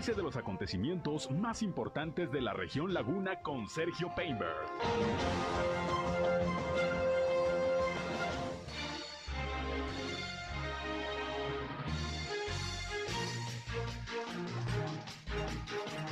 Entérese 0.00 0.16
de 0.18 0.24
los 0.24 0.36
acontecimientos 0.36 1.30
más 1.30 1.62
importantes 1.62 2.32
de 2.32 2.40
la 2.40 2.54
región 2.54 2.94
Laguna 2.94 3.42
con 3.42 3.68
Sergio 3.68 4.10
Painberg. 4.16 4.56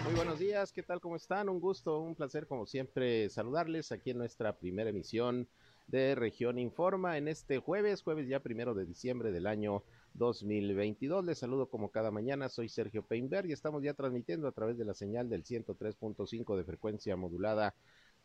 Muy 0.05 0.14
buenos 0.14 0.39
días, 0.39 0.70
¿qué 0.70 0.82
tal? 0.82 1.00
¿Cómo 1.00 1.16
están? 1.16 1.48
Un 1.48 1.59
gusto, 1.59 1.98
un 2.00 2.14
placer 2.14 2.46
como 2.46 2.66
siempre 2.66 3.30
saludarles 3.30 3.91
aquí 3.91 4.11
en 4.11 4.18
nuestra 4.18 4.59
primera 4.59 4.91
emisión 4.91 5.48
de 5.86 6.14
Región 6.14 6.59
Informa 6.59 7.16
en 7.16 7.27
este 7.27 7.59
jueves, 7.59 8.02
jueves 8.02 8.29
ya 8.29 8.41
primero 8.41 8.75
de 8.75 8.84
diciembre 8.84 9.32
del 9.32 9.46
año 9.46 9.82
2022. 10.14 11.25
Les 11.25 11.38
saludo 11.38 11.68
como 11.68 11.90
cada 11.90 12.11
mañana, 12.11 12.48
soy 12.48 12.68
Sergio 12.68 13.02
Peinberg 13.02 13.48
y 13.48 13.52
estamos 13.52 13.82
ya 13.82 13.94
transmitiendo 13.94 14.49
a 14.49 14.53
través 14.53 14.79
de 14.79 14.85
la 14.85 14.94
señal 14.94 15.29
del 15.29 15.44
103.5 15.44 16.57
de 16.57 16.64
frecuencia 16.64 17.16
modulada 17.16 17.75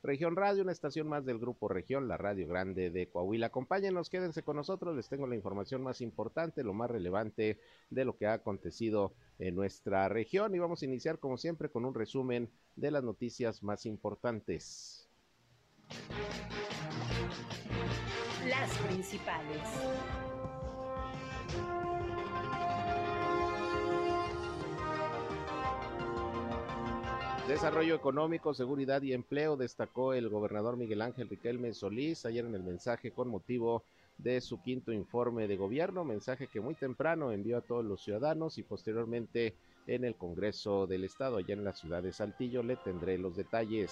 Región 0.03 0.35
Radio, 0.35 0.63
una 0.63 0.73
estación 0.73 1.07
más 1.07 1.23
del 1.25 1.39
Grupo 1.39 1.69
Región, 1.69 2.09
la 2.09 2.17
Radio 2.17 2.45
Grande 2.45 2.89
de 2.89 3.07
Coahuila. 3.07 3.47
Acompáñenos, 3.47 4.09
quédense 4.09 4.43
con 4.43 4.57
nosotros, 4.57 4.97
les 4.97 5.07
tengo 5.07 5.27
la 5.27 5.35
información 5.35 5.81
más 5.81 6.01
importante, 6.01 6.61
lo 6.61 6.73
más 6.73 6.91
relevante 6.91 7.57
de 7.89 8.03
lo 8.03 8.17
que 8.17 8.27
ha 8.27 8.33
acontecido 8.33 9.13
en 9.39 9.55
nuestra 9.55 10.09
región 10.09 10.53
y 10.55 10.59
vamos 10.59 10.81
a 10.81 10.85
iniciar 10.85 11.19
como 11.19 11.37
siempre 11.37 11.69
con 11.69 11.85
un 11.85 11.93
resumen 11.93 12.49
de 12.75 12.91
las 12.91 13.01
noticias 13.01 13.63
más 13.63 13.85
importantes. 13.85 15.07
Las 18.45 18.77
principales. 18.79 19.61
Desarrollo 27.47 27.93
económico, 27.93 28.53
seguridad 28.53 29.01
y 29.01 29.11
empleo, 29.11 29.57
destacó 29.57 30.13
el 30.13 30.29
gobernador 30.29 30.77
Miguel 30.77 31.01
Ángel 31.01 31.27
Riquelme 31.27 31.73
Solís 31.73 32.25
ayer 32.25 32.45
en 32.45 32.55
el 32.55 32.63
mensaje 32.63 33.11
con 33.11 33.27
motivo 33.27 33.83
de 34.17 34.39
su 34.39 34.61
quinto 34.61 34.93
informe 34.93 35.45
de 35.49 35.57
gobierno, 35.57 36.05
mensaje 36.05 36.47
que 36.47 36.61
muy 36.61 36.73
temprano 36.73 37.33
envió 37.33 37.57
a 37.57 37.61
todos 37.61 37.83
los 37.83 38.01
ciudadanos 38.01 38.57
y 38.57 38.63
posteriormente 38.63 39.55
en 39.87 40.05
el 40.05 40.15
Congreso 40.15 40.87
del 40.87 41.03
Estado, 41.03 41.35
allá 41.35 41.53
en 41.53 41.65
la 41.65 41.73
ciudad 41.73 42.01
de 42.01 42.13
Saltillo, 42.13 42.63
le 42.63 42.77
tendré 42.77 43.17
los 43.17 43.35
detalles. 43.35 43.91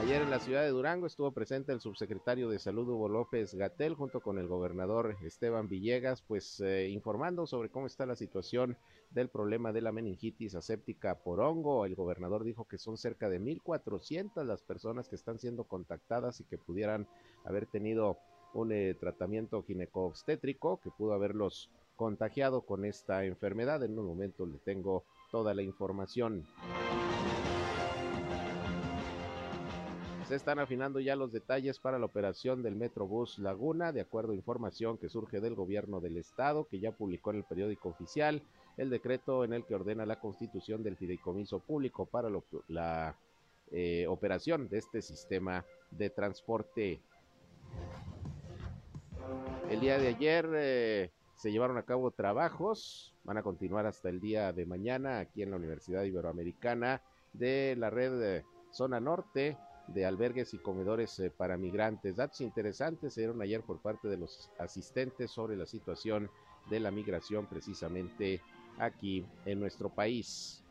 Ayer 0.00 0.22
en 0.22 0.30
la 0.30 0.40
ciudad 0.40 0.62
de 0.62 0.70
Durango 0.70 1.06
estuvo 1.06 1.30
presente 1.30 1.72
el 1.72 1.80
subsecretario 1.80 2.48
de 2.48 2.58
Salud 2.58 2.88
Hugo 2.88 3.08
López 3.08 3.54
Gatel 3.54 3.94
junto 3.94 4.20
con 4.20 4.38
el 4.38 4.48
gobernador 4.48 5.16
Esteban 5.22 5.68
Villegas, 5.68 6.20
pues 6.20 6.60
eh, 6.60 6.88
informando 6.88 7.46
sobre 7.46 7.70
cómo 7.70 7.86
está 7.86 8.04
la 8.04 8.16
situación 8.16 8.76
del 9.10 9.28
problema 9.28 9.72
de 9.72 9.82
la 9.82 9.92
meningitis 9.92 10.56
aséptica 10.56 11.22
por 11.22 11.40
hongo. 11.40 11.86
El 11.86 11.94
gobernador 11.94 12.42
dijo 12.42 12.66
que 12.66 12.76
son 12.76 12.96
cerca 12.98 13.28
de 13.28 13.40
1.400 13.40 14.44
las 14.44 14.62
personas 14.62 15.08
que 15.08 15.14
están 15.14 15.38
siendo 15.38 15.64
contactadas 15.64 16.40
y 16.40 16.44
que 16.44 16.58
pudieran 16.58 17.06
haber 17.44 17.66
tenido 17.66 18.18
un 18.52 18.72
eh, 18.72 18.94
tratamiento 18.98 19.62
gineco-obstétrico 19.62 20.80
que 20.80 20.90
pudo 20.90 21.14
haberlos 21.14 21.70
contagiado 21.94 22.62
con 22.62 22.84
esta 22.84 23.24
enfermedad. 23.24 23.82
En 23.84 23.98
un 23.98 24.06
momento 24.06 24.44
le 24.44 24.58
tengo 24.58 25.04
toda 25.30 25.54
la 25.54 25.62
información. 25.62 26.44
Se 30.28 30.36
están 30.36 30.58
afinando 30.58 31.00
ya 31.00 31.16
los 31.16 31.32
detalles 31.32 31.78
para 31.78 31.98
la 31.98 32.06
operación 32.06 32.62
del 32.62 32.76
Metrobús 32.76 33.38
Laguna, 33.38 33.92
de 33.92 34.00
acuerdo 34.00 34.32
a 34.32 34.36
información 34.36 34.96
que 34.96 35.10
surge 35.10 35.38
del 35.38 35.54
gobierno 35.54 36.00
del 36.00 36.16
estado, 36.16 36.66
que 36.66 36.80
ya 36.80 36.92
publicó 36.92 37.30
en 37.30 37.36
el 37.36 37.44
periódico 37.44 37.90
oficial 37.90 38.42
el 38.78 38.88
decreto 38.88 39.44
en 39.44 39.52
el 39.52 39.66
que 39.66 39.74
ordena 39.74 40.06
la 40.06 40.20
constitución 40.20 40.82
del 40.82 40.96
fideicomiso 40.96 41.60
público 41.60 42.06
para 42.06 42.30
la 42.68 43.18
eh, 43.70 44.06
operación 44.08 44.66
de 44.70 44.78
este 44.78 45.02
sistema 45.02 45.66
de 45.90 46.08
transporte. 46.08 47.02
El 49.68 49.80
día 49.80 49.98
de 49.98 50.08
ayer 50.08 50.48
eh, 50.54 51.10
se 51.36 51.52
llevaron 51.52 51.76
a 51.76 51.82
cabo 51.82 52.10
trabajos, 52.12 53.14
van 53.24 53.36
a 53.36 53.42
continuar 53.42 53.84
hasta 53.84 54.08
el 54.08 54.20
día 54.20 54.54
de 54.54 54.64
mañana 54.64 55.18
aquí 55.18 55.42
en 55.42 55.50
la 55.50 55.58
Universidad 55.58 56.02
Iberoamericana 56.04 57.02
de 57.34 57.74
la 57.76 57.90
red 57.90 58.22
eh, 58.22 58.44
Zona 58.70 59.00
Norte 59.00 59.58
de 59.88 60.06
albergues 60.06 60.54
y 60.54 60.58
comedores 60.58 61.18
eh, 61.18 61.30
para 61.30 61.56
migrantes. 61.56 62.16
Datos 62.16 62.40
interesantes 62.40 63.14
se 63.14 63.20
dieron 63.22 63.40
ayer 63.42 63.62
por 63.62 63.80
parte 63.80 64.08
de 64.08 64.16
los 64.16 64.50
asistentes 64.58 65.30
sobre 65.30 65.56
la 65.56 65.66
situación 65.66 66.30
de 66.70 66.80
la 66.80 66.90
migración 66.90 67.46
precisamente 67.46 68.40
aquí 68.78 69.26
en 69.44 69.60
nuestro 69.60 69.90
país. 69.90 70.62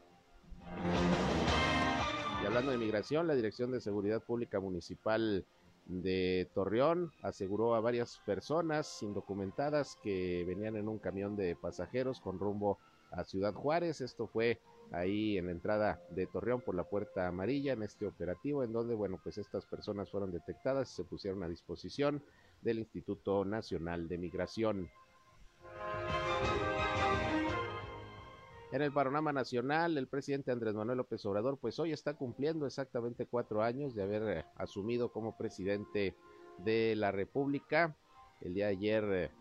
Y 2.41 2.45
hablando 2.45 2.71
de 2.71 2.77
migración, 2.77 3.27
la 3.27 3.35
Dirección 3.35 3.71
de 3.71 3.79
Seguridad 3.79 4.21
Pública 4.21 4.59
Municipal 4.59 5.45
de 5.85 6.49
Torreón 6.53 7.11
aseguró 7.21 7.75
a 7.75 7.81
varias 7.81 8.19
personas 8.25 9.01
indocumentadas 9.03 9.97
que 10.01 10.43
venían 10.47 10.75
en 10.75 10.87
un 10.87 10.97
camión 10.97 11.35
de 11.35 11.55
pasajeros 11.55 12.19
con 12.19 12.39
rumbo 12.39 12.79
a 13.11 13.23
Ciudad 13.23 13.53
Juárez. 13.53 14.01
Esto 14.01 14.27
fue 14.27 14.59
ahí 14.91 15.37
en 15.37 15.47
la 15.47 15.51
entrada 15.51 16.01
de 16.09 16.27
Torreón 16.27 16.61
por 16.61 16.75
la 16.75 16.83
puerta 16.83 17.27
amarilla 17.27 17.73
en 17.73 17.83
este 17.83 18.05
operativo 18.05 18.63
en 18.63 18.71
donde 18.73 18.93
bueno 18.93 19.19
pues 19.23 19.37
estas 19.37 19.65
personas 19.65 20.09
fueron 20.11 20.31
detectadas 20.31 20.91
y 20.91 20.95
se 20.95 21.03
pusieron 21.03 21.43
a 21.43 21.47
disposición 21.47 22.23
del 22.61 22.79
Instituto 22.79 23.43
Nacional 23.45 24.07
de 24.07 24.17
Migración. 24.17 24.89
En 28.73 28.81
el 28.81 28.91
panorama 28.91 29.31
nacional, 29.31 29.99
el 29.99 30.07
presidente 30.07 30.51
Andrés 30.51 30.73
Manuel 30.73 30.97
López 30.97 31.23
Obrador, 31.27 31.59
pues 31.59 31.77
hoy 31.77 31.91
está 31.91 32.15
cumpliendo 32.15 32.65
exactamente 32.65 33.27
cuatro 33.27 33.61
años 33.61 33.93
de 33.93 34.01
haber 34.01 34.23
eh, 34.23 34.45
asumido 34.55 35.11
como 35.11 35.37
presidente 35.37 36.15
de 36.57 36.95
la 36.95 37.11
República. 37.11 37.95
El 38.41 38.55
día 38.55 38.65
de 38.65 38.71
ayer 38.71 39.03
eh, 39.11 39.31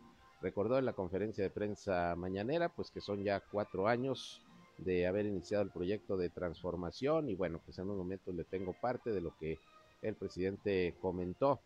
recordó 0.42 0.76
en 0.76 0.84
la 0.84 0.92
conferencia 0.92 1.42
de 1.42 1.48
prensa 1.48 2.14
mañanera, 2.14 2.68
pues 2.68 2.90
que 2.90 3.00
son 3.00 3.24
ya 3.24 3.40
cuatro 3.40 3.88
años 3.88 4.44
de 4.84 5.06
haber 5.06 5.26
iniciado 5.26 5.62
el 5.62 5.70
proyecto 5.70 6.16
de 6.16 6.30
transformación 6.30 7.28
y 7.28 7.34
bueno, 7.34 7.60
pues 7.64 7.78
en 7.78 7.90
un 7.90 7.96
momento 7.96 8.32
le 8.32 8.44
tengo 8.44 8.72
parte 8.72 9.10
de 9.10 9.20
lo 9.20 9.36
que 9.38 9.58
el 10.02 10.14
presidente 10.14 10.94
comentó 11.00 11.60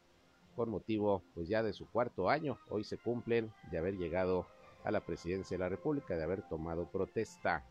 con 0.54 0.71
motivo 0.71 1.22
pues 1.34 1.49
ya 1.49 1.62
de 1.62 1.72
su 1.72 1.87
cuarto 1.87 2.31
año. 2.31 2.59
Hoy 2.71 2.84
se 2.84 2.99
cumplen 2.99 3.53
de 3.71 3.78
haber 3.78 3.97
llegado 3.97 4.47
a 4.84 4.91
la 4.91 5.00
presidencia 5.00 5.56
de 5.56 5.62
la 5.62 5.69
República, 5.69 6.16
de 6.16 6.22
haber 6.22 6.43
tomado 6.49 6.87
protesta. 6.87 7.65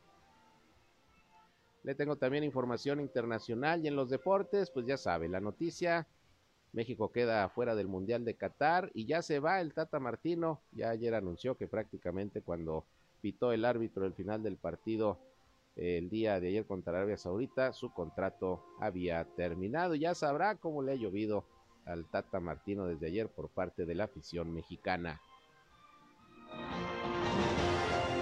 Le 1.83 1.95
tengo 1.95 2.15
también 2.15 2.43
información 2.43 2.99
internacional 2.99 3.83
y 3.83 3.87
en 3.87 3.95
los 3.95 4.09
deportes, 4.09 4.71
pues 4.71 4.85
ya 4.85 4.97
sabe, 4.97 5.29
la 5.29 5.39
noticia, 5.39 6.07
México 6.73 7.11
queda 7.11 7.47
fuera 7.49 7.75
del 7.75 7.87
Mundial 7.87 8.25
de 8.25 8.35
Qatar 8.35 8.91
y 8.93 9.05
ya 9.05 9.21
se 9.21 9.39
va 9.39 9.61
el 9.61 9.73
Tata 9.73 9.99
Martino, 9.99 10.61
ya 10.71 10.89
ayer 10.89 11.13
anunció 11.13 11.55
que 11.55 11.67
prácticamente 11.67 12.41
cuando 12.41 12.85
pitó 13.21 13.53
el 13.53 13.65
árbitro 13.65 14.05
el 14.05 14.13
final 14.13 14.43
del 14.43 14.57
partido 14.57 15.19
el 15.75 16.09
día 16.09 16.39
de 16.39 16.47
ayer 16.49 16.65
contra 16.65 16.93
Arabia 16.93 17.17
Saudita, 17.17 17.73
su 17.73 17.91
contrato 17.93 18.63
había 18.79 19.23
terminado. 19.35 19.95
Ya 19.95 20.15
sabrá 20.15 20.55
cómo 20.55 20.81
le 20.81 20.93
ha 20.93 20.95
llovido 20.95 21.45
al 21.85 22.05
Tata 22.05 22.39
Martino 22.39 22.85
desde 22.85 23.07
ayer 23.07 23.29
por 23.29 23.49
parte 23.49 23.85
de 23.85 23.95
la 23.95 24.05
afición 24.05 24.53
mexicana. 24.53 25.21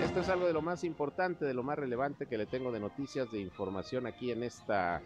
Esto 0.04 0.20
es 0.20 0.30
algo 0.30 0.48
de 0.48 0.54
lo 0.54 0.62
más 0.62 0.84
importante, 0.84 1.46
de 1.46 1.54
lo 1.54 1.64
más 1.64 1.80
relevante 1.80 2.28
que 2.28 2.38
le 2.38 2.46
tengo 2.46 2.72
de 2.72 2.80
noticias, 2.80 3.32
de 3.32 3.40
información 3.40 4.06
aquí 4.06 4.32
en 4.32 4.44
esta 4.44 5.02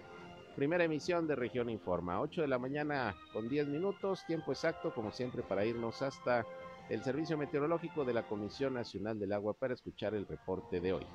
primera 0.55 0.83
emisión 0.83 1.27
de 1.27 1.35
Región 1.35 1.69
Informa. 1.69 2.19
8 2.19 2.41
de 2.41 2.47
la 2.47 2.57
mañana 2.57 3.15
con 3.31 3.47
10 3.47 3.67
minutos, 3.67 4.25
tiempo 4.25 4.51
exacto 4.51 4.93
como 4.93 5.11
siempre 5.11 5.43
para 5.43 5.65
irnos 5.65 6.01
hasta 6.01 6.45
el 6.89 7.03
Servicio 7.03 7.37
Meteorológico 7.37 8.05
de 8.05 8.13
la 8.13 8.27
Comisión 8.27 8.73
Nacional 8.73 9.19
del 9.19 9.33
Agua 9.33 9.53
para 9.53 9.73
escuchar 9.73 10.15
el 10.15 10.25
reporte 10.25 10.79
de 10.79 10.93
hoy. 10.93 11.05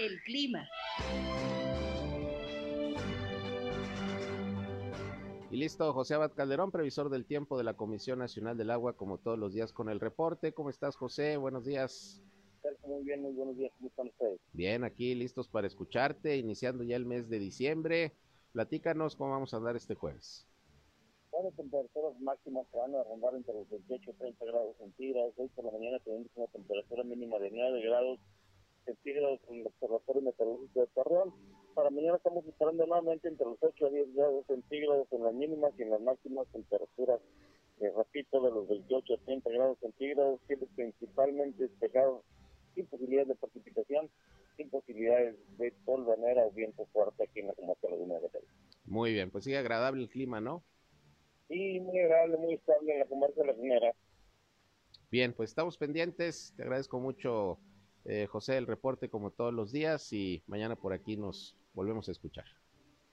El 0.00 0.22
clima. 0.22 0.66
Y 5.50 5.56
listo, 5.58 5.92
José 5.92 6.14
Abad 6.14 6.32
Calderón, 6.32 6.70
previsor 6.70 7.10
del 7.10 7.26
tiempo 7.26 7.58
de 7.58 7.64
la 7.64 7.74
Comisión 7.74 8.18
Nacional 8.18 8.56
del 8.56 8.70
Agua, 8.70 8.96
como 8.96 9.18
todos 9.18 9.38
los 9.38 9.52
días 9.52 9.74
con 9.74 9.90
el 9.90 10.00
reporte. 10.00 10.54
¿Cómo 10.54 10.70
estás, 10.70 10.96
José? 10.96 11.36
Buenos 11.36 11.66
días. 11.66 12.22
Muy 12.86 13.04
bien, 13.04 13.20
muy 13.20 13.32
buenos 13.32 13.58
días. 13.58 13.72
¿Cómo 13.76 13.88
están 13.88 14.06
ustedes? 14.06 14.40
Bien, 14.54 14.84
aquí 14.84 15.14
listos 15.14 15.48
para 15.48 15.66
escucharte, 15.66 16.38
iniciando 16.38 16.82
ya 16.82 16.96
el 16.96 17.04
mes 17.04 17.28
de 17.28 17.38
diciembre. 17.38 18.14
Platícanos 18.52 19.16
cómo 19.16 19.32
vamos 19.32 19.52
a 19.52 19.58
andar 19.58 19.76
este 19.76 19.94
jueves. 19.94 20.46
Bueno, 21.30 21.50
temperaturas 21.56 22.18
máximas 22.20 22.66
que 22.72 22.78
van 22.78 22.94
a 22.94 23.04
rondar 23.04 23.34
entre 23.34 23.52
los 23.52 23.68
28 23.68 24.10
y 24.10 24.14
30 24.14 24.44
grados 24.46 24.76
centígrados. 24.78 25.34
Hoy 25.36 25.48
por 25.48 25.66
la 25.66 25.72
mañana 25.72 25.98
tenemos 25.98 26.28
una 26.36 26.46
temperatura 26.46 27.04
mínima 27.04 27.38
de 27.38 27.50
9 27.50 27.82
grados 27.82 28.18
centígrados 28.90 29.40
en 29.48 29.60
el 29.60 29.66
Observatorio 29.66 30.22
Meteorológico 30.22 30.80
de 30.80 30.86
Torreón. 30.88 31.34
Para 31.74 31.90
mañana 31.90 32.16
estamos 32.16 32.44
esperando 32.44 32.86
nuevamente 32.86 33.28
entre 33.28 33.46
los 33.46 33.58
8 33.60 33.86
a 33.86 33.90
10 33.90 34.14
grados 34.14 34.46
centígrados 34.46 35.06
en 35.12 35.22
las 35.22 35.34
mínimas 35.34 35.72
y 35.78 35.82
en 35.82 35.90
las 35.90 36.00
máximas 36.00 36.46
temperaturas 36.48 37.20
eh, 37.80 37.90
repito, 37.96 38.42
de 38.42 38.50
los 38.50 38.68
28 38.68 39.14
a 39.14 39.24
30 39.24 39.50
grados 39.50 39.78
centígrados, 39.78 40.40
siempre 40.46 40.68
principalmente 40.74 41.62
despejado, 41.62 42.24
sin 42.74 42.86
posibilidades 42.86 43.28
de 43.28 43.34
precipitación, 43.36 44.10
sin 44.56 44.68
posibilidades 44.68 45.36
de 45.56 45.72
polvanera 45.86 46.44
o 46.44 46.50
viento 46.50 46.84
fuerte 46.92 47.24
aquí 47.24 47.40
en 47.40 47.46
la 47.46 47.54
comarca 47.54 47.88
Laguna 47.88 48.16
de 48.16 48.20
Gatell. 48.22 48.44
Muy 48.84 49.12
bien, 49.12 49.30
pues 49.30 49.44
sigue 49.44 49.56
agradable 49.56 50.02
el 50.02 50.10
clima, 50.10 50.40
¿no? 50.40 50.62
Sí, 51.48 51.80
muy 51.80 51.98
agradable, 52.00 52.36
muy 52.36 52.54
estable 52.54 52.92
en 52.92 52.98
la 52.98 53.06
comarca 53.06 53.44
lagunera. 53.44 53.94
Bien, 55.10 55.32
pues 55.32 55.50
estamos 55.50 55.78
pendientes. 55.78 56.52
Te 56.56 56.62
agradezco 56.62 57.00
mucho, 57.00 57.58
eh, 58.04 58.26
José, 58.26 58.56
el 58.56 58.66
reporte 58.66 59.08
como 59.08 59.30
todos 59.30 59.52
los 59.52 59.72
días 59.72 60.12
y 60.12 60.42
mañana 60.46 60.76
por 60.76 60.92
aquí 60.92 61.16
nos 61.16 61.56
volvemos 61.74 62.08
a 62.08 62.12
escuchar. 62.12 62.44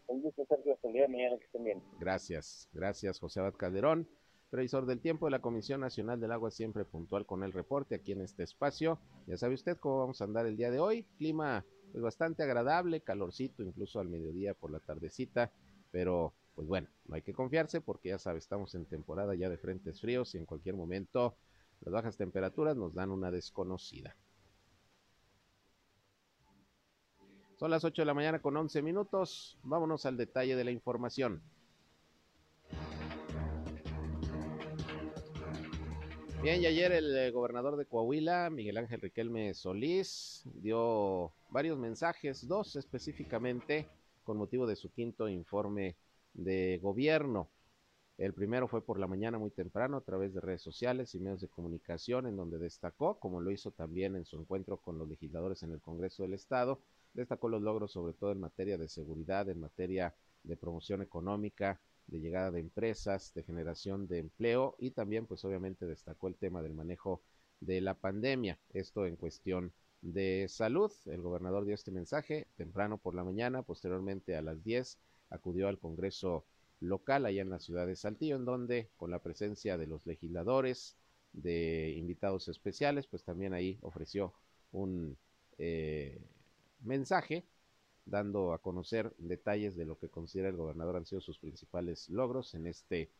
Un 0.07 0.21
gusto, 0.21 0.45
Sergio. 0.45 0.73
Hasta 0.73 0.87
el 0.87 0.93
día 0.93 1.03
de 1.03 1.09
mañana 1.09 1.37
que 1.37 1.45
estén 1.45 1.63
bien. 1.63 1.83
Gracias, 1.99 2.69
gracias, 2.73 3.19
José 3.19 3.41
Abad 3.41 3.55
Calderón, 3.55 4.07
previsor 4.49 4.85
del 4.85 5.01
tiempo 5.01 5.25
de 5.25 5.31
la 5.31 5.41
Comisión 5.41 5.81
Nacional 5.81 6.19
del 6.19 6.31
Agua, 6.31 6.51
siempre 6.51 6.85
puntual 6.85 7.25
con 7.25 7.43
el 7.43 7.51
reporte 7.51 7.95
aquí 7.95 8.13
en 8.13 8.21
este 8.21 8.43
espacio. 8.43 8.99
Ya 9.27 9.37
sabe 9.37 9.55
usted 9.55 9.77
cómo 9.77 9.99
vamos 9.99 10.21
a 10.21 10.23
andar 10.23 10.45
el 10.45 10.55
día 10.55 10.71
de 10.71 10.79
hoy. 10.79 11.03
Clima 11.17 11.65
pues 11.91 12.03
bastante 12.03 12.43
agradable, 12.43 13.01
calorcito, 13.01 13.63
incluso 13.63 13.99
al 13.99 14.09
mediodía 14.09 14.53
por 14.53 14.71
la 14.71 14.79
tardecita, 14.79 15.51
pero 15.91 16.33
pues 16.55 16.67
bueno, 16.67 16.89
no 17.05 17.15
hay 17.15 17.21
que 17.21 17.33
confiarse 17.33 17.81
porque 17.81 18.09
ya 18.09 18.19
sabe, 18.19 18.39
estamos 18.39 18.73
en 18.75 18.85
temporada 18.85 19.35
ya 19.35 19.49
de 19.49 19.57
frentes 19.57 20.01
fríos 20.01 20.33
y 20.33 20.37
en 20.37 20.45
cualquier 20.45 20.75
momento 20.75 21.35
las 21.81 21.93
bajas 21.93 22.17
temperaturas 22.17 22.75
nos 22.75 22.93
dan 22.93 23.11
una 23.11 23.31
desconocida. 23.31 24.15
Son 27.57 27.71
las 27.71 27.83
8 27.83 28.03
de 28.03 28.05
la 28.05 28.13
mañana 28.13 28.39
con 28.39 28.55
11 28.55 28.83
minutos. 28.83 29.57
Vámonos 29.63 30.05
al 30.05 30.15
detalle 30.15 30.55
de 30.55 30.63
la 30.63 30.69
información. 30.69 31.41
Bien, 36.43 36.61
y 36.61 36.67
ayer 36.67 36.91
el 36.91 37.17
eh, 37.17 37.31
gobernador 37.31 37.75
de 37.75 37.87
Coahuila, 37.87 38.51
Miguel 38.51 38.77
Ángel 38.77 39.01
Riquelme 39.01 39.55
Solís, 39.55 40.43
dio 40.53 41.31
varios 41.49 41.79
mensajes, 41.79 42.47
dos 42.47 42.75
específicamente, 42.75 43.87
con 44.23 44.37
motivo 44.37 44.67
de 44.67 44.75
su 44.75 44.91
quinto 44.91 45.27
informe 45.27 45.95
de 46.35 46.77
gobierno. 46.79 47.49
El 48.19 48.33
primero 48.33 48.67
fue 48.67 48.85
por 48.85 48.99
la 48.99 49.07
mañana 49.07 49.39
muy 49.39 49.49
temprano 49.49 49.97
a 49.97 50.01
través 50.01 50.35
de 50.35 50.41
redes 50.41 50.61
sociales 50.61 51.15
y 51.15 51.19
medios 51.19 51.41
de 51.41 51.47
comunicación, 51.47 52.27
en 52.27 52.35
donde 52.35 52.59
destacó, 52.59 53.19
como 53.19 53.41
lo 53.41 53.49
hizo 53.49 53.71
también 53.71 54.15
en 54.15 54.25
su 54.25 54.39
encuentro 54.39 54.77
con 54.77 54.99
los 54.99 55.09
legisladores 55.09 55.63
en 55.63 55.71
el 55.71 55.81
Congreso 55.81 56.21
del 56.21 56.35
Estado, 56.35 56.79
destacó 57.13 57.49
los 57.49 57.61
logros 57.61 57.91
sobre 57.91 58.13
todo 58.13 58.31
en 58.31 58.39
materia 58.39 58.77
de 58.77 58.87
seguridad, 58.87 59.49
en 59.49 59.59
materia 59.59 60.15
de 60.43 60.57
promoción 60.57 61.01
económica, 61.01 61.79
de 62.07 62.19
llegada 62.19 62.51
de 62.51 62.59
empresas, 62.59 63.33
de 63.33 63.43
generación 63.43 64.07
de 64.07 64.19
empleo 64.19 64.75
y 64.79 64.91
también 64.91 65.25
pues 65.25 65.43
obviamente 65.43 65.85
destacó 65.85 66.27
el 66.27 66.35
tema 66.35 66.61
del 66.61 66.73
manejo 66.73 67.21
de 67.59 67.81
la 67.81 67.95
pandemia, 67.95 68.59
esto 68.73 69.05
en 69.05 69.15
cuestión 69.15 69.73
de 70.01 70.45
salud. 70.47 70.91
El 71.05 71.21
gobernador 71.21 71.65
dio 71.65 71.75
este 71.75 71.91
mensaje 71.91 72.47
temprano 72.55 72.97
por 72.97 73.15
la 73.15 73.23
mañana, 73.23 73.63
posteriormente 73.63 74.35
a 74.35 74.41
las 74.41 74.63
10 74.63 74.97
acudió 75.29 75.67
al 75.67 75.79
Congreso 75.79 76.45
local 76.79 77.25
allá 77.25 77.41
en 77.41 77.49
la 77.49 77.59
ciudad 77.59 77.87
de 77.87 77.95
Saltillo, 77.95 78.35
en 78.35 78.45
donde 78.45 78.89
con 78.95 79.11
la 79.11 79.19
presencia 79.19 79.77
de 79.77 79.87
los 79.87 80.05
legisladores, 80.05 80.95
de 81.33 81.93
invitados 81.97 82.47
especiales, 82.47 83.07
pues 83.07 83.23
también 83.23 83.53
ahí 83.53 83.77
ofreció 83.81 84.33
un 84.71 85.17
eh, 85.57 86.19
mensaje 86.81 87.45
dando 88.05 88.53
a 88.53 88.61
conocer 88.61 89.13
detalles 89.17 89.75
de 89.75 89.85
lo 89.85 89.97
que 89.97 90.09
considera 90.09 90.49
el 90.49 90.55
gobernador 90.55 90.95
han 90.95 91.05
sido 91.05 91.21
sus 91.21 91.39
principales 91.39 92.09
logros 92.09 92.55
en 92.55 92.67
este, 92.67 93.11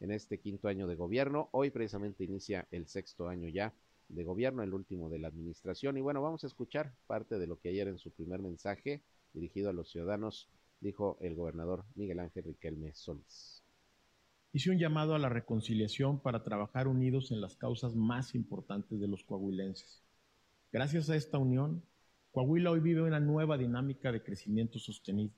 en 0.00 0.10
este 0.10 0.38
quinto 0.38 0.68
año 0.68 0.86
de 0.86 0.96
gobierno. 0.96 1.48
Hoy 1.52 1.70
precisamente 1.70 2.24
inicia 2.24 2.68
el 2.70 2.86
sexto 2.86 3.28
año 3.28 3.48
ya 3.48 3.74
de 4.08 4.24
gobierno, 4.24 4.62
el 4.62 4.74
último 4.74 5.08
de 5.08 5.18
la 5.18 5.28
administración. 5.28 5.96
Y 5.96 6.02
bueno, 6.02 6.20
vamos 6.22 6.44
a 6.44 6.46
escuchar 6.46 6.94
parte 7.06 7.38
de 7.38 7.46
lo 7.46 7.58
que 7.58 7.70
ayer 7.70 7.88
en 7.88 7.98
su 7.98 8.10
primer 8.10 8.42
mensaje 8.42 9.02
dirigido 9.32 9.70
a 9.70 9.72
los 9.72 9.90
ciudadanos 9.90 10.48
dijo 10.80 11.16
el 11.20 11.34
gobernador 11.34 11.84
Miguel 11.94 12.20
Ángel 12.20 12.44
Riquelme 12.44 12.92
Solís. 12.94 13.62
Hice 14.52 14.70
un 14.70 14.78
llamado 14.78 15.14
a 15.14 15.18
la 15.18 15.28
reconciliación 15.28 16.20
para 16.20 16.44
trabajar 16.44 16.86
unidos 16.86 17.32
en 17.32 17.40
las 17.40 17.56
causas 17.56 17.96
más 17.96 18.34
importantes 18.34 19.00
de 19.00 19.08
los 19.08 19.24
coahuilenses. 19.24 20.04
Gracias 20.70 21.10
a 21.10 21.16
esta 21.16 21.38
unión, 21.38 21.82
Coahuila 22.34 22.72
hoy 22.72 22.80
vive 22.80 23.00
una 23.00 23.20
nueva 23.20 23.56
dinámica 23.56 24.10
de 24.10 24.20
crecimiento 24.20 24.80
sostenido. 24.80 25.32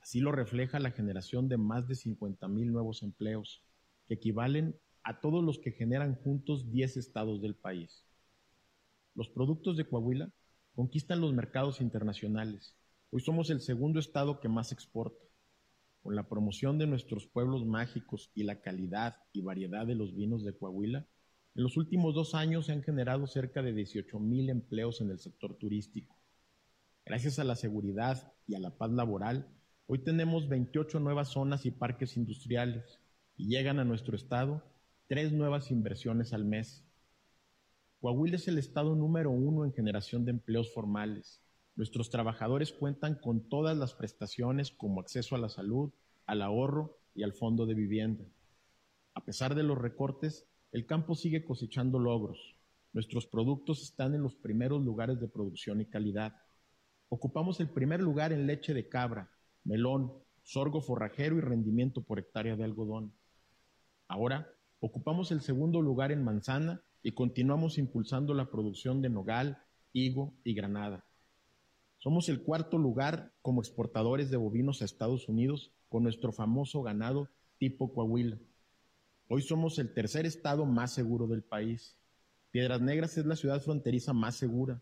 Así 0.00 0.20
lo 0.20 0.32
refleja 0.32 0.80
la 0.80 0.90
generación 0.90 1.50
de 1.50 1.58
más 1.58 1.86
de 1.86 1.94
50 1.94 2.48
mil 2.48 2.72
nuevos 2.72 3.02
empleos, 3.02 3.62
que 4.08 4.14
equivalen 4.14 4.74
a 5.02 5.20
todos 5.20 5.44
los 5.44 5.58
que 5.58 5.72
generan 5.72 6.14
juntos 6.14 6.72
10 6.72 6.96
estados 6.96 7.42
del 7.42 7.56
país. 7.56 8.06
Los 9.14 9.28
productos 9.28 9.76
de 9.76 9.86
Coahuila 9.86 10.32
conquistan 10.74 11.20
los 11.20 11.34
mercados 11.34 11.82
internacionales. 11.82 12.74
Hoy 13.10 13.20
somos 13.20 13.50
el 13.50 13.60
segundo 13.60 14.00
estado 14.00 14.40
que 14.40 14.48
más 14.48 14.72
exporta. 14.72 15.22
Con 16.02 16.16
la 16.16 16.26
promoción 16.26 16.78
de 16.78 16.86
nuestros 16.86 17.26
pueblos 17.26 17.66
mágicos 17.66 18.30
y 18.34 18.44
la 18.44 18.62
calidad 18.62 19.16
y 19.34 19.42
variedad 19.42 19.86
de 19.86 19.94
los 19.94 20.16
vinos 20.16 20.42
de 20.42 20.56
Coahuila, 20.56 21.06
en 21.54 21.62
los 21.62 21.76
últimos 21.76 22.14
dos 22.14 22.34
años 22.34 22.64
se 22.64 22.72
han 22.72 22.82
generado 22.82 23.26
cerca 23.26 23.62
de 23.62 23.74
18 23.74 24.18
mil 24.18 24.48
empleos 24.48 25.02
en 25.02 25.10
el 25.10 25.18
sector 25.18 25.58
turístico 25.58 26.19
Gracias 27.10 27.40
a 27.40 27.44
la 27.44 27.56
seguridad 27.56 28.32
y 28.46 28.54
a 28.54 28.60
la 28.60 28.70
paz 28.70 28.92
laboral, 28.92 29.48
hoy 29.88 29.98
tenemos 29.98 30.48
28 30.48 31.00
nuevas 31.00 31.30
zonas 31.30 31.66
y 31.66 31.72
parques 31.72 32.16
industriales 32.16 33.00
y 33.36 33.48
llegan 33.48 33.80
a 33.80 33.84
nuestro 33.84 34.14
estado 34.14 34.62
tres 35.08 35.32
nuevas 35.32 35.72
inversiones 35.72 36.32
al 36.32 36.44
mes. 36.44 36.84
Coahuila 38.00 38.36
es 38.36 38.46
el 38.46 38.58
estado 38.58 38.94
número 38.94 39.32
uno 39.32 39.64
en 39.64 39.72
generación 39.72 40.24
de 40.24 40.30
empleos 40.30 40.72
formales. 40.72 41.42
Nuestros 41.74 42.10
trabajadores 42.10 42.72
cuentan 42.72 43.16
con 43.16 43.48
todas 43.48 43.76
las 43.76 43.92
prestaciones 43.92 44.70
como 44.70 45.00
acceso 45.00 45.34
a 45.34 45.40
la 45.40 45.48
salud, 45.48 45.90
al 46.26 46.42
ahorro 46.42 46.96
y 47.12 47.24
al 47.24 47.32
fondo 47.32 47.66
de 47.66 47.74
vivienda. 47.74 48.24
A 49.14 49.24
pesar 49.24 49.56
de 49.56 49.64
los 49.64 49.76
recortes, 49.76 50.46
el 50.70 50.86
campo 50.86 51.16
sigue 51.16 51.44
cosechando 51.44 51.98
logros. 51.98 52.54
Nuestros 52.92 53.26
productos 53.26 53.82
están 53.82 54.14
en 54.14 54.22
los 54.22 54.36
primeros 54.36 54.80
lugares 54.84 55.18
de 55.18 55.26
producción 55.26 55.80
y 55.80 55.86
calidad. 55.86 56.36
Ocupamos 57.12 57.58
el 57.58 57.68
primer 57.68 58.00
lugar 58.00 58.32
en 58.32 58.46
leche 58.46 58.72
de 58.72 58.88
cabra, 58.88 59.32
melón, 59.64 60.12
sorgo 60.44 60.80
forrajero 60.80 61.36
y 61.36 61.40
rendimiento 61.40 62.02
por 62.02 62.20
hectárea 62.20 62.54
de 62.54 62.62
algodón. 62.62 63.12
Ahora 64.06 64.48
ocupamos 64.78 65.32
el 65.32 65.40
segundo 65.40 65.82
lugar 65.82 66.12
en 66.12 66.22
manzana 66.22 66.82
y 67.02 67.10
continuamos 67.10 67.78
impulsando 67.78 68.32
la 68.32 68.48
producción 68.48 69.02
de 69.02 69.10
nogal, 69.10 69.58
higo 69.92 70.34
y 70.44 70.54
granada. 70.54 71.04
Somos 71.98 72.28
el 72.28 72.44
cuarto 72.44 72.78
lugar 72.78 73.32
como 73.42 73.60
exportadores 73.60 74.30
de 74.30 74.36
bovinos 74.36 74.80
a 74.80 74.84
Estados 74.84 75.28
Unidos 75.28 75.72
con 75.88 76.04
nuestro 76.04 76.30
famoso 76.30 76.80
ganado 76.80 77.28
tipo 77.58 77.92
Coahuila. 77.92 78.38
Hoy 79.26 79.42
somos 79.42 79.80
el 79.80 79.92
tercer 79.92 80.26
estado 80.26 80.64
más 80.64 80.92
seguro 80.92 81.26
del 81.26 81.42
país. 81.42 81.98
Piedras 82.52 82.80
Negras 82.80 83.18
es 83.18 83.26
la 83.26 83.34
ciudad 83.34 83.60
fronteriza 83.60 84.12
más 84.12 84.36
segura. 84.36 84.80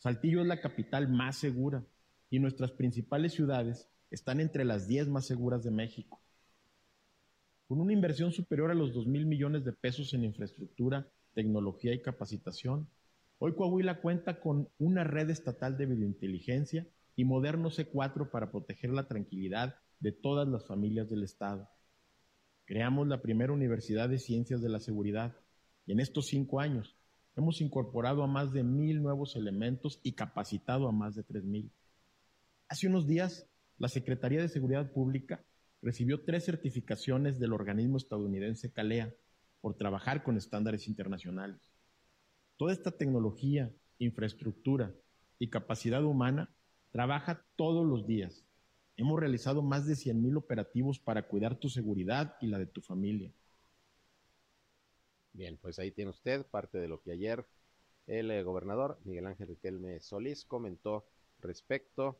Saltillo 0.00 0.40
es 0.40 0.46
la 0.46 0.62
capital 0.62 1.08
más 1.08 1.36
segura 1.36 1.84
y 2.30 2.38
nuestras 2.38 2.70
principales 2.72 3.34
ciudades 3.34 3.86
están 4.10 4.40
entre 4.40 4.64
las 4.64 4.88
10 4.88 5.08
más 5.08 5.26
seguras 5.26 5.62
de 5.62 5.70
México. 5.70 6.22
Con 7.68 7.82
una 7.82 7.92
inversión 7.92 8.32
superior 8.32 8.70
a 8.70 8.74
los 8.74 8.94
2 8.94 9.06
mil 9.06 9.26
millones 9.26 9.62
de 9.62 9.74
pesos 9.74 10.14
en 10.14 10.24
infraestructura, 10.24 11.06
tecnología 11.34 11.92
y 11.92 12.00
capacitación, 12.00 12.88
hoy 13.38 13.54
Coahuila 13.54 14.00
cuenta 14.00 14.40
con 14.40 14.70
una 14.78 15.04
red 15.04 15.28
estatal 15.28 15.76
de 15.76 15.84
videointeligencia 15.84 16.86
y 17.14 17.26
moderno 17.26 17.68
C4 17.68 18.30
para 18.30 18.50
proteger 18.50 18.92
la 18.92 19.06
tranquilidad 19.06 19.76
de 19.98 20.12
todas 20.12 20.48
las 20.48 20.66
familias 20.66 21.10
del 21.10 21.24
Estado. 21.24 21.68
Creamos 22.64 23.06
la 23.06 23.20
primera 23.20 23.52
Universidad 23.52 24.08
de 24.08 24.18
Ciencias 24.18 24.62
de 24.62 24.70
la 24.70 24.80
Seguridad 24.80 25.36
y 25.84 25.92
en 25.92 26.00
estos 26.00 26.28
cinco 26.28 26.58
años 26.58 26.96
Hemos 27.40 27.62
incorporado 27.62 28.22
a 28.22 28.26
más 28.26 28.52
de 28.52 28.62
mil 28.62 29.02
nuevos 29.02 29.34
elementos 29.34 29.98
y 30.02 30.12
capacitado 30.12 30.86
a 30.86 30.92
más 30.92 31.14
de 31.14 31.22
tres 31.22 31.42
mil. 31.42 31.70
Hace 32.68 32.86
unos 32.86 33.06
días, 33.06 33.46
la 33.78 33.88
Secretaría 33.88 34.42
de 34.42 34.50
Seguridad 34.50 34.92
Pública 34.92 35.42
recibió 35.80 36.22
tres 36.22 36.44
certificaciones 36.44 37.38
del 37.38 37.54
organismo 37.54 37.96
estadounidense 37.96 38.70
CALEA 38.70 39.14
por 39.62 39.74
trabajar 39.74 40.22
con 40.22 40.36
estándares 40.36 40.86
internacionales. 40.86 41.72
Toda 42.58 42.74
esta 42.74 42.90
tecnología, 42.90 43.72
infraestructura 43.98 44.92
y 45.38 45.48
capacidad 45.48 46.04
humana 46.04 46.50
trabaja 46.92 47.46
todos 47.56 47.86
los 47.86 48.06
días. 48.06 48.44
Hemos 48.98 49.18
realizado 49.18 49.62
más 49.62 49.86
de 49.86 49.94
100.000 49.94 50.36
operativos 50.36 50.98
para 50.98 51.26
cuidar 51.26 51.58
tu 51.58 51.70
seguridad 51.70 52.36
y 52.42 52.48
la 52.48 52.58
de 52.58 52.66
tu 52.66 52.82
familia. 52.82 53.32
Bien, 55.40 55.56
pues 55.56 55.78
ahí 55.78 55.90
tiene 55.90 56.10
usted 56.10 56.44
parte 56.44 56.76
de 56.76 56.86
lo 56.86 57.00
que 57.00 57.12
ayer 57.12 57.46
el 58.06 58.30
eh, 58.30 58.42
gobernador 58.42 58.98
Miguel 59.04 59.26
Ángel 59.26 59.48
Riquelme 59.48 59.98
Solís 59.98 60.44
comentó 60.44 61.06
respecto 61.38 62.18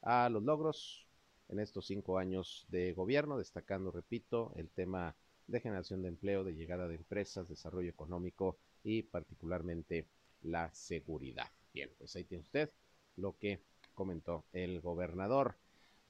a 0.00 0.28
los 0.28 0.42
logros 0.42 1.06
en 1.50 1.60
estos 1.60 1.86
cinco 1.86 2.18
años 2.18 2.66
de 2.68 2.94
gobierno, 2.94 3.38
destacando, 3.38 3.92
repito, 3.92 4.52
el 4.56 4.68
tema 4.70 5.14
de 5.46 5.60
generación 5.60 6.02
de 6.02 6.08
empleo, 6.08 6.42
de 6.42 6.56
llegada 6.56 6.88
de 6.88 6.96
empresas, 6.96 7.48
desarrollo 7.48 7.90
económico 7.90 8.58
y 8.82 9.02
particularmente 9.02 10.08
la 10.42 10.74
seguridad. 10.74 11.46
Bien, 11.72 11.92
pues 11.96 12.16
ahí 12.16 12.24
tiene 12.24 12.42
usted 12.42 12.72
lo 13.14 13.38
que 13.38 13.60
comentó 13.94 14.46
el 14.52 14.80
gobernador. 14.80 15.54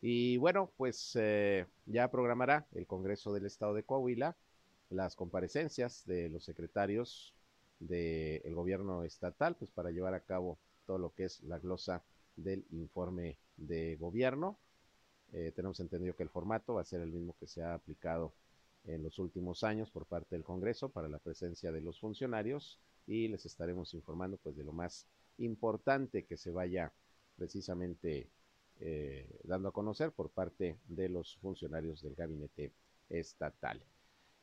Y 0.01 0.39
bueno, 0.39 0.73
pues 0.79 1.15
eh, 1.21 1.67
ya 1.85 2.11
programará 2.11 2.67
el 2.73 2.87
Congreso 2.87 3.35
del 3.35 3.45
Estado 3.45 3.75
de 3.75 3.83
Coahuila 3.83 4.35
las 4.93 5.17
comparecencias 5.17 6.05
de 6.07 6.29
los 6.29 6.45
secretarios 6.45 7.35
del 7.81 8.55
gobierno 8.55 9.03
estatal, 9.03 9.57
pues 9.57 9.71
para 9.71 9.91
llevar 9.91 10.15
a 10.15 10.21
cabo 10.21 10.59
todo 10.87 10.99
lo 10.99 11.15
que 11.15 11.25
es 11.25 11.43
la 11.43 11.59
glosa 11.59 12.03
del 12.37 12.65
informe 12.71 13.37
de 13.57 13.97
gobierno. 13.97 14.59
Eh, 15.33 15.53
tenemos 15.57 15.81
entendido 15.81 16.15
que 16.15 16.23
el 16.23 16.29
formato 16.29 16.75
va 16.75 16.83
a 16.83 16.85
ser 16.85 17.01
el 17.01 17.11
mismo 17.11 17.35
que 17.41 17.47
se 17.47 17.63
ha 17.63 17.75
aplicado 17.75 18.33
en 18.85 19.03
los 19.03 19.19
últimos 19.19 19.65
años 19.65 19.91
por 19.91 20.07
parte 20.07 20.35
del 20.37 20.45
Congreso 20.45 20.89
para 20.89 21.09
la 21.09 21.19
presencia 21.19 21.73
de 21.73 21.81
los 21.81 21.99
funcionarios 22.01 22.79
y 23.07 23.29
les 23.29 23.47
estaremos 23.47 23.95
informando 23.95 24.37
pues 24.37 24.57
de 24.57 24.65
lo 24.65 24.73
más 24.73 25.07
importante 25.39 26.25
que 26.25 26.37
se 26.37 26.51
vaya 26.51 26.93
precisamente 27.37 28.29
eh, 28.81 29.29
dando 29.45 29.69
a 29.69 29.73
conocer 29.73 30.13
por 30.13 30.31
parte 30.31 30.77
de 30.89 31.09
los 31.09 31.37
funcionarios 31.39 32.03
del 32.03 32.15
gabinete 32.15 32.73
estatal. 33.09 33.81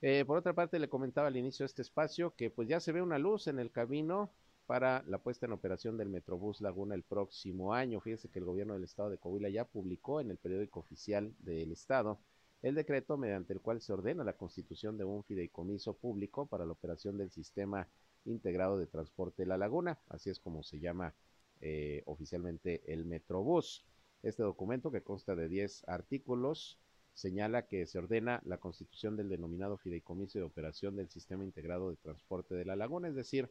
Eh, 0.02 0.24
por 0.26 0.38
otra 0.38 0.54
parte, 0.54 0.80
le 0.80 0.90
comentaba 0.90 1.28
al 1.28 1.38
inicio 1.38 1.64
de 1.64 1.68
este 1.68 1.82
espacio 1.82 2.34
que 2.36 2.50
pues 2.50 2.68
ya 2.68 2.80
se 2.80 2.92
ve 2.92 3.02
una 3.02 3.20
luz 3.20 3.48
en 3.48 3.60
el 3.60 3.72
camino 3.72 4.32
para 4.66 5.04
la 5.08 5.18
puesta 5.18 5.46
en 5.46 5.52
operación 5.52 5.98
del 5.98 6.10
Metrobús 6.10 6.62
Laguna 6.62 6.96
el 6.96 7.04
próximo 7.04 7.74
año. 7.74 8.00
Fíjese 8.00 8.30
que 8.30 8.40
el 8.40 8.46
gobierno 8.46 8.76
del 8.76 8.84
estado 8.84 9.10
de 9.10 9.18
Coahuila 9.18 9.50
ya 9.50 9.66
publicó 9.66 10.22
en 10.22 10.32
el 10.32 10.38
periódico 10.38 10.80
oficial 10.80 11.34
del 11.40 11.72
estado 11.72 12.20
el 12.62 12.76
decreto 12.76 13.18
mediante 13.18 13.54
el 13.54 13.62
cual 13.62 13.82
se 13.82 13.94
ordena 13.94 14.24
la 14.24 14.34
constitución 14.34 14.98
de 14.98 15.06
un 15.06 15.24
fideicomiso 15.24 15.94
público 15.94 16.46
para 16.46 16.66
la 16.66 16.74
operación 16.74 17.18
del 17.18 17.32
sistema 17.32 17.88
integrado 18.26 18.78
de 18.78 18.88
transporte 18.88 19.44
de 19.44 19.48
la 19.48 19.58
laguna, 19.58 19.98
así 20.10 20.30
es 20.30 20.40
como 20.40 20.62
se 20.64 20.80
llama 20.80 21.14
eh, 21.62 22.04
oficialmente 22.06 22.82
el 22.92 23.06
Metrobús. 23.06 23.86
Este 24.22 24.44
documento, 24.44 24.92
que 24.92 25.02
consta 25.02 25.36
de 25.36 25.48
10 25.48 25.88
artículos, 25.88 26.78
señala 27.20 27.68
que 27.68 27.86
se 27.86 28.00
ordena 28.00 28.42
la 28.46 28.60
constitución 28.60 29.18
del 29.18 29.28
denominado 29.28 29.78
fideicomiso 29.78 30.40
de 30.40 30.46
operación 30.46 30.96
del 30.96 31.10
sistema 31.10 31.44
integrado 31.44 31.90
de 31.90 31.98
transporte 31.98 32.56
de 32.56 32.64
la 32.64 32.78
laguna, 32.78 33.10
es 33.10 33.16
decir, 33.16 33.50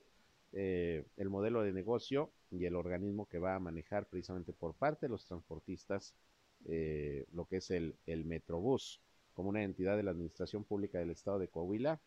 eh, 0.52 1.04
el 1.18 1.28
modelo 1.28 1.62
de 1.62 1.74
negocio 1.74 2.30
y 2.50 2.64
el 2.64 2.74
organismo 2.74 3.26
que 3.26 3.38
va 3.38 3.54
a 3.54 3.60
manejar 3.60 4.06
precisamente 4.06 4.54
por 4.54 4.72
parte 4.72 5.04
de 5.04 5.10
los 5.10 5.26
transportistas 5.26 6.14
eh, 6.64 7.26
lo 7.34 7.44
que 7.44 7.58
es 7.58 7.70
el, 7.70 7.94
el 8.06 8.24
Metrobús 8.24 9.00
como 9.34 9.50
una 9.50 9.62
entidad 9.62 9.98
de 9.98 10.02
la 10.02 10.12
Administración 10.12 10.64
Pública 10.64 10.98
del 10.98 11.10
Estado 11.10 11.38
de 11.38 11.48
Coahuila. 11.48 12.00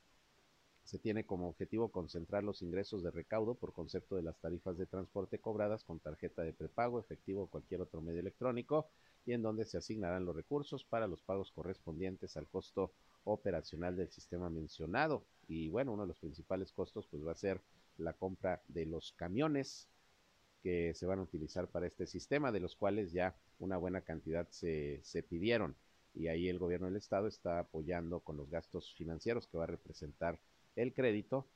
Se 0.84 0.98
tiene 0.98 1.26
como 1.26 1.48
objetivo 1.48 1.90
concentrar 1.90 2.44
los 2.44 2.64
ingresos 2.64 3.04
de 3.04 3.12
recaudo 3.12 3.54
por 3.54 3.72
concepto 3.72 4.16
de 4.16 4.24
las 4.24 4.40
tarifas 4.40 4.80
de 4.80 4.88
transporte 4.88 5.38
cobradas 5.38 5.84
con 5.84 6.00
tarjeta 6.00 6.42
de 6.42 6.54
prepago, 6.54 7.00
efectivo 7.00 7.44
o 7.44 7.48
cualquier 7.48 7.82
otro 7.82 8.02
medio 8.02 8.20
electrónico 8.20 8.90
y 9.26 9.34
en 9.34 9.42
donde 9.42 9.66
se 9.66 9.78
asignarán 9.78 10.26
los 10.26 10.36
recursos 10.36 10.84
para 10.84 11.08
los 11.08 11.22
pagos 11.22 11.52
correspondientes 11.52 12.38
al 12.38 12.48
costo 12.48 12.92
operacional 13.24 13.96
del 13.96 14.10
sistema 14.10 14.50
mencionado. 14.50 15.24
Y 15.48 15.70
bueno, 15.70 15.94
uno 15.94 16.04
de 16.04 16.10
los 16.10 16.20
principales 16.20 16.72
costos 16.72 17.08
pues 17.08 17.26
va 17.26 17.32
a 17.32 17.36
ser 17.36 17.62
la 17.98 18.14
compra 18.14 18.62
de 18.68 18.86
los 18.86 19.14
camiones 19.14 19.88
que 20.64 20.94
se 20.94 21.06
van 21.06 21.20
a 21.20 21.24
utilizar 21.24 21.68
para 21.68 21.88
este 21.88 22.06
sistema, 22.08 22.52
de 22.52 22.60
los 22.60 22.76
cuales 22.76 23.12
ya 23.12 23.36
una 23.60 23.78
buena 23.78 24.02
cantidad 24.02 24.48
se, 24.50 25.00
se 25.04 25.24
pidieron. 25.24 25.76
Y 26.14 26.28
ahí 26.28 26.50
el 26.50 26.60
gobierno 26.60 26.88
del 26.88 26.98
estado 26.98 27.28
está 27.28 27.60
apoyando 27.60 28.20
con 28.20 28.38
los 28.38 28.50
gastos 28.50 28.94
financieros 28.96 29.48
que 29.48 29.58
va 29.58 29.64
a 29.64 29.68
representar 29.68 30.40
el 30.76 30.94
crédito 30.94 31.48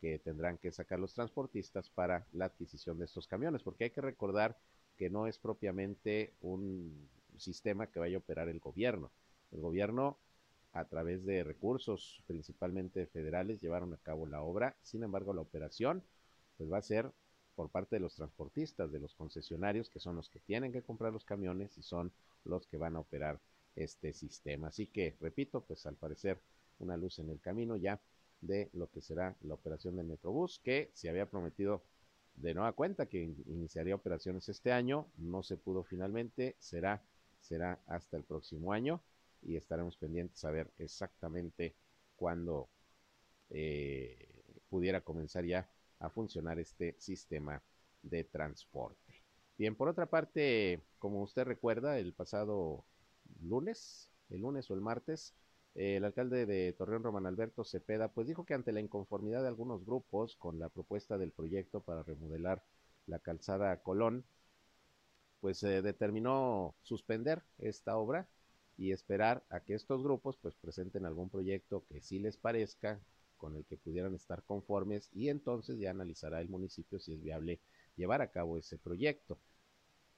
que 0.00 0.18
tendrán 0.18 0.58
que 0.58 0.72
sacar 0.72 0.98
los 0.98 1.14
transportistas 1.14 1.88
para 1.90 2.26
la 2.32 2.46
adquisición 2.46 2.98
de 2.98 3.04
estos 3.04 3.28
camiones, 3.28 3.62
porque 3.62 3.84
hay 3.84 3.90
que 3.90 4.00
recordar 4.00 4.58
que 4.96 5.10
no 5.10 5.26
es 5.26 5.38
propiamente 5.38 6.32
un 6.40 7.08
sistema 7.36 7.86
que 7.86 8.00
vaya 8.00 8.16
a 8.16 8.20
operar 8.20 8.48
el 8.48 8.60
gobierno. 8.60 9.10
El 9.50 9.60
gobierno, 9.60 10.18
a 10.72 10.84
través 10.86 11.24
de 11.24 11.44
recursos 11.44 12.22
principalmente 12.26 13.06
federales, 13.06 13.60
llevaron 13.60 13.92
a 13.92 13.98
cabo 13.98 14.26
la 14.26 14.42
obra. 14.42 14.76
Sin 14.82 15.02
embargo, 15.02 15.34
la 15.34 15.40
operación 15.40 16.02
pues 16.56 16.70
va 16.70 16.78
a 16.78 16.82
ser 16.82 17.10
por 17.54 17.70
parte 17.70 17.96
de 17.96 18.00
los 18.00 18.14
transportistas, 18.14 18.90
de 18.92 19.00
los 19.00 19.14
concesionarios, 19.14 19.90
que 19.90 20.00
son 20.00 20.16
los 20.16 20.28
que 20.28 20.40
tienen 20.40 20.72
que 20.72 20.82
comprar 20.82 21.12
los 21.12 21.24
camiones 21.24 21.76
y 21.76 21.82
son 21.82 22.12
los 22.44 22.66
que 22.66 22.78
van 22.78 22.96
a 22.96 23.00
operar 23.00 23.40
este 23.76 24.12
sistema. 24.12 24.68
Así 24.68 24.86
que, 24.86 25.16
repito, 25.20 25.62
pues 25.62 25.84
al 25.86 25.96
parecer 25.96 26.40
una 26.78 26.96
luz 26.96 27.18
en 27.18 27.30
el 27.30 27.40
camino 27.40 27.76
ya 27.76 28.00
de 28.40 28.70
lo 28.72 28.90
que 28.90 29.00
será 29.00 29.36
la 29.42 29.54
operación 29.54 29.96
del 29.96 30.06
Metrobús, 30.06 30.58
que 30.58 30.90
se 30.94 31.08
había 31.08 31.26
prometido 31.26 31.82
de 32.34 32.54
nueva 32.54 32.72
cuenta 32.72 33.06
que 33.06 33.22
iniciaría 33.46 33.94
operaciones 33.94 34.48
este 34.48 34.72
año, 34.72 35.06
no 35.18 35.42
se 35.42 35.56
pudo 35.56 35.84
finalmente, 35.84 36.56
será, 36.58 37.02
será 37.40 37.78
hasta 37.86 38.16
el 38.16 38.24
próximo 38.24 38.72
año 38.72 39.00
y 39.42 39.56
estaremos 39.56 39.96
pendientes 39.96 40.44
a 40.44 40.50
ver 40.50 40.70
exactamente 40.78 41.74
cuándo 42.16 42.68
eh, 43.50 44.28
pudiera 44.68 45.00
comenzar 45.00 45.44
ya 45.44 45.68
a 45.98 46.08
funcionar 46.10 46.58
este 46.58 46.96
sistema 46.98 47.62
de 48.02 48.24
transporte. 48.24 49.22
Bien, 49.58 49.76
por 49.76 49.88
otra 49.88 50.06
parte, 50.06 50.80
como 50.98 51.22
usted 51.22 51.44
recuerda, 51.44 51.98
el 51.98 52.12
pasado 52.12 52.84
lunes, 53.42 54.08
el 54.30 54.40
lunes 54.40 54.70
o 54.70 54.74
el 54.74 54.80
martes, 54.80 55.34
el 55.74 56.04
alcalde 56.04 56.46
de 56.46 56.72
Torreón, 56.72 57.02
Román 57.02 57.26
Alberto 57.26 57.64
Cepeda, 57.64 58.08
pues 58.08 58.26
dijo 58.26 58.44
que 58.44 58.54
ante 58.54 58.72
la 58.72 58.80
inconformidad 58.80 59.42
de 59.42 59.48
algunos 59.48 59.84
grupos 59.84 60.36
con 60.36 60.58
la 60.58 60.68
propuesta 60.68 61.18
del 61.18 61.32
proyecto 61.32 61.80
para 61.80 62.02
remodelar 62.02 62.62
la 63.06 63.18
calzada 63.18 63.82
Colón, 63.82 64.24
pues 65.40 65.58
se 65.58 65.82
determinó 65.82 66.74
suspender 66.82 67.42
esta 67.58 67.96
obra 67.96 68.28
y 68.76 68.92
esperar 68.92 69.44
a 69.50 69.60
que 69.60 69.74
estos 69.74 70.02
grupos 70.02 70.36
pues 70.36 70.54
presenten 70.56 71.04
algún 71.06 71.30
proyecto 71.30 71.84
que 71.88 72.00
sí 72.00 72.18
les 72.18 72.36
parezca, 72.36 73.00
con 73.36 73.56
el 73.56 73.64
que 73.64 73.76
pudieran 73.76 74.14
estar 74.14 74.44
conformes 74.44 75.10
y 75.12 75.28
entonces 75.28 75.76
ya 75.80 75.90
analizará 75.90 76.40
el 76.40 76.48
municipio 76.48 77.00
si 77.00 77.14
es 77.14 77.20
viable 77.20 77.58
llevar 77.96 78.22
a 78.22 78.30
cabo 78.30 78.56
ese 78.56 78.78
proyecto 78.78 79.36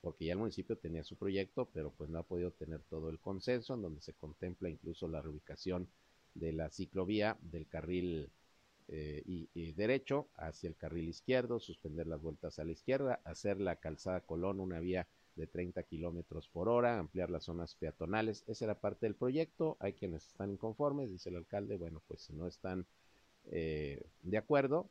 porque 0.05 0.27
ya 0.27 0.33
el 0.33 0.39
municipio 0.39 0.77
tenía 0.77 1.03
su 1.03 1.17
proyecto, 1.17 1.71
pero 1.73 1.91
pues 1.91 2.11
no 2.11 2.19
ha 2.19 2.23
podido 2.25 2.51
tener 2.51 2.83
todo 2.83 3.09
el 3.09 3.19
consenso, 3.19 3.73
en 3.73 3.81
donde 3.81 4.03
se 4.03 4.13
contempla 4.13 4.69
incluso 4.69 5.09
la 5.09 5.23
reubicación 5.23 5.89
de 6.35 6.53
la 6.53 6.69
ciclovía 6.69 7.39
del 7.41 7.67
carril 7.67 8.29
eh, 8.89 9.23
y, 9.25 9.73
derecho 9.73 10.29
hacia 10.37 10.69
el 10.69 10.77
carril 10.77 11.09
izquierdo, 11.09 11.59
suspender 11.59 12.07
las 12.07 12.21
vueltas 12.21 12.59
a 12.59 12.65
la 12.65 12.73
izquierda, 12.73 13.23
hacer 13.25 13.59
la 13.59 13.77
calzada 13.77 14.21
Colón 14.21 14.61
una 14.61 14.79
vía 14.79 15.09
de 15.37 15.47
30 15.47 15.83
kilómetros 15.85 16.49
por 16.49 16.69
hora, 16.69 16.99
ampliar 16.99 17.31
las 17.31 17.45
zonas 17.45 17.75
peatonales. 17.75 18.45
Esa 18.47 18.67
era 18.67 18.81
parte 18.81 19.07
del 19.07 19.15
proyecto. 19.15 19.79
Hay 19.81 19.95
quienes 19.95 20.27
están 20.27 20.51
inconformes, 20.51 21.11
dice 21.11 21.31
el 21.31 21.37
alcalde. 21.37 21.77
Bueno, 21.77 22.03
pues 22.07 22.21
si 22.21 22.35
no 22.35 22.47
están 22.47 22.85
eh, 23.47 24.03
de 24.23 24.37
acuerdo, 24.37 24.91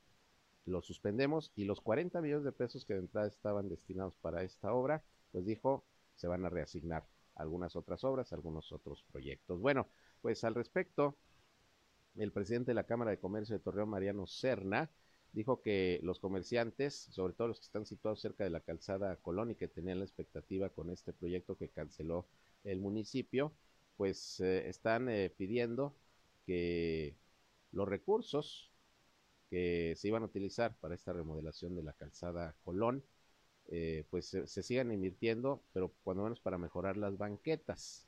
lo 0.66 0.82
suspendemos 0.82 1.52
y 1.56 1.66
los 1.66 1.82
40 1.82 2.22
millones 2.22 2.46
de 2.46 2.52
pesos 2.52 2.86
que 2.86 2.94
de 2.94 3.00
entrada 3.00 3.28
estaban 3.28 3.70
destinados 3.70 4.16
para 4.22 4.44
esta 4.44 4.74
obra, 4.74 5.04
pues 5.32 5.46
dijo, 5.46 5.84
se 6.16 6.28
van 6.28 6.46
a 6.46 6.50
reasignar 6.50 7.06
algunas 7.36 7.76
otras 7.76 8.04
obras, 8.04 8.32
algunos 8.34 8.72
otros 8.72 9.04
proyectos. 9.12 9.60
Bueno, 9.60 9.88
pues 10.22 10.44
al 10.44 10.56
respecto, 10.56 11.18
el 12.16 12.32
presidente 12.32 12.72
de 12.72 12.76
la 12.76 12.86
Cámara 12.86 13.12
de 13.12 13.20
Comercio 13.20 13.58
de 13.58 13.64
Torreón, 13.64 13.90
Mariano 13.90 14.28
Serna, 14.28 14.90
dijo 15.34 15.62
que 15.62 16.00
los 16.04 16.20
comerciantes, 16.20 16.94
sobre 17.12 17.34
todo 17.34 17.48
los 17.48 17.60
que 17.60 17.66
están 17.66 17.86
situados 17.86 18.22
cerca 18.22 18.44
de 18.44 18.52
la 18.52 18.62
calzada 18.62 19.16
Colón 19.18 19.52
y 19.52 19.56
que 19.56 19.68
tenían 19.68 20.00
la 20.00 20.06
expectativa 20.06 20.70
con 20.70 20.92
este 20.92 21.12
proyecto 21.12 21.58
que 21.58 21.70
canceló 21.70 22.28
el 22.64 22.80
municipio, 22.80 23.52
pues 23.98 24.40
eh, 24.40 24.70
están 24.70 25.10
eh, 25.10 25.32
pidiendo 25.36 25.96
que 26.46 27.16
los 27.72 27.88
recursos 27.88 28.72
que 29.54 29.94
se 29.96 30.08
iban 30.08 30.24
a 30.24 30.26
utilizar 30.26 30.76
para 30.80 30.96
esta 30.96 31.14
remodelación 31.14 31.76
de 31.76 31.84
la 31.84 31.94
calzada 31.94 32.56
Colón, 32.64 33.04
eh, 33.68 34.04
pues 34.10 34.26
se, 34.26 34.64
sigan 34.64 34.92
invirtiendo, 34.92 35.62
pero 35.74 35.94
cuando 36.04 36.24
menos 36.24 36.40
para 36.40 36.58
mejorar 36.58 36.98
las 36.98 37.20
banquetas. 37.20 38.08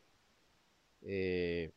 Eh, 1.03 1.71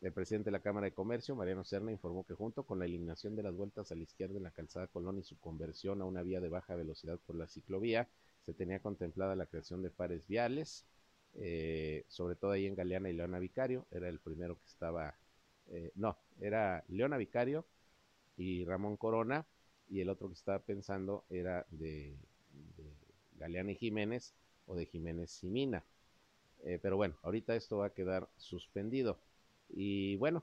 el 0.00 0.12
presidente 0.12 0.44
de 0.46 0.52
la 0.52 0.62
Cámara 0.62 0.84
de 0.84 0.94
Comercio, 0.94 1.34
Mariano 1.34 1.64
Serna, 1.64 1.90
informó 1.90 2.24
que 2.24 2.34
junto 2.34 2.62
con 2.62 2.78
la 2.78 2.84
eliminación 2.84 3.34
de 3.34 3.42
las 3.42 3.56
vueltas 3.56 3.90
a 3.90 3.96
la 3.96 4.04
izquierda 4.04 4.36
en 4.36 4.44
la 4.44 4.52
calzada 4.52 4.86
Colón 4.86 5.18
y 5.18 5.24
su 5.24 5.36
conversión 5.40 6.00
a 6.02 6.04
una 6.04 6.22
vía 6.22 6.40
de 6.40 6.48
baja 6.48 6.76
velocidad 6.76 7.18
por 7.26 7.34
la 7.34 7.48
ciclovía, 7.48 8.08
se 8.46 8.54
tenía 8.54 8.78
contemplada 8.78 9.34
la 9.34 9.46
creación 9.46 9.82
de 9.82 9.90
pares 9.90 10.28
viales, 10.28 10.86
eh, 11.34 12.04
sobre 12.06 12.36
todo 12.36 12.52
ahí 12.52 12.66
en 12.66 12.76
Galeana 12.76 13.10
y 13.10 13.14
Leona 13.14 13.40
Vicario, 13.40 13.88
era 13.90 14.08
el 14.08 14.20
primero 14.20 14.54
que 14.54 14.66
estaba, 14.66 15.16
no, 15.96 16.16
era 16.40 16.84
Leona 16.86 17.16
Vicario, 17.16 17.66
y 18.40 18.64
Ramón 18.64 18.96
Corona, 18.96 19.46
y 19.90 20.00
el 20.00 20.08
otro 20.08 20.28
que 20.28 20.34
estaba 20.34 20.60
pensando 20.60 21.24
era 21.28 21.66
de, 21.70 22.16
Galeana 23.36 23.72
y 23.72 23.76
Jiménez 23.76 24.34
o 24.66 24.74
de 24.74 24.86
Jiménez 24.86 25.30
y. 25.30 25.84
Eh, 26.64 26.78
pero 26.80 26.96
bueno, 26.96 27.16
ahorita 27.22 27.54
esto 27.54 27.78
va 27.78 27.86
a 27.86 27.94
quedar 27.94 28.28
suspendido. 28.38 29.18
Y 29.68 30.16
bueno, 30.16 30.42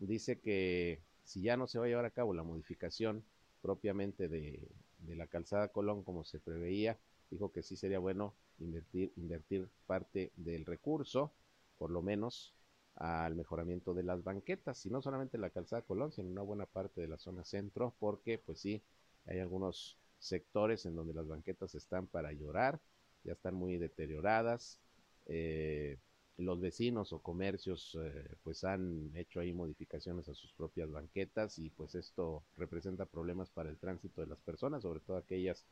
dice 0.00 0.40
que 0.40 1.00
si 1.24 1.42
ya 1.42 1.56
no 1.56 1.68
se 1.68 1.78
va 1.78 1.84
a 1.84 1.88
llevar 1.88 2.04
a 2.04 2.10
cabo 2.10 2.34
la 2.34 2.42
modificación 2.42 3.22
propiamente 3.62 4.28
de, 4.28 4.68
de 4.98 5.14
la 5.14 5.28
calzada 5.28 5.68
Colón 5.68 6.02
como 6.02 6.24
se 6.24 6.40
preveía, 6.40 6.98
dijo 7.30 7.52
que 7.52 7.62
sí 7.62 7.76
sería 7.76 8.00
bueno 8.00 8.34
invertir, 8.58 9.12
invertir 9.16 9.68
parte 9.86 10.32
del 10.36 10.64
recurso, 10.64 11.32
por 11.78 11.90
lo 11.90 12.02
menos 12.02 12.54
al 13.00 13.34
mejoramiento 13.34 13.94
de 13.94 14.02
las 14.02 14.22
banquetas, 14.22 14.84
y 14.84 14.90
no 14.90 15.00
solamente 15.00 15.38
la 15.38 15.48
calzada 15.48 15.82
Colón, 15.82 16.12
sino 16.12 16.28
una 16.28 16.42
buena 16.42 16.66
parte 16.66 17.00
de 17.00 17.08
la 17.08 17.16
zona 17.16 17.44
centro, 17.44 17.94
porque 17.98 18.38
pues 18.38 18.60
sí, 18.60 18.82
hay 19.24 19.38
algunos 19.38 19.96
sectores 20.18 20.84
en 20.84 20.94
donde 20.94 21.14
las 21.14 21.26
banquetas 21.26 21.74
están 21.74 22.06
para 22.06 22.30
llorar, 22.32 22.78
ya 23.24 23.32
están 23.32 23.54
muy 23.54 23.78
deterioradas, 23.78 24.78
eh, 25.26 25.96
los 26.36 26.60
vecinos 26.60 27.14
o 27.14 27.20
comercios 27.20 27.96
eh, 27.98 28.36
pues 28.42 28.64
han 28.64 29.10
hecho 29.14 29.40
ahí 29.40 29.54
modificaciones 29.54 30.28
a 30.28 30.34
sus 30.34 30.52
propias 30.52 30.90
banquetas 30.90 31.58
y 31.58 31.70
pues 31.70 31.94
esto 31.94 32.44
representa 32.58 33.06
problemas 33.06 33.48
para 33.48 33.70
el 33.70 33.78
tránsito 33.78 34.20
de 34.20 34.26
las 34.26 34.40
personas, 34.40 34.82
sobre 34.82 35.00
todo 35.00 35.16
aquellas 35.16 35.64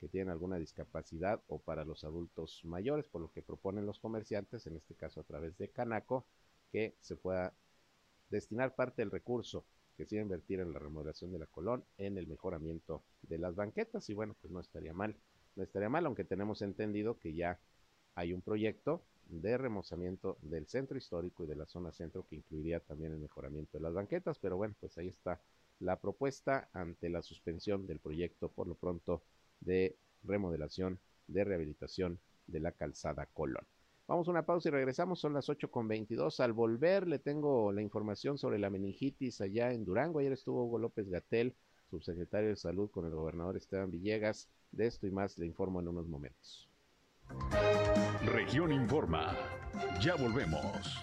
que 0.00 0.08
tienen 0.08 0.30
alguna 0.30 0.58
discapacidad 0.58 1.40
o 1.46 1.60
para 1.60 1.84
los 1.84 2.02
adultos 2.02 2.60
mayores, 2.64 3.06
por 3.06 3.20
lo 3.20 3.30
que 3.30 3.40
proponen 3.40 3.86
los 3.86 4.00
comerciantes, 4.00 4.66
en 4.66 4.76
este 4.76 4.96
caso 4.96 5.20
a 5.20 5.24
través 5.24 5.56
de 5.58 5.68
Canaco, 5.68 6.26
que 6.72 6.96
se 7.00 7.16
pueda 7.16 7.54
destinar 8.30 8.74
parte 8.74 9.02
del 9.02 9.10
recurso 9.10 9.64
que 9.96 10.06
se 10.06 10.16
iba 10.16 10.22
a 10.22 10.24
invertir 10.24 10.60
en 10.60 10.72
la 10.72 10.78
remodelación 10.78 11.32
de 11.32 11.38
la 11.38 11.46
Colón 11.46 11.84
en 11.98 12.16
el 12.18 12.26
mejoramiento 12.26 13.04
de 13.22 13.38
las 13.38 13.54
banquetas 13.54 14.08
y 14.08 14.14
bueno, 14.14 14.34
pues 14.40 14.52
no 14.52 14.60
estaría 14.60 14.94
mal, 14.94 15.16
no 15.54 15.62
estaría 15.62 15.88
mal, 15.90 16.06
aunque 16.06 16.24
tenemos 16.24 16.62
entendido 16.62 17.18
que 17.18 17.34
ya 17.34 17.60
hay 18.14 18.32
un 18.32 18.42
proyecto 18.42 19.04
de 19.26 19.56
remozamiento 19.56 20.38
del 20.42 20.66
centro 20.66 20.98
histórico 20.98 21.44
y 21.44 21.46
de 21.46 21.56
la 21.56 21.66
zona 21.66 21.92
centro 21.92 22.26
que 22.28 22.36
incluiría 22.36 22.80
también 22.80 23.12
el 23.12 23.18
mejoramiento 23.18 23.78
de 23.78 23.82
las 23.82 23.94
banquetas, 23.94 24.38
pero 24.38 24.56
bueno, 24.56 24.74
pues 24.80 24.96
ahí 24.98 25.08
está 25.08 25.40
la 25.78 26.00
propuesta 26.00 26.68
ante 26.72 27.08
la 27.10 27.22
suspensión 27.22 27.86
del 27.86 27.98
proyecto 27.98 28.50
por 28.50 28.66
lo 28.66 28.74
pronto 28.74 29.22
de 29.60 29.96
remodelación, 30.22 30.98
de 31.26 31.44
rehabilitación 31.44 32.18
de 32.46 32.60
la 32.60 32.72
calzada 32.72 33.26
Colón. 33.26 33.66
Vamos 34.08 34.26
a 34.28 34.30
una 34.32 34.44
pausa 34.44 34.68
y 34.68 34.72
regresamos, 34.72 35.20
son 35.20 35.32
las 35.32 35.48
8 35.48 35.70
con 35.70 35.88
22. 35.88 36.40
Al 36.40 36.52
volver 36.52 37.06
le 37.06 37.18
tengo 37.18 37.72
la 37.72 37.82
información 37.82 38.36
sobre 38.36 38.58
la 38.58 38.68
meningitis 38.68 39.40
allá 39.40 39.72
en 39.72 39.84
Durango. 39.84 40.18
Ayer 40.18 40.32
estuvo 40.32 40.64
Hugo 40.64 40.78
López 40.78 41.08
Gatel, 41.08 41.54
subsecretario 41.88 42.50
de 42.50 42.56
Salud, 42.56 42.90
con 42.90 43.06
el 43.06 43.12
gobernador 43.12 43.56
Esteban 43.56 43.90
Villegas. 43.90 44.48
De 44.72 44.86
esto 44.86 45.06
y 45.06 45.10
más 45.10 45.38
le 45.38 45.46
informo 45.46 45.80
en 45.80 45.88
unos 45.88 46.08
momentos. 46.08 46.68
Región 48.24 48.72
Informa. 48.72 49.36
Ya 50.00 50.16
volvemos. 50.16 50.98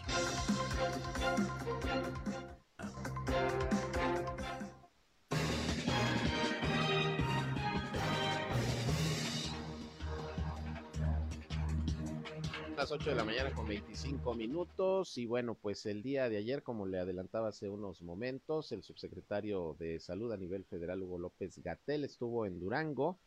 Las 12.79 12.93
8 12.93 13.09
de 13.09 13.15
la 13.17 13.25
mañana 13.25 13.51
con 13.51 13.67
25 13.67 14.36
minutos. 14.36 15.17
Y 15.17 15.25
bueno, 15.25 15.53
pues 15.53 15.86
el 15.86 16.01
día 16.01 16.29
de 16.29 16.38
ayer, 16.38 16.63
como 16.63 16.86
le 16.88 16.98
adelantaba 16.98 17.50
hace 17.50 17.67
unos 17.67 18.01
momentos, 18.01 18.71
el 18.71 18.83
subsecretario 18.83 19.75
de 19.77 20.00
Salud 20.00 20.31
a 20.31 20.38
nivel 20.38 20.63
federal, 20.63 21.03
Hugo 21.03 21.19
López 21.19 21.62
Gatel, 21.62 22.05
estuvo 22.05 22.45
en 22.45 22.57
Durango, 22.57 23.19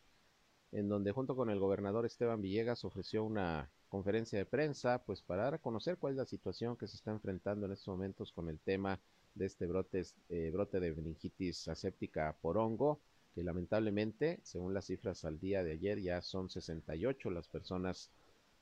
en 0.71 0.89
donde 0.89 1.11
junto 1.11 1.35
con 1.35 1.51
el 1.51 1.59
gobernador 1.59 2.07
Esteban 2.07 2.41
Villegas 2.41 2.83
ofreció 2.83 3.23
una 3.23 3.69
conferencia 3.89 4.39
de 4.39 4.47
prensa, 4.47 5.03
pues 5.05 5.21
para 5.21 5.43
dar 5.43 5.53
a 5.53 5.59
conocer 5.59 5.97
cuál 5.97 6.13
es 6.13 6.17
la 6.17 6.25
situación 6.25 6.75
que 6.75 6.87
se 6.87 6.95
está 6.95 7.11
enfrentando 7.11 7.67
en 7.67 7.73
estos 7.73 7.89
momentos 7.89 8.31
con 8.31 8.49
el 8.49 8.57
tema 8.57 8.99
de 9.35 9.45
este 9.45 9.67
brote, 9.67 10.01
eh, 10.29 10.49
brote 10.51 10.79
de 10.79 10.95
meningitis 10.95 11.67
aséptica 11.67 12.35
por 12.41 12.57
hongo, 12.57 13.01
que 13.35 13.43
lamentablemente, 13.43 14.39
según 14.41 14.73
las 14.73 14.85
cifras 14.85 15.25
al 15.25 15.39
día 15.39 15.63
de 15.63 15.73
ayer, 15.73 16.01
ya 16.01 16.23
son 16.23 16.49
68 16.49 17.29
las 17.29 17.47
personas 17.47 18.09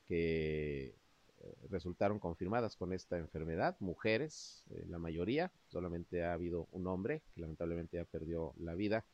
que 0.08 0.96
eh, 1.44 1.56
resultaron 1.70 2.20
confirmadas 2.20 2.76
con 2.76 2.94
esta 2.94 3.18
enfermedad, 3.18 3.76
mujeres, 3.80 4.64
eh, 4.70 4.86
la 4.88 5.00
mayoría, 5.00 5.52
solamente 5.68 6.24
ha 6.24 6.34
habido 6.34 6.68
un 6.72 6.88
hombre 6.88 7.22
que 7.34 7.42
lamentablemente 7.42 7.98
ya 7.98 8.06
perdió 8.06 8.54
la 8.58 8.76
vida, 8.76 9.06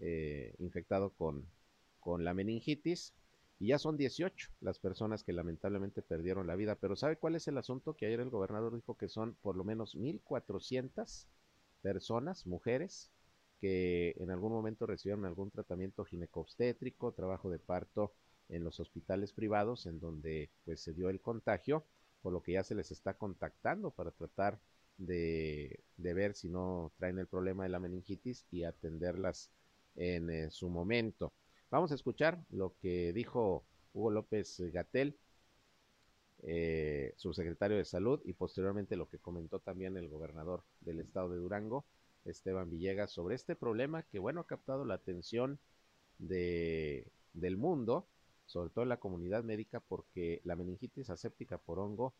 eh, 0.00 0.54
infectado 0.58 1.10
con, 1.10 1.46
con 2.00 2.24
la 2.24 2.34
meningitis, 2.34 3.14
y 3.60 3.68
ya 3.68 3.78
son 3.78 3.98
18 3.98 4.50
las 4.62 4.78
personas 4.78 5.22
que 5.22 5.34
lamentablemente 5.34 6.00
perdieron 6.00 6.46
la 6.46 6.56
vida. 6.56 6.76
Pero 6.76 6.96
¿sabe 6.96 7.16
cuál 7.16 7.34
es 7.34 7.46
el 7.46 7.58
asunto? 7.58 7.94
Que 7.94 8.06
ayer 8.06 8.20
el 8.20 8.30
gobernador 8.30 8.74
dijo 8.74 8.96
que 8.96 9.08
son 9.08 9.36
por 9.42 9.54
lo 9.54 9.64
menos 9.64 9.94
1.400 9.94 11.26
personas, 11.82 12.46
mujeres, 12.46 13.10
que 13.60 14.14
en 14.18 14.30
algún 14.30 14.52
momento 14.52 14.86
recibieron 14.86 15.26
algún 15.26 15.50
tratamiento 15.50 16.04
ginecobstétrico, 16.06 17.12
trabajo 17.12 17.50
de 17.50 17.58
parto 17.58 18.14
en 18.50 18.64
los 18.64 18.80
hospitales 18.80 19.32
privados 19.32 19.86
en 19.86 20.00
donde 20.00 20.50
pues 20.64 20.80
se 20.80 20.92
dio 20.92 21.08
el 21.08 21.20
contagio, 21.20 21.84
por 22.22 22.32
lo 22.32 22.42
que 22.42 22.52
ya 22.52 22.64
se 22.64 22.74
les 22.74 22.90
está 22.90 23.14
contactando 23.14 23.90
para 23.90 24.10
tratar 24.10 24.58
de, 24.98 25.80
ver 25.96 26.34
si 26.34 26.48
no 26.48 26.92
traen 26.98 27.18
el 27.18 27.26
problema 27.26 27.62
de 27.62 27.70
la 27.70 27.80
meningitis 27.80 28.46
y 28.50 28.64
atenderlas 28.64 29.50
en 29.96 30.30
eh, 30.30 30.50
su 30.50 30.68
momento. 30.68 31.32
Vamos 31.70 31.92
a 31.92 31.94
escuchar 31.94 32.44
lo 32.50 32.74
que 32.80 33.12
dijo 33.12 33.64
Hugo 33.94 34.10
López 34.10 34.60
Gatel, 34.72 35.16
eh, 36.42 37.14
subsecretario 37.16 37.76
de 37.76 37.84
Salud, 37.84 38.20
y 38.24 38.32
posteriormente 38.32 38.96
lo 38.96 39.08
que 39.08 39.18
comentó 39.18 39.60
también 39.60 39.96
el 39.96 40.08
gobernador 40.08 40.62
del 40.80 41.00
estado 41.00 41.30
de 41.30 41.38
Durango, 41.38 41.84
Esteban 42.24 42.68
Villegas, 42.70 43.10
sobre 43.10 43.36
este 43.36 43.56
problema 43.56 44.02
que, 44.02 44.18
bueno, 44.18 44.40
ha 44.40 44.46
captado 44.46 44.84
la 44.84 44.94
atención 44.94 45.58
de, 46.18 47.06
del 47.32 47.56
mundo 47.56 48.06
sobre 48.50 48.70
todo 48.70 48.82
en 48.82 48.88
la 48.88 48.98
comunidad 48.98 49.44
médica, 49.44 49.78
porque 49.78 50.40
la 50.44 50.56
meningitis 50.56 51.08
aséptica 51.08 51.56
por 51.56 51.78
hongo 51.78 52.14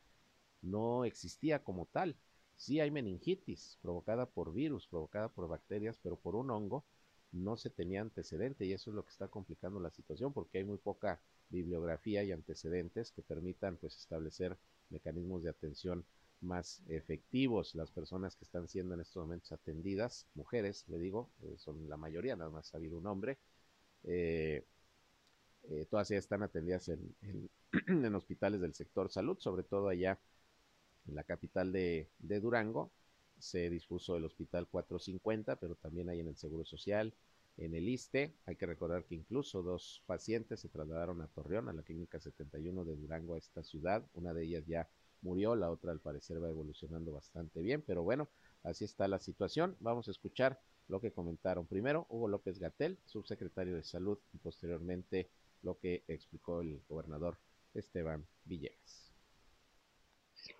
no 0.62 1.04
existía 1.04 1.64
como 1.64 1.86
tal. 1.86 2.16
Sí 2.54 2.78
hay 2.78 2.90
meningitis 2.92 3.78
provocada 3.82 4.26
por 4.26 4.52
virus, 4.52 4.86
provocada 4.86 5.28
por 5.28 5.48
bacterias, 5.48 5.98
pero 6.00 6.16
por 6.16 6.36
un 6.36 6.50
hongo 6.50 6.84
no 7.32 7.56
se 7.56 7.68
tenía 7.70 8.00
antecedente 8.00 8.64
y 8.64 8.72
eso 8.72 8.90
es 8.90 8.94
lo 8.94 9.04
que 9.04 9.10
está 9.10 9.26
complicando 9.26 9.80
la 9.80 9.90
situación 9.90 10.32
porque 10.32 10.58
hay 10.58 10.64
muy 10.64 10.78
poca 10.78 11.20
bibliografía 11.48 12.22
y 12.22 12.30
antecedentes 12.30 13.10
que 13.10 13.22
permitan 13.22 13.76
pues 13.76 13.96
establecer 13.96 14.56
mecanismos 14.88 15.42
de 15.42 15.50
atención 15.50 16.04
más 16.40 16.80
efectivos. 16.88 17.74
Las 17.74 17.90
personas 17.90 18.36
que 18.36 18.44
están 18.44 18.68
siendo 18.68 18.94
en 18.94 19.00
estos 19.00 19.22
momentos 19.22 19.50
atendidas, 19.50 20.26
mujeres, 20.34 20.84
le 20.88 20.98
digo, 20.98 21.28
eh, 21.42 21.56
son 21.56 21.88
la 21.88 21.96
mayoría, 21.96 22.36
nada 22.36 22.50
más 22.50 22.72
habido 22.74 22.98
un 22.98 23.06
hombre, 23.06 23.38
eh, 24.04 24.64
eh, 25.68 25.86
todas 25.90 26.10
ellas 26.10 26.24
están 26.24 26.42
atendidas 26.42 26.88
en, 26.88 27.14
en, 27.86 28.14
hospitales 28.14 28.60
del 28.60 28.74
sector 28.74 29.10
salud, 29.10 29.38
sobre 29.38 29.62
todo 29.62 29.88
allá 29.88 30.18
en 31.06 31.14
la 31.14 31.24
capital 31.24 31.72
de, 31.72 32.08
de, 32.18 32.40
Durango. 32.40 32.90
Se 33.38 33.70
dispuso 33.70 34.16
el 34.16 34.24
Hospital 34.24 34.66
450, 34.68 35.56
pero 35.56 35.74
también 35.76 36.08
hay 36.10 36.20
en 36.20 36.28
el 36.28 36.36
Seguro 36.36 36.64
Social, 36.64 37.14
en 37.56 37.74
el 37.74 37.88
ISTE. 37.88 38.34
Hay 38.46 38.56
que 38.56 38.66
recordar 38.66 39.04
que 39.04 39.14
incluso 39.14 39.62
dos 39.62 40.02
pacientes 40.06 40.60
se 40.60 40.68
trasladaron 40.68 41.22
a 41.22 41.28
Torreón, 41.28 41.68
a 41.68 41.72
la 41.72 41.82
Clínica 41.82 42.20
71 42.20 42.84
de 42.84 42.96
Durango, 42.96 43.34
a 43.34 43.38
esta 43.38 43.62
ciudad. 43.62 44.04
Una 44.12 44.34
de 44.34 44.44
ellas 44.44 44.66
ya 44.66 44.88
murió, 45.22 45.54
la 45.56 45.70
otra 45.70 45.92
al 45.92 46.00
parecer 46.00 46.42
va 46.42 46.48
evolucionando 46.48 47.12
bastante 47.12 47.60
bien, 47.60 47.82
pero 47.86 48.02
bueno, 48.02 48.28
así 48.62 48.84
está 48.84 49.08
la 49.08 49.18
situación. 49.18 49.76
Vamos 49.80 50.08
a 50.08 50.10
escuchar 50.10 50.60
lo 50.88 51.00
que 51.00 51.12
comentaron. 51.12 51.66
Primero, 51.66 52.06
Hugo 52.08 52.28
López 52.28 52.58
Gatel, 52.58 52.98
subsecretario 53.04 53.76
de 53.76 53.84
Salud, 53.84 54.18
y 54.32 54.38
posteriormente 54.38 55.30
lo 55.62 55.78
que 55.78 56.04
explicó 56.08 56.60
el 56.60 56.80
gobernador 56.88 57.38
Esteban 57.74 58.26
Villegas. 58.44 59.12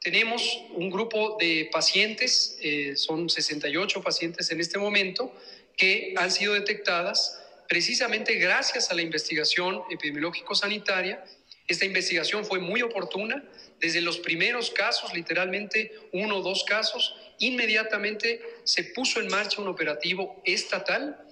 Tenemos 0.00 0.62
un 0.74 0.90
grupo 0.90 1.36
de 1.38 1.68
pacientes, 1.72 2.58
eh, 2.62 2.96
son 2.96 3.28
68 3.28 4.02
pacientes 4.02 4.50
en 4.50 4.60
este 4.60 4.78
momento, 4.78 5.34
que 5.76 6.14
han 6.16 6.30
sido 6.30 6.54
detectadas 6.54 7.40
precisamente 7.68 8.34
gracias 8.34 8.90
a 8.90 8.94
la 8.94 9.02
investigación 9.02 9.82
epidemiológico-sanitaria. 9.90 11.24
Esta 11.68 11.84
investigación 11.84 12.44
fue 12.44 12.58
muy 12.58 12.82
oportuna. 12.82 13.44
Desde 13.78 14.00
los 14.00 14.18
primeros 14.18 14.70
casos, 14.70 15.14
literalmente 15.14 15.92
uno 16.12 16.38
o 16.38 16.42
dos 16.42 16.64
casos, 16.64 17.14
inmediatamente 17.38 18.42
se 18.64 18.84
puso 18.84 19.20
en 19.20 19.28
marcha 19.28 19.60
un 19.60 19.68
operativo 19.68 20.42
estatal 20.44 21.24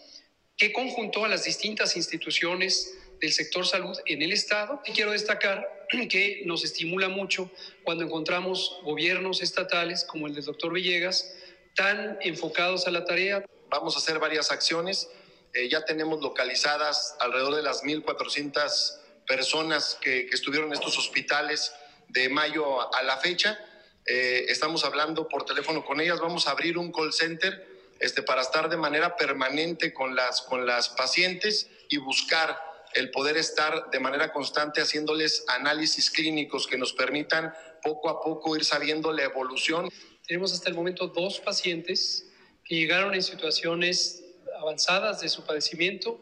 que 0.56 0.72
conjuntó 0.72 1.24
a 1.24 1.28
las 1.28 1.44
distintas 1.44 1.96
instituciones 1.96 2.94
del 3.20 3.32
sector 3.32 3.66
salud 3.66 3.98
en 4.06 4.22
el 4.22 4.32
Estado. 4.32 4.82
Y 4.86 4.92
quiero 4.92 5.12
destacar 5.12 5.86
que 6.08 6.42
nos 6.44 6.64
estimula 6.64 7.08
mucho 7.08 7.50
cuando 7.84 8.04
encontramos 8.04 8.78
gobiernos 8.82 9.42
estatales 9.42 10.04
como 10.04 10.26
el 10.26 10.34
del 10.34 10.44
doctor 10.44 10.72
Villegas 10.72 11.34
tan 11.74 12.18
enfocados 12.22 12.86
a 12.86 12.90
la 12.90 13.04
tarea. 13.04 13.44
Vamos 13.68 13.94
a 13.94 13.98
hacer 13.98 14.18
varias 14.18 14.50
acciones. 14.50 15.08
Eh, 15.54 15.68
ya 15.68 15.84
tenemos 15.84 16.20
localizadas 16.20 17.16
alrededor 17.20 17.54
de 17.56 17.62
las 17.62 17.82
1.400 17.82 18.98
personas 19.26 19.98
que, 20.00 20.28
estuvieron 20.32 20.68
en 20.68 20.74
estos 20.74 20.98
hospitales 20.98 21.72
de 22.08 22.28
mayo 22.28 22.94
a 22.94 23.02
la 23.02 23.18
fecha. 23.18 23.58
eh, 24.06 24.46
estamos 24.48 24.84
hablando 24.84 25.28
por 25.28 25.44
teléfono 25.44 25.84
con 25.84 26.00
ellas, 26.00 26.18
vamos 26.18 26.48
a 26.48 26.52
abrir 26.52 26.78
un 26.78 26.90
call 26.90 27.12
center 27.12 27.66
este, 28.00 28.22
para 28.22 28.42
estar 28.42 28.68
de 28.68 28.76
manera 28.76 29.16
permanente 29.16 29.92
con 29.92 30.14
las, 30.14 30.42
con 30.42 30.66
las 30.66 30.88
pacientes 30.88 31.68
y 31.88 31.98
buscar 31.98 32.58
el 32.98 33.10
poder 33.10 33.36
estar 33.36 33.90
de 33.90 34.00
manera 34.00 34.32
constante 34.32 34.80
haciéndoles 34.80 35.44
análisis 35.48 36.10
clínicos 36.10 36.66
que 36.66 36.76
nos 36.76 36.92
permitan 36.92 37.54
poco 37.82 38.08
a 38.08 38.20
poco 38.20 38.56
ir 38.56 38.64
sabiendo 38.64 39.12
la 39.12 39.22
evolución. 39.22 39.88
Tenemos 40.26 40.52
hasta 40.52 40.68
el 40.68 40.74
momento 40.74 41.06
dos 41.06 41.38
pacientes 41.40 42.28
que 42.64 42.74
llegaron 42.74 43.14
en 43.14 43.22
situaciones 43.22 44.24
avanzadas 44.60 45.20
de 45.20 45.28
su 45.28 45.44
padecimiento, 45.44 46.20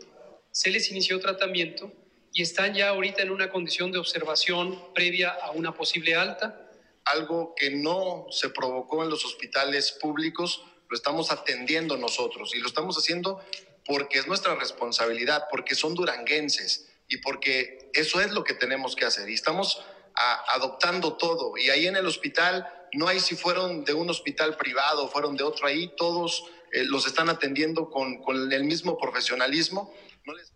se 0.50 0.70
les 0.70 0.90
inició 0.90 1.18
tratamiento 1.18 1.90
y 2.32 2.42
están 2.42 2.74
ya 2.74 2.90
ahorita 2.90 3.22
en 3.22 3.30
una 3.30 3.50
condición 3.50 3.90
de 3.90 3.98
observación 3.98 4.92
previa 4.94 5.30
a 5.30 5.50
una 5.52 5.74
posible 5.74 6.14
alta. 6.14 6.70
Algo 7.04 7.54
que 7.56 7.70
no 7.70 8.26
se 8.30 8.50
provocó 8.50 9.02
en 9.02 9.10
los 9.10 9.24
hospitales 9.24 9.92
públicos, 9.92 10.62
lo 10.88 10.96
estamos 10.96 11.30
atendiendo 11.32 11.96
nosotros 11.96 12.54
y 12.54 12.58
lo 12.58 12.66
estamos 12.68 12.96
haciendo 12.96 13.42
porque 13.86 14.18
es 14.18 14.26
nuestra 14.26 14.54
responsabilidad, 14.54 15.44
porque 15.50 15.74
son 15.74 15.94
duranguenses 15.94 16.88
y 17.08 17.18
porque 17.18 17.90
eso 17.92 18.20
es 18.20 18.32
lo 18.32 18.44
que 18.44 18.54
tenemos 18.54 18.96
que 18.96 19.04
hacer. 19.04 19.28
Y 19.28 19.34
estamos 19.34 19.84
adoptando 20.16 21.16
todo. 21.16 21.56
Y 21.56 21.70
ahí 21.70 21.86
en 21.86 21.96
el 21.96 22.06
hospital, 22.06 22.66
no 22.92 23.06
hay 23.06 23.20
si 23.20 23.36
fueron 23.36 23.84
de 23.84 23.92
un 23.94 24.08
hospital 24.08 24.56
privado 24.56 25.08
fueron 25.08 25.36
de 25.36 25.44
otro, 25.44 25.66
ahí 25.66 25.92
todos 25.96 26.44
eh, 26.72 26.84
los 26.84 27.06
están 27.06 27.28
atendiendo 27.28 27.90
con, 27.90 28.22
con 28.22 28.52
el 28.52 28.64
mismo 28.64 28.98
profesionalismo. 28.98 29.92
No 30.24 30.34
les... 30.34 30.52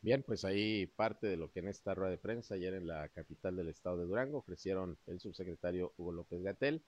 Bien, 0.00 0.22
pues 0.22 0.44
ahí 0.44 0.86
parte 0.86 1.26
de 1.26 1.36
lo 1.36 1.50
que 1.50 1.58
en 1.58 1.68
esta 1.68 1.94
rueda 1.94 2.10
de 2.10 2.18
prensa 2.18 2.54
ayer 2.54 2.74
en 2.74 2.86
la 2.86 3.08
capital 3.08 3.56
del 3.56 3.68
estado 3.68 3.96
de 3.96 4.04
Durango 4.04 4.38
ofrecieron 4.38 4.96
el 5.06 5.18
subsecretario 5.18 5.92
Hugo 5.96 6.12
López 6.12 6.42
Gatel 6.42 6.84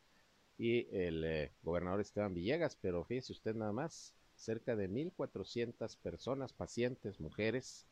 y 0.57 0.87
el 0.97 1.25
eh, 1.25 1.53
gobernador 1.63 2.01
Esteban 2.01 2.35
Villegas, 2.35 2.77
pero 2.81 3.05
fíjese 3.05 3.33
usted 3.33 3.55
nada 3.55 3.73
más, 3.73 4.15
cerca 4.39 4.77
de 4.77 4.89
1.400 4.89 5.97
personas, 5.99 6.53
pacientes, 6.53 7.21
mujeres, 7.21 7.87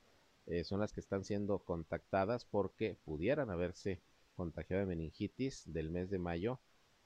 eh, 0.46 0.64
son 0.64 0.80
las 0.80 0.92
que 0.92 1.00
están 1.00 1.24
siendo 1.24 1.58
contactadas 1.58 2.44
porque 2.44 2.96
pudieran 3.04 3.50
haberse 3.50 4.00
contagiado 4.36 4.80
de 4.80 4.86
meningitis 4.86 5.64
del 5.66 5.90
mes 5.90 6.08
de 6.08 6.18
mayo 6.18 6.60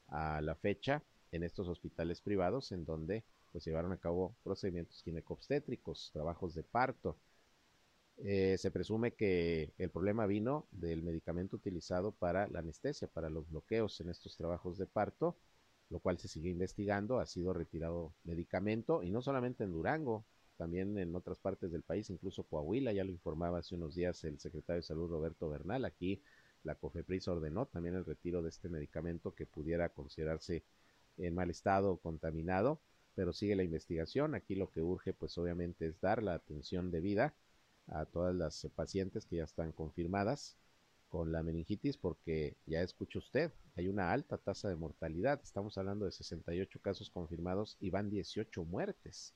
a 0.08 0.40
la 0.42 0.54
fecha 0.54 1.02
en 1.32 1.42
estos 1.42 1.68
hospitales 1.68 2.20
privados 2.20 2.70
en 2.72 2.84
donde 2.84 3.24
pues 3.50 3.64
llevaron 3.64 3.92
a 3.92 3.96
cabo 3.98 4.36
procedimientos 4.44 5.02
ginecobstétricos, 5.02 6.10
trabajos 6.12 6.54
de 6.54 6.62
parto. 6.62 7.16
Eh, 8.18 8.58
se 8.58 8.70
presume 8.70 9.14
que 9.14 9.72
el 9.78 9.90
problema 9.90 10.26
vino 10.26 10.66
del 10.70 11.02
medicamento 11.02 11.56
utilizado 11.56 12.12
para 12.12 12.46
la 12.48 12.58
anestesia, 12.58 13.08
para 13.08 13.30
los 13.30 13.48
bloqueos 13.48 14.00
en 14.00 14.10
estos 14.10 14.36
trabajos 14.36 14.76
de 14.76 14.86
parto, 14.86 15.36
lo 15.90 15.98
cual 15.98 16.18
se 16.18 16.28
sigue 16.28 16.48
investigando. 16.48 17.18
Ha 17.18 17.26
sido 17.26 17.52
retirado 17.52 18.14
medicamento 18.24 19.02
y 19.02 19.10
no 19.10 19.20
solamente 19.20 19.64
en 19.64 19.72
Durango, 19.72 20.24
también 20.56 20.98
en 20.98 21.14
otras 21.16 21.38
partes 21.38 21.72
del 21.72 21.82
país, 21.82 22.10
incluso 22.10 22.42
Coahuila, 22.44 22.92
ya 22.92 23.02
lo 23.02 23.10
informaba 23.10 23.58
hace 23.58 23.74
unos 23.74 23.94
días 23.94 24.22
el 24.24 24.38
secretario 24.38 24.80
de 24.80 24.86
Salud 24.86 25.08
Roberto 25.08 25.48
Bernal. 25.48 25.86
Aquí 25.86 26.22
la 26.64 26.74
COFEPRIS 26.74 27.28
ordenó 27.28 27.66
también 27.66 27.94
el 27.94 28.04
retiro 28.04 28.42
de 28.42 28.50
este 28.50 28.68
medicamento 28.68 29.34
que 29.34 29.46
pudiera 29.46 29.88
considerarse 29.88 30.62
en 31.16 31.34
mal 31.34 31.48
estado 31.48 31.92
o 31.92 31.96
contaminado, 31.96 32.78
pero 33.14 33.32
sigue 33.32 33.56
la 33.56 33.62
investigación. 33.62 34.34
Aquí 34.34 34.54
lo 34.54 34.70
que 34.70 34.82
urge, 34.82 35.14
pues 35.14 35.38
obviamente, 35.38 35.86
es 35.86 35.98
dar 36.00 36.22
la 36.22 36.34
atención 36.34 36.90
debida 36.90 37.34
a 37.86 38.04
todas 38.04 38.34
las 38.34 38.68
pacientes 38.74 39.24
que 39.24 39.36
ya 39.36 39.44
están 39.44 39.72
confirmadas 39.72 40.58
con 41.10 41.32
la 41.32 41.42
meningitis, 41.42 41.98
porque 41.98 42.56
ya 42.66 42.80
escucha 42.80 43.18
usted, 43.18 43.52
hay 43.76 43.88
una 43.88 44.12
alta 44.12 44.38
tasa 44.38 44.68
de 44.68 44.76
mortalidad. 44.76 45.40
Estamos 45.42 45.76
hablando 45.76 46.06
de 46.06 46.12
68 46.12 46.80
casos 46.80 47.10
confirmados 47.10 47.76
y 47.80 47.90
van 47.90 48.08
18 48.08 48.64
muertes. 48.64 49.34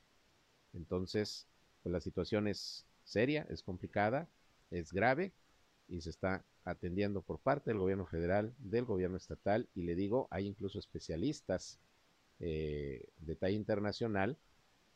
Entonces, 0.73 1.47
pues 1.83 1.93
la 1.93 2.01
situación 2.01 2.49
es 2.49 2.87
seria, 3.03 3.47
es 3.51 3.63
complicada, 3.63 4.29
es 4.71 4.93
grave 4.93 5.33
y 5.89 6.01
se 6.01 6.11
está 6.11 6.45
atendiendo 6.65 7.23
por 7.23 7.41
parte 7.41 7.71
del 7.71 7.79
gobierno 7.79 8.07
federal, 8.07 8.55
del 8.59 8.85
gobierno 8.85 9.17
estatal 9.17 9.69
y 9.75 9.83
le 9.83 9.95
digo, 9.95 10.29
hay 10.31 10.47
incluso 10.47 10.79
especialistas 10.79 11.79
eh, 12.41 13.07
de 13.19 13.37
talla 13.37 13.57
internacional 13.57 14.39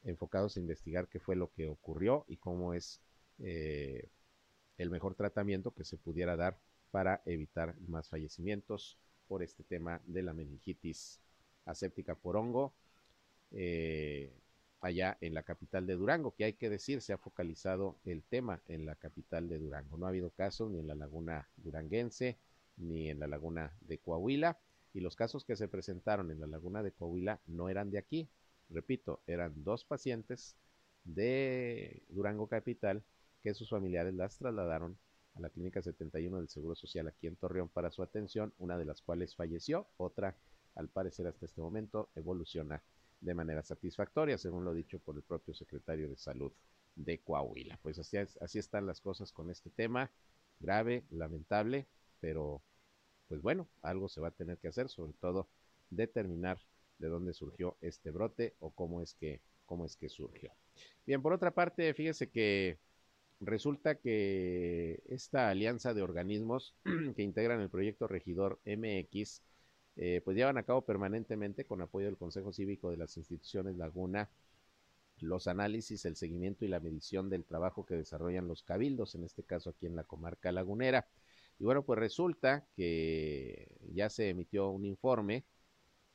enfocados 0.04 0.56
a 0.56 0.60
investigar 0.60 1.08
qué 1.08 1.20
fue 1.20 1.36
lo 1.36 1.50
que 1.52 1.68
ocurrió 1.68 2.24
y 2.28 2.36
cómo 2.36 2.72
es 2.72 3.00
eh, 3.40 4.08
el 4.78 4.90
mejor 4.90 5.14
tratamiento 5.14 5.72
que 5.72 5.84
se 5.84 5.98
pudiera 5.98 6.36
dar 6.36 6.58
para 6.90 7.22
evitar 7.26 7.74
más 7.88 8.08
fallecimientos 8.08 8.98
por 9.26 9.42
este 9.42 9.62
tema 9.62 10.00
de 10.06 10.22
la 10.22 10.32
meningitis 10.32 11.20
aséptica 11.64 12.14
por 12.14 12.36
hongo 12.36 12.72
eh, 13.52 14.32
allá 14.80 15.18
en 15.20 15.34
la 15.34 15.42
capital 15.42 15.86
de 15.86 15.94
Durango, 15.94 16.34
que 16.34 16.44
hay 16.44 16.52
que 16.54 16.70
decir, 16.70 17.02
se 17.02 17.12
ha 17.12 17.18
focalizado 17.18 17.96
el 18.04 18.22
tema 18.22 18.62
en 18.68 18.86
la 18.86 18.94
capital 18.94 19.48
de 19.48 19.58
Durango. 19.58 19.98
No 19.98 20.06
ha 20.06 20.10
habido 20.10 20.30
casos 20.30 20.70
ni 20.70 20.78
en 20.78 20.86
la 20.86 20.94
laguna 20.94 21.48
duranguense 21.56 22.38
ni 22.76 23.10
en 23.10 23.18
la 23.18 23.26
laguna 23.26 23.72
de 23.80 23.98
Coahuila 23.98 24.58
y 24.94 25.00
los 25.00 25.16
casos 25.16 25.44
que 25.44 25.56
se 25.56 25.68
presentaron 25.68 26.30
en 26.30 26.40
la 26.40 26.46
laguna 26.46 26.82
de 26.82 26.92
Coahuila 26.92 27.40
no 27.46 27.68
eran 27.68 27.90
de 27.90 27.98
aquí. 27.98 28.28
Repito, 28.70 29.20
eran 29.26 29.52
dos 29.64 29.84
pacientes 29.84 30.56
de 31.04 32.02
Durango 32.08 32.46
Capital 32.46 33.02
que 33.42 33.54
sus 33.54 33.70
familiares 33.70 34.14
las 34.14 34.38
trasladaron 34.38 34.96
a 35.38 35.40
la 35.40 35.50
Clínica 35.50 35.80
71 35.80 36.38
del 36.38 36.48
Seguro 36.48 36.74
Social 36.74 37.06
aquí 37.06 37.26
en 37.26 37.36
Torreón 37.36 37.68
para 37.68 37.90
su 37.90 38.02
atención, 38.02 38.52
una 38.58 38.76
de 38.76 38.84
las 38.84 39.00
cuales 39.00 39.34
falleció, 39.34 39.86
otra, 39.96 40.36
al 40.74 40.88
parecer 40.88 41.26
hasta 41.26 41.46
este 41.46 41.60
momento, 41.60 42.10
evoluciona 42.14 42.82
de 43.20 43.34
manera 43.34 43.62
satisfactoria, 43.62 44.36
según 44.36 44.64
lo 44.64 44.74
dicho 44.74 44.98
por 44.98 45.16
el 45.16 45.22
propio 45.22 45.54
secretario 45.54 46.08
de 46.08 46.16
Salud 46.16 46.52
de 46.94 47.18
Coahuila. 47.18 47.78
Pues 47.82 47.98
así, 47.98 48.16
así 48.16 48.58
están 48.58 48.86
las 48.86 49.00
cosas 49.00 49.32
con 49.32 49.50
este 49.50 49.70
tema, 49.70 50.10
grave, 50.60 51.04
lamentable, 51.10 51.86
pero 52.20 52.60
pues 53.28 53.40
bueno, 53.40 53.68
algo 53.82 54.08
se 54.08 54.20
va 54.20 54.28
a 54.28 54.32
tener 54.32 54.58
que 54.58 54.68
hacer, 54.68 54.88
sobre 54.88 55.12
todo 55.14 55.48
determinar 55.90 56.58
de 56.98 57.08
dónde 57.08 57.32
surgió 57.32 57.76
este 57.80 58.10
brote 58.10 58.54
o 58.58 58.70
cómo 58.70 59.02
es 59.02 59.14
que, 59.14 59.40
cómo 59.66 59.84
es 59.84 59.96
que 59.96 60.08
surgió. 60.08 60.52
Bien, 61.06 61.22
por 61.22 61.32
otra 61.32 61.52
parte, 61.52 61.94
fíjese 61.94 62.28
que 62.28 62.78
resulta 63.40 63.96
que 63.96 65.02
esta 65.06 65.48
alianza 65.48 65.94
de 65.94 66.02
organismos 66.02 66.74
que 67.16 67.22
integran 67.22 67.60
el 67.60 67.70
proyecto 67.70 68.08
Regidor 68.08 68.60
MX, 68.64 69.42
eh, 69.96 70.20
pues 70.24 70.36
llevan 70.36 70.58
a 70.58 70.62
cabo 70.62 70.82
permanentemente 70.82 71.64
con 71.64 71.82
apoyo 71.82 72.06
del 72.06 72.16
Consejo 72.16 72.52
Cívico 72.52 72.90
de 72.90 72.96
las 72.96 73.16
instituciones 73.16 73.76
Laguna 73.76 74.28
los 75.20 75.48
análisis, 75.48 76.04
el 76.04 76.16
seguimiento 76.16 76.64
y 76.64 76.68
la 76.68 76.80
medición 76.80 77.28
del 77.28 77.44
trabajo 77.44 77.84
que 77.84 77.96
desarrollan 77.96 78.48
los 78.48 78.62
cabildos, 78.62 79.14
en 79.14 79.24
este 79.24 79.42
caso 79.42 79.70
aquí 79.70 79.86
en 79.86 79.96
la 79.96 80.04
comarca 80.04 80.52
lagunera. 80.52 81.08
Y 81.58 81.64
bueno, 81.64 81.82
pues 81.82 81.98
resulta 81.98 82.66
que 82.76 83.68
ya 83.92 84.10
se 84.10 84.28
emitió 84.28 84.70
un 84.70 84.84
informe 84.84 85.44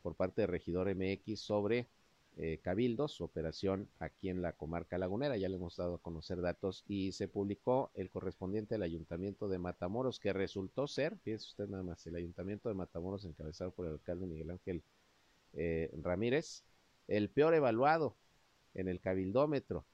por 0.02 0.16
parte 0.16 0.42
de 0.42 0.48
Regidor 0.48 0.94
MX 0.96 1.40
sobre 1.40 1.88
eh, 2.38 2.60
Cabildos, 2.63 3.12
su 3.12 3.24
operación 3.24 3.89
aquí 4.00 4.30
en 4.30 4.41
la 4.41 4.54
comarca 4.54 4.98
lagunera. 4.98 5.38
Ya 5.38 5.50
le 5.50 5.56
hemos 5.56 5.78
dado 5.78 5.96
a 5.96 6.02
conocer 6.02 6.41
datos 6.41 6.84
y 6.88 7.12
se 7.12 7.28
publicó 7.28 7.91
el 7.93 8.10
correspondiente 8.10 8.76
al 8.76 8.84
ayuntamiento 8.84 9.48
de 9.48 9.60
Matamoros, 9.60 10.19
que 10.19 10.34
resultó 10.34 10.88
ser, 10.88 11.17
fíjese 11.19 11.48
usted 11.48 11.67
nada 11.69 11.84
más, 11.84 12.06
el 12.08 12.15
ayuntamiento 12.15 12.69
de 12.69 12.76
Matamoros 12.76 13.26
encabezado 13.26 13.72
por 13.72 13.86
el 13.86 13.93
alcalde 13.93 14.26
Miguel 14.26 14.52
Ángel 14.52 14.84
eh, 15.54 15.91
Ramírez, 16.02 16.63
el 17.08 17.30
peor 17.30 17.54
evaluado 17.54 18.15
en 18.74 18.88
el 18.88 19.00
cabildómetro. 19.00 19.86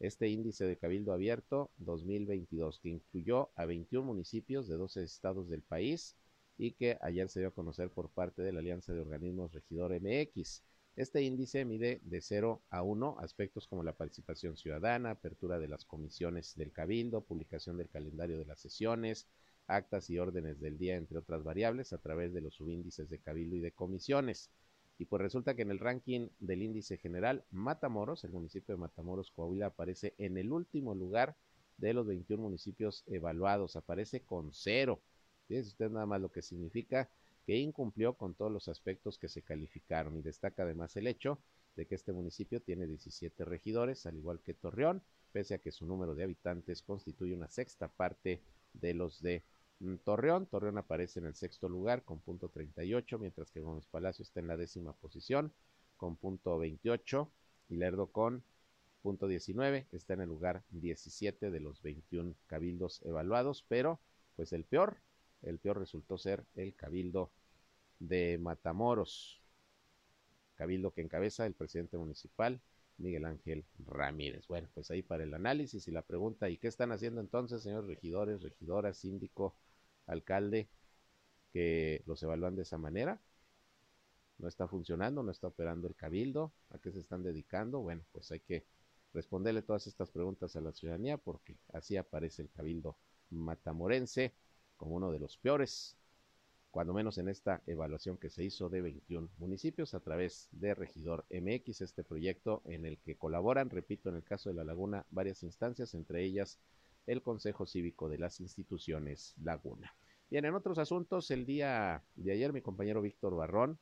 Este 0.00 0.28
índice 0.28 0.66
de 0.66 0.76
cabildo 0.76 1.12
abierto 1.12 1.70
2022, 1.78 2.80
que 2.80 2.90
incluyó 2.90 3.50
a 3.54 3.64
21 3.64 4.04
municipios 4.04 4.68
de 4.68 4.76
12 4.76 5.02
estados 5.02 5.48
del 5.48 5.62
país 5.62 6.16
y 6.58 6.72
que 6.72 6.98
ayer 7.00 7.28
se 7.28 7.40
dio 7.40 7.48
a 7.48 7.52
conocer 7.54 7.90
por 7.90 8.10
parte 8.10 8.42
de 8.42 8.52
la 8.52 8.60
Alianza 8.60 8.92
de 8.92 9.00
Organismos 9.00 9.52
Regidor 9.52 9.92
MX. 10.00 10.62
Este 10.96 11.22
índice 11.22 11.64
mide 11.64 12.00
de 12.04 12.20
0 12.20 12.62
a 12.70 12.82
1 12.84 13.16
aspectos 13.18 13.66
como 13.66 13.82
la 13.82 13.96
participación 13.96 14.56
ciudadana, 14.56 15.10
apertura 15.10 15.58
de 15.58 15.66
las 15.66 15.84
comisiones 15.84 16.54
del 16.54 16.70
cabildo, 16.70 17.24
publicación 17.24 17.76
del 17.76 17.88
calendario 17.88 18.38
de 18.38 18.44
las 18.44 18.60
sesiones, 18.60 19.26
actas 19.66 20.08
y 20.08 20.18
órdenes 20.18 20.60
del 20.60 20.78
día, 20.78 20.94
entre 20.94 21.18
otras 21.18 21.42
variables, 21.42 21.92
a 21.92 21.98
través 21.98 22.32
de 22.32 22.40
los 22.40 22.54
subíndices 22.54 23.10
de 23.10 23.18
cabildo 23.18 23.56
y 23.56 23.60
de 23.60 23.72
comisiones. 23.72 24.52
Y 24.96 25.06
pues 25.06 25.20
resulta 25.20 25.56
que 25.56 25.62
en 25.62 25.72
el 25.72 25.80
ranking 25.80 26.28
del 26.38 26.62
índice 26.62 26.96
general, 26.96 27.44
Matamoros, 27.50 28.22
el 28.22 28.30
municipio 28.30 28.76
de 28.76 28.80
Matamoros, 28.80 29.32
Coahuila, 29.32 29.66
aparece 29.66 30.14
en 30.18 30.38
el 30.38 30.52
último 30.52 30.94
lugar 30.94 31.34
de 31.76 31.92
los 31.92 32.06
21 32.06 32.40
municipios 32.40 33.02
evaluados, 33.08 33.74
aparece 33.74 34.20
con 34.20 34.52
cero. 34.52 35.02
Fíjense 35.48 35.70
usted 35.70 35.90
nada 35.90 36.06
más 36.06 36.20
lo 36.20 36.30
que 36.30 36.40
significa 36.40 37.10
que 37.46 37.56
incumplió 37.56 38.14
con 38.14 38.34
todos 38.34 38.50
los 38.50 38.68
aspectos 38.68 39.18
que 39.18 39.28
se 39.28 39.42
calificaron 39.42 40.16
y 40.16 40.22
destaca 40.22 40.62
además 40.62 40.96
el 40.96 41.06
hecho 41.06 41.38
de 41.76 41.86
que 41.86 41.94
este 41.94 42.12
municipio 42.12 42.60
tiene 42.60 42.86
17 42.86 43.44
regidores, 43.44 44.06
al 44.06 44.16
igual 44.16 44.40
que 44.40 44.54
Torreón, 44.54 45.02
pese 45.32 45.54
a 45.54 45.58
que 45.58 45.72
su 45.72 45.86
número 45.86 46.14
de 46.14 46.24
habitantes 46.24 46.82
constituye 46.82 47.34
una 47.34 47.48
sexta 47.48 47.88
parte 47.88 48.40
de 48.72 48.94
los 48.94 49.20
de 49.20 49.42
mm, 49.80 49.96
Torreón. 50.04 50.46
Torreón 50.46 50.78
aparece 50.78 51.20
en 51.20 51.26
el 51.26 51.34
sexto 51.34 51.68
lugar 51.68 52.04
con 52.04 52.20
punto 52.20 52.48
38, 52.48 53.18
mientras 53.18 53.50
que 53.50 53.60
Gómez 53.60 53.86
Palacio 53.86 54.22
está 54.22 54.40
en 54.40 54.46
la 54.46 54.56
décima 54.56 54.92
posición 54.92 55.52
con 55.96 56.16
punto 56.16 56.58
28 56.58 57.30
y 57.70 57.76
Lerdo 57.76 58.06
con 58.08 58.44
punto 59.02 59.26
19 59.28 59.86
está 59.92 60.14
en 60.14 60.22
el 60.22 60.28
lugar 60.28 60.62
17 60.70 61.50
de 61.50 61.60
los 61.60 61.82
21 61.82 62.34
cabildos 62.46 63.02
evaluados, 63.04 63.64
pero 63.68 64.00
pues 64.34 64.52
el 64.52 64.64
peor, 64.64 64.96
el 65.44 65.58
peor 65.58 65.78
resultó 65.78 66.18
ser 66.18 66.44
el 66.54 66.74
cabildo 66.74 67.30
de 67.98 68.38
Matamoros, 68.38 69.40
cabildo 70.54 70.92
que 70.92 71.02
encabeza 71.02 71.46
el 71.46 71.54
presidente 71.54 71.96
municipal 71.98 72.60
Miguel 72.98 73.24
Ángel 73.24 73.64
Ramírez. 73.86 74.46
Bueno, 74.46 74.68
pues 74.74 74.90
ahí 74.90 75.02
para 75.02 75.24
el 75.24 75.34
análisis 75.34 75.86
y 75.88 75.90
la 75.90 76.02
pregunta, 76.02 76.48
¿y 76.48 76.58
qué 76.58 76.68
están 76.68 76.92
haciendo 76.92 77.20
entonces, 77.20 77.62
señores 77.62 77.88
regidores, 77.88 78.42
regidoras, 78.42 78.98
síndico, 78.98 79.56
alcalde, 80.06 80.68
que 81.52 82.02
los 82.06 82.22
evalúan 82.22 82.56
de 82.56 82.62
esa 82.62 82.78
manera? 82.78 83.20
¿No 84.38 84.48
está 84.48 84.68
funcionando? 84.68 85.22
¿No 85.22 85.30
está 85.30 85.48
operando 85.48 85.86
el 85.88 85.94
cabildo? 85.94 86.52
¿A 86.70 86.78
qué 86.78 86.92
se 86.92 87.00
están 87.00 87.22
dedicando? 87.22 87.80
Bueno, 87.80 88.02
pues 88.12 88.30
hay 88.32 88.40
que 88.40 88.64
responderle 89.12 89.62
todas 89.62 89.86
estas 89.86 90.10
preguntas 90.10 90.56
a 90.56 90.60
la 90.60 90.72
ciudadanía 90.72 91.18
porque 91.18 91.56
así 91.72 91.96
aparece 91.96 92.42
el 92.42 92.50
cabildo 92.50 92.96
matamorense 93.30 94.34
como 94.76 94.96
uno 94.96 95.12
de 95.12 95.18
los 95.18 95.36
peores 95.36 95.96
cuando 96.74 96.92
menos 96.92 97.18
en 97.18 97.28
esta 97.28 97.62
evaluación 97.68 98.16
que 98.16 98.30
se 98.30 98.42
hizo 98.42 98.68
de 98.68 98.82
21 98.82 99.28
municipios 99.38 99.94
a 99.94 100.00
través 100.00 100.48
de 100.50 100.74
Regidor 100.74 101.24
MX, 101.30 101.82
este 101.82 102.02
proyecto 102.02 102.62
en 102.64 102.84
el 102.84 102.98
que 102.98 103.16
colaboran, 103.16 103.70
repito, 103.70 104.08
en 104.08 104.16
el 104.16 104.24
caso 104.24 104.48
de 104.48 104.56
La 104.56 104.64
Laguna, 104.64 105.06
varias 105.10 105.44
instancias, 105.44 105.94
entre 105.94 106.24
ellas 106.24 106.58
el 107.06 107.22
Consejo 107.22 107.64
Cívico 107.64 108.08
de 108.08 108.18
las 108.18 108.40
Instituciones 108.40 109.36
Laguna. 109.40 109.94
Bien, 110.28 110.46
en 110.46 110.54
otros 110.56 110.78
asuntos, 110.78 111.30
el 111.30 111.46
día 111.46 112.02
de 112.16 112.32
ayer 112.32 112.52
mi 112.52 112.60
compañero 112.60 113.02
Víctor 113.02 113.36
Barrón, 113.36 113.78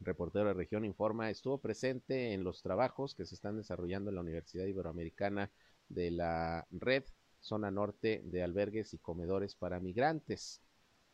reportero 0.00 0.46
de 0.46 0.54
región, 0.54 0.86
informa, 0.86 1.28
estuvo 1.28 1.58
presente 1.58 2.32
en 2.32 2.42
los 2.42 2.62
trabajos 2.62 3.14
que 3.14 3.26
se 3.26 3.34
están 3.34 3.58
desarrollando 3.58 4.08
en 4.08 4.14
la 4.14 4.22
Universidad 4.22 4.64
Iberoamericana 4.64 5.50
de 5.90 6.10
la 6.10 6.66
Red 6.70 7.04
Zona 7.40 7.70
Norte 7.70 8.22
de 8.24 8.42
Albergues 8.42 8.94
y 8.94 8.98
Comedores 8.98 9.54
para 9.54 9.80
Migrantes 9.80 10.60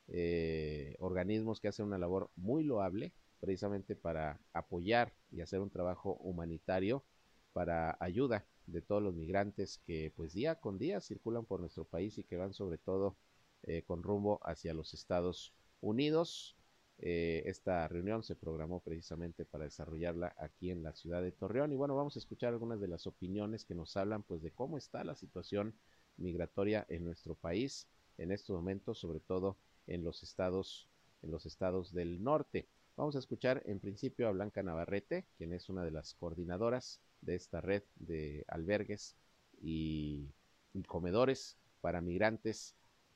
eh, 0.08 0.96
organismos 0.98 1.60
que 1.60 1.68
hacen 1.68 1.86
una 1.86 1.98
labor 1.98 2.30
muy 2.36 2.62
loable 2.62 3.12
precisamente 3.40 3.96
para 3.96 4.40
apoyar 4.52 5.14
y 5.30 5.40
hacer 5.40 5.60
un 5.60 5.70
trabajo 5.70 6.14
humanitario 6.16 7.04
para 7.52 7.96
ayuda 8.00 8.46
de 8.66 8.82
todos 8.82 9.02
los 9.02 9.14
migrantes 9.14 9.78
que 9.86 10.12
pues 10.16 10.32
día 10.32 10.56
con 10.56 10.78
día 10.78 11.00
circulan 11.00 11.44
por 11.44 11.60
nuestro 11.60 11.84
país 11.84 12.18
y 12.18 12.24
que 12.24 12.36
van 12.36 12.54
sobre 12.54 12.78
todo 12.78 13.16
eh, 13.62 13.82
con 13.82 14.02
rumbo 14.02 14.40
hacia 14.42 14.74
los 14.74 14.94
Estados 14.94 15.54
Unidos. 15.80 16.56
Eh, 16.98 17.42
esta 17.46 17.88
reunión 17.88 18.22
se 18.22 18.36
programó 18.36 18.80
precisamente 18.80 19.44
para 19.44 19.64
desarrollarla 19.64 20.34
aquí 20.38 20.70
en 20.70 20.82
la 20.82 20.94
ciudad 20.94 21.22
de 21.22 21.32
Torreón 21.32 21.72
y 21.72 21.76
bueno 21.76 21.96
vamos 21.96 22.14
a 22.16 22.20
escuchar 22.20 22.52
algunas 22.52 22.80
de 22.80 22.88
las 22.88 23.06
opiniones 23.06 23.64
que 23.64 23.74
nos 23.74 23.96
hablan 23.96 24.22
pues 24.22 24.42
de 24.42 24.52
cómo 24.52 24.78
está 24.78 25.02
la 25.02 25.16
situación 25.16 25.74
migratoria 26.16 26.86
en 26.88 27.04
nuestro 27.04 27.34
país 27.34 27.86
en 28.18 28.32
estos 28.32 28.54
momentos 28.54 28.98
sobre 28.98 29.20
todo 29.20 29.56
en 29.86 30.04
los 30.04 30.22
estados, 30.22 30.88
en 31.22 31.30
los 31.30 31.46
estados 31.46 31.92
del 31.92 32.22
norte. 32.22 32.66
Vamos 32.96 33.16
a 33.16 33.18
escuchar 33.18 33.62
en 33.66 33.80
principio 33.80 34.28
a 34.28 34.32
Blanca 34.32 34.62
Navarrete, 34.62 35.26
quien 35.36 35.52
es 35.52 35.68
una 35.68 35.84
de 35.84 35.90
las 35.90 36.14
coordinadoras 36.14 37.00
de 37.22 37.34
esta 37.34 37.60
red 37.60 37.82
de 37.96 38.44
albergues 38.48 39.16
y, 39.60 40.28
y 40.72 40.82
comedores 40.84 41.56
para 41.80 42.00
migrantes 42.00 42.74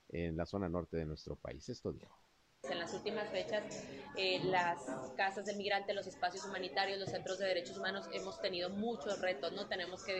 en 0.09 0.37
la 0.37 0.47
zona 0.47 0.69
norte 0.69 0.97
de 0.97 1.07
nuestro 1.07 1.37
país. 1.37 1.69
Esto 1.69 1.93
dijo. 1.93 2.18
En 2.65 2.81
las 2.81 2.93
últimas 2.93 3.31
fechas, 3.31 3.63
eh, 4.17 4.41
las 4.43 4.85
casas 5.17 5.47
del 5.47 5.57
migrante, 5.57 5.95
los 5.95 6.09
espacios 6.09 6.45
humanitarios, 6.45 6.99
los 6.99 7.09
centros 7.09 7.39
de 7.39 7.47
derechos 7.47 7.79
humanos, 7.79 8.07
hemos 8.13 8.41
tenido 8.43 8.69
muchos 8.69 9.21
retos, 9.21 9.53
¿no? 9.53 9.69
Tenemos 9.69 10.03
que 10.03 10.15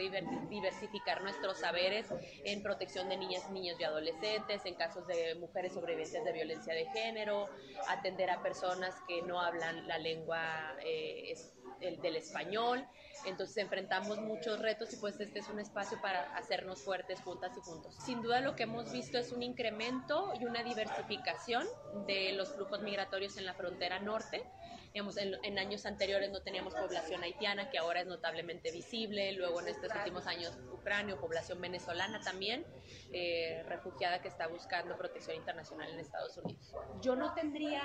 diversificar 0.49 1.21
nuestros 1.21 1.59
saberes 1.59 2.07
en 2.45 2.63
protección 2.63 3.09
de 3.09 3.17
niñas, 3.17 3.51
niños 3.51 3.77
y 3.79 3.83
adolescentes, 3.83 4.65
en 4.65 4.75
casos 4.75 5.05
de 5.05 5.35
mujeres 5.35 5.73
sobrevivientes 5.73 6.23
de 6.23 6.31
violencia 6.31 6.73
de 6.73 6.85
género, 6.85 7.49
atender 7.89 8.29
a 8.29 8.41
personas 8.41 8.95
que 9.05 9.21
no 9.21 9.41
hablan 9.41 9.85
la 9.85 9.97
lengua 9.97 10.77
eh, 10.81 11.35
del 11.81 12.15
español. 12.15 12.87
Entonces 13.25 13.57
enfrentamos 13.57 14.19
muchos 14.19 14.59
retos 14.59 14.93
y 14.93 14.97
pues 14.97 15.19
este 15.19 15.39
es 15.39 15.49
un 15.49 15.59
espacio 15.59 15.99
para 16.01 16.35
hacernos 16.35 16.81
fuertes 16.81 17.21
juntas 17.21 17.51
y 17.57 17.61
juntos. 17.61 17.95
Sin 18.05 18.21
duda 18.21 18.39
lo 18.41 18.55
que 18.55 18.63
hemos 18.63 18.91
visto 18.91 19.17
es 19.17 19.31
un 19.31 19.43
incremento 19.43 20.33
y 20.39 20.45
una 20.45 20.63
diversificación 20.63 21.67
de 22.07 22.33
los 22.33 22.53
flujos 22.53 22.81
migratorios 22.81 23.37
en 23.37 23.45
la 23.45 23.53
frontera 23.53 23.99
norte. 23.99 24.43
en, 24.93 25.59
años 25.59 25.85
anteriores 25.85 26.31
no 26.31 26.41
teníamos 26.41 26.73
población 26.73 27.21
haitiana, 27.23 27.69
que 27.69 27.77
ahora 27.77 28.01
es 28.01 28.07
notablemente 28.07 28.71
visible. 28.71 29.33
Luego 29.33 29.61
en 29.61 29.67
estos 29.67 29.93
últimos 29.95 30.25
años 30.25 30.57
Ucrania, 30.71 31.15
población 31.17 31.61
venezolana 31.61 32.21
también, 32.21 32.65
eh, 33.11 33.63
refugiada 33.67 34.21
que 34.21 34.27
está 34.27 34.47
buscando 34.47 34.97
protección 34.97 35.35
internacional 35.35 35.89
en 35.89 35.99
Estados 35.99 36.37
Unidos. 36.37 36.73
Yo 37.01 37.15
no 37.15 37.33
tendría 37.33 37.81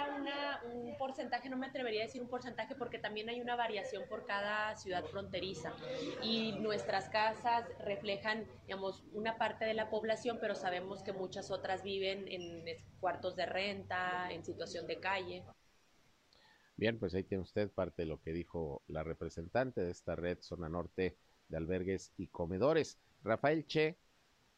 un 0.64 0.96
porcentaje, 0.96 1.48
no 1.48 1.56
me 1.56 1.66
atrevería 1.66 2.02
a 2.02 2.06
decir 2.06 2.22
un 2.22 2.28
porcentaje 2.28 2.74
porque 2.74 2.98
también 2.98 3.28
hay 3.28 3.40
una 3.40 3.56
variación 3.56 4.04
por 4.08 4.24
cada 4.26 4.76
ciudad 4.76 5.04
fronteriza 5.04 5.23
y 6.22 6.52
nuestras 6.60 7.08
casas 7.08 7.66
reflejan, 7.84 8.46
digamos, 8.66 9.04
una 9.12 9.36
parte 9.38 9.64
de 9.64 9.74
la 9.74 9.90
población, 9.90 10.38
pero 10.40 10.54
sabemos 10.54 11.02
que 11.02 11.12
muchas 11.12 11.50
otras 11.50 11.82
viven 11.82 12.26
en 12.28 12.64
cuartos 13.00 13.36
de 13.36 13.46
renta, 13.46 14.30
en 14.30 14.44
situación 14.44 14.86
de 14.86 15.00
calle. 15.00 15.44
Bien, 16.76 16.98
pues 16.98 17.14
ahí 17.14 17.22
tiene 17.22 17.42
usted 17.42 17.70
parte 17.70 18.02
de 18.02 18.06
lo 18.06 18.20
que 18.20 18.32
dijo 18.32 18.82
la 18.88 19.04
representante 19.04 19.80
de 19.80 19.90
esta 19.90 20.16
red 20.16 20.38
Zona 20.40 20.68
Norte 20.68 21.16
de 21.48 21.56
Albergues 21.56 22.12
y 22.16 22.26
Comedores, 22.28 22.98
Rafael 23.22 23.66
Che, 23.66 23.96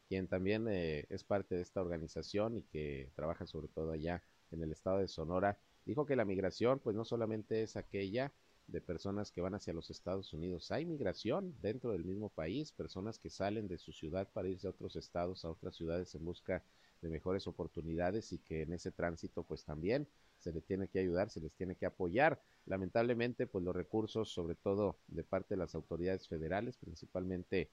quien 0.07 0.27
también 0.27 0.67
eh, 0.67 1.05
es 1.09 1.23
parte 1.23 1.55
de 1.55 1.61
esta 1.61 1.81
organización 1.81 2.57
y 2.57 2.63
que 2.63 3.11
trabaja 3.15 3.45
sobre 3.45 3.67
todo 3.67 3.91
allá 3.91 4.23
en 4.51 4.63
el 4.63 4.71
estado 4.71 4.99
de 4.99 5.07
Sonora, 5.07 5.59
dijo 5.85 6.05
que 6.05 6.15
la 6.15 6.25
migración 6.25 6.79
pues 6.79 6.95
no 6.95 7.05
solamente 7.05 7.61
es 7.61 7.75
aquella 7.75 8.31
de 8.67 8.81
personas 8.81 9.31
que 9.31 9.41
van 9.41 9.55
hacia 9.55 9.73
los 9.73 9.89
Estados 9.89 10.33
Unidos, 10.33 10.71
hay 10.71 10.85
migración 10.85 11.55
dentro 11.61 11.91
del 11.91 12.03
mismo 12.03 12.29
país, 12.29 12.71
personas 12.71 13.17
que 13.17 13.29
salen 13.29 13.67
de 13.67 13.77
su 13.77 13.93
ciudad 13.93 14.27
para 14.33 14.49
irse 14.49 14.67
a 14.67 14.71
otros 14.71 14.95
estados, 14.95 15.45
a 15.45 15.49
otras 15.49 15.75
ciudades 15.75 16.13
en 16.15 16.25
busca 16.25 16.63
de 17.01 17.09
mejores 17.09 17.47
oportunidades 17.47 18.33
y 18.33 18.39
que 18.39 18.63
en 18.63 18.73
ese 18.73 18.91
tránsito 18.91 19.43
pues 19.43 19.63
también 19.63 20.07
se 20.39 20.51
les 20.51 20.65
tiene 20.65 20.87
que 20.87 20.99
ayudar, 20.99 21.29
se 21.29 21.39
les 21.39 21.53
tiene 21.53 21.75
que 21.75 21.85
apoyar. 21.85 22.41
Lamentablemente 22.65 23.47
pues 23.47 23.63
los 23.63 23.75
recursos 23.75 24.29
sobre 24.31 24.55
todo 24.55 24.97
de 25.07 25.23
parte 25.23 25.55
de 25.55 25.59
las 25.59 25.75
autoridades 25.75 26.27
federales 26.27 26.77
principalmente 26.77 27.69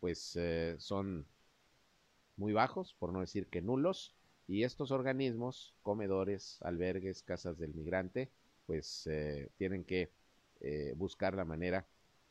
pues 0.00 0.36
eh, 0.36 0.76
son 0.78 1.26
muy 2.36 2.52
bajos, 2.52 2.94
por 2.98 3.12
no 3.12 3.20
decir 3.20 3.48
que 3.48 3.62
nulos, 3.62 4.14
y 4.48 4.64
estos 4.64 4.90
organismos, 4.90 5.74
comedores, 5.82 6.58
albergues, 6.62 7.22
casas 7.22 7.58
del 7.58 7.74
migrante, 7.74 8.30
pues 8.70 9.04
eh, 9.08 9.50
tienen 9.56 9.82
que 9.82 10.12
eh, 10.60 10.92
buscar 10.94 11.34
la 11.34 11.44
manera 11.44 11.84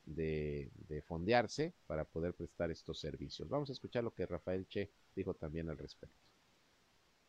de, 0.05 0.71
de, 0.87 1.01
fondearse 1.01 1.73
para 1.85 2.05
poder 2.05 2.33
prestar 2.33 2.71
estos 2.71 2.97
servicios. 2.97 3.49
Vamos 3.49 3.67
a 3.67 3.73
escuchar 3.73 4.05
lo 4.05 4.13
que 4.13 4.25
Rafael 4.25 4.65
Che 4.65 4.89
dijo 5.13 5.33
también 5.33 5.69
al 5.69 5.77
respecto. 5.77 6.15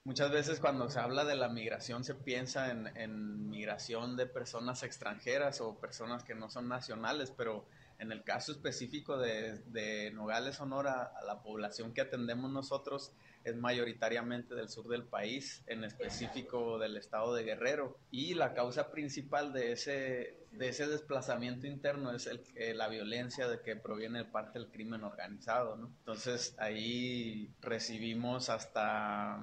Muchas 0.04 0.30
veces 0.30 0.60
cuando 0.60 0.88
se 0.88 1.00
habla 1.00 1.24
de 1.24 1.34
la 1.34 1.48
migración 1.48 2.04
se 2.04 2.14
piensa 2.14 2.70
en, 2.70 2.86
en 2.96 3.50
migración 3.50 4.16
de 4.16 4.26
personas 4.26 4.84
extranjeras 4.84 5.60
o 5.60 5.80
personas 5.80 6.22
que 6.22 6.36
no 6.36 6.48
son 6.48 6.68
nacionales, 6.68 7.32
pero 7.32 7.66
en 7.98 8.12
el 8.12 8.22
caso 8.22 8.52
específico 8.52 9.18
de, 9.18 10.10
Nogales, 10.14 10.54
Sonora, 10.54 11.12
la 11.26 11.42
población 11.42 11.92
que 11.92 12.00
atendemos 12.00 12.48
nosotros 12.52 13.12
es 13.44 13.56
mayoritariamente 13.56 14.54
del 14.54 14.68
sur 14.68 14.88
del 14.88 15.04
país, 15.04 15.62
en 15.66 15.84
específico 15.84 16.78
del 16.78 16.96
estado 16.96 17.34
de 17.34 17.44
Guerrero. 17.44 17.98
Y 18.10 18.34
la 18.34 18.54
causa 18.54 18.90
principal 18.90 19.52
de 19.52 19.72
ese, 19.72 20.36
de 20.52 20.68
ese 20.68 20.86
desplazamiento 20.86 21.66
interno 21.66 22.12
es 22.12 22.26
el, 22.26 22.42
la 22.76 22.88
violencia 22.88 23.48
de 23.48 23.60
que 23.60 23.76
proviene 23.76 24.24
parte 24.24 24.58
del 24.58 24.68
crimen 24.68 25.04
organizado. 25.04 25.74
Entonces 25.74 26.54
ahí 26.58 27.50
recibimos 27.60 28.50
hasta 28.50 29.40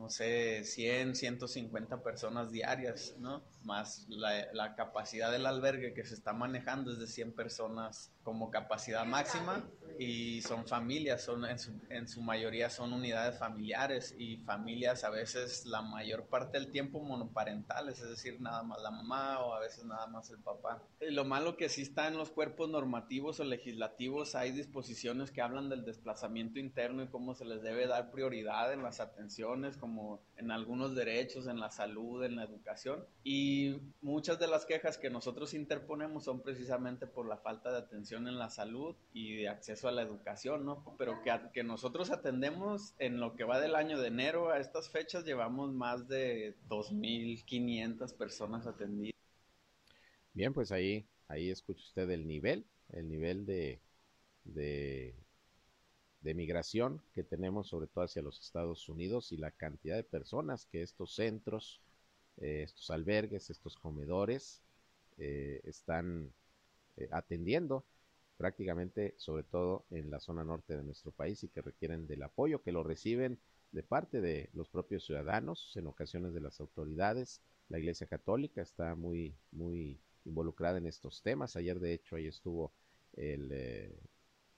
no 0.00 0.08
sé, 0.08 0.64
100, 0.64 1.14
150 1.14 2.02
personas 2.02 2.50
diarias, 2.50 3.14
¿no? 3.18 3.42
Más 3.64 4.06
la, 4.08 4.74
capacidad 4.74 5.30
del 5.30 5.44
albergue 5.44 5.92
que 5.92 6.06
se 6.06 6.14
está 6.14 6.32
manejando 6.32 6.90
es 6.90 6.98
de 6.98 7.06
100 7.06 7.34
personas 7.34 8.10
como 8.22 8.50
capacidad 8.50 9.04
máxima 9.04 9.62
y 10.00 10.40
son 10.40 10.66
familias, 10.66 11.22
son 11.22 11.44
en 11.44 11.58
su, 11.58 11.72
en 11.90 12.08
su, 12.08 12.22
mayoría 12.22 12.70
son 12.70 12.94
unidades 12.94 13.38
familiares 13.38 14.14
y 14.18 14.38
familias 14.38 15.04
a 15.04 15.10
veces 15.10 15.66
la 15.66 15.82
mayor 15.82 16.24
parte 16.24 16.58
del 16.58 16.70
tiempo 16.70 17.00
monoparentales, 17.00 18.00
es 18.00 18.08
decir, 18.08 18.40
nada 18.40 18.62
más 18.62 18.80
la 18.80 18.90
mamá 18.90 19.40
o 19.40 19.52
a 19.52 19.60
veces 19.60 19.84
nada 19.84 20.06
más 20.06 20.30
el 20.30 20.38
papá. 20.38 20.82
Y 21.02 21.10
lo 21.10 21.26
malo 21.26 21.58
que 21.58 21.68
sí 21.68 21.82
está 21.82 22.08
en 22.08 22.16
los 22.16 22.30
cuerpos 22.30 22.70
normativos 22.70 23.40
o 23.40 23.44
legislativos 23.44 24.34
hay 24.34 24.52
disposiciones 24.52 25.30
que 25.30 25.42
hablan 25.42 25.68
del 25.68 25.84
desplazamiento 25.84 26.58
interno 26.58 27.02
y 27.02 27.08
cómo 27.08 27.34
se 27.34 27.44
les 27.44 27.60
debe 27.60 27.86
dar 27.86 28.10
prioridad 28.10 28.72
en 28.72 28.82
las 28.82 29.00
atenciones, 29.00 29.76
como 29.76 30.22
en 30.38 30.50
algunos 30.50 30.94
derechos, 30.94 31.46
en 31.46 31.60
la 31.60 31.70
salud, 31.70 32.24
en 32.24 32.36
la 32.36 32.44
educación. 32.44 33.04
Y 33.22 33.76
muchas 34.00 34.38
de 34.38 34.46
las 34.46 34.64
quejas 34.64 34.96
que 34.96 35.10
nosotros 35.10 35.52
interponemos 35.52 36.24
son 36.24 36.40
precisamente 36.40 37.06
por 37.06 37.28
la 37.28 37.36
falta 37.36 37.70
de 37.70 37.76
atención 37.76 38.26
en 38.28 38.38
la 38.38 38.48
salud 38.48 38.96
y 39.12 39.36
de 39.36 39.50
acceso 39.50 39.88
a 39.88 39.89
la 39.90 40.02
educación, 40.02 40.64
¿no? 40.64 40.84
Pero 40.98 41.22
que, 41.22 41.32
que 41.52 41.62
nosotros 41.62 42.10
atendemos 42.10 42.94
en 42.98 43.20
lo 43.20 43.34
que 43.34 43.44
va 43.44 43.60
del 43.60 43.74
año 43.74 43.98
de 43.98 44.08
enero 44.08 44.50
a 44.50 44.58
estas 44.58 44.90
fechas, 44.90 45.24
llevamos 45.24 45.72
más 45.72 46.08
de 46.08 46.56
2.500 46.68 48.16
personas 48.16 48.66
atendidas. 48.66 49.20
Bien, 50.32 50.52
pues 50.52 50.70
ahí, 50.72 51.06
ahí 51.28 51.50
escucha 51.50 51.82
usted 51.82 52.08
el 52.10 52.26
nivel, 52.26 52.64
el 52.90 53.08
nivel 53.08 53.46
de, 53.46 53.80
de, 54.44 55.14
migración 56.34 57.02
que 57.12 57.24
tenemos, 57.24 57.68
sobre 57.68 57.88
todo 57.88 58.04
hacia 58.04 58.22
los 58.22 58.40
Estados 58.40 58.88
Unidos, 58.88 59.32
y 59.32 59.36
la 59.36 59.50
cantidad 59.50 59.96
de 59.96 60.04
personas 60.04 60.66
que 60.66 60.82
estos 60.82 61.14
centros, 61.14 61.80
eh, 62.38 62.62
estos 62.64 62.90
albergues, 62.90 63.50
estos 63.50 63.76
comedores, 63.76 64.62
eh, 65.18 65.60
están 65.64 66.32
eh, 66.96 67.08
atendiendo 67.10 67.84
prácticamente, 68.40 69.12
sobre 69.18 69.42
todo 69.42 69.84
en 69.90 70.10
la 70.10 70.18
zona 70.18 70.42
norte 70.44 70.74
de 70.74 70.82
nuestro 70.82 71.12
país 71.12 71.44
y 71.44 71.48
que 71.48 71.60
requieren 71.60 72.06
del 72.06 72.22
apoyo, 72.22 72.62
que 72.62 72.72
lo 72.72 72.82
reciben 72.82 73.38
de 73.70 73.82
parte 73.82 74.22
de 74.22 74.48
los 74.54 74.70
propios 74.70 75.04
ciudadanos, 75.04 75.76
en 75.76 75.86
ocasiones 75.86 76.32
de 76.32 76.40
las 76.40 76.58
autoridades. 76.58 77.42
La 77.68 77.78
Iglesia 77.78 78.06
Católica 78.06 78.62
está 78.62 78.94
muy, 78.94 79.36
muy 79.52 80.00
involucrada 80.24 80.78
en 80.78 80.86
estos 80.86 81.20
temas. 81.20 81.54
Ayer, 81.54 81.80
de 81.80 81.92
hecho, 81.92 82.16
ahí 82.16 82.28
estuvo 82.28 82.72
el 83.12 83.50
eh, 83.52 83.94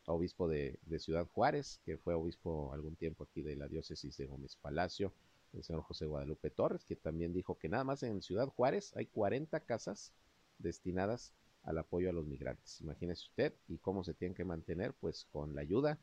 obispo 0.06 0.46
de, 0.46 0.78
de, 0.86 1.00
Ciudad 1.00 1.26
Juárez, 1.26 1.80
que 1.84 1.98
fue 1.98 2.14
obispo 2.14 2.72
algún 2.72 2.94
tiempo 2.94 3.24
aquí 3.24 3.42
de 3.42 3.56
la 3.56 3.66
diócesis 3.66 4.16
de 4.16 4.26
Gómez 4.26 4.54
Palacio, 4.54 5.12
el 5.54 5.64
señor 5.64 5.82
José 5.82 6.06
Guadalupe 6.06 6.50
Torres, 6.50 6.84
que 6.84 6.94
también 6.94 7.32
dijo 7.32 7.58
que 7.58 7.68
nada 7.68 7.82
más 7.82 8.04
en 8.04 8.22
Ciudad 8.22 8.46
Juárez 8.46 8.96
hay 8.96 9.06
40 9.06 9.58
casas 9.64 10.12
destinadas 10.58 11.32
al 11.64 11.78
apoyo 11.78 12.10
a 12.10 12.12
los 12.12 12.26
migrantes. 12.26 12.80
Imagínese 12.80 13.26
usted 13.28 13.54
y 13.68 13.78
cómo 13.78 14.04
se 14.04 14.14
tienen 14.14 14.34
que 14.34 14.44
mantener, 14.44 14.94
pues 14.94 15.26
con 15.32 15.54
la 15.54 15.60
ayuda 15.60 15.98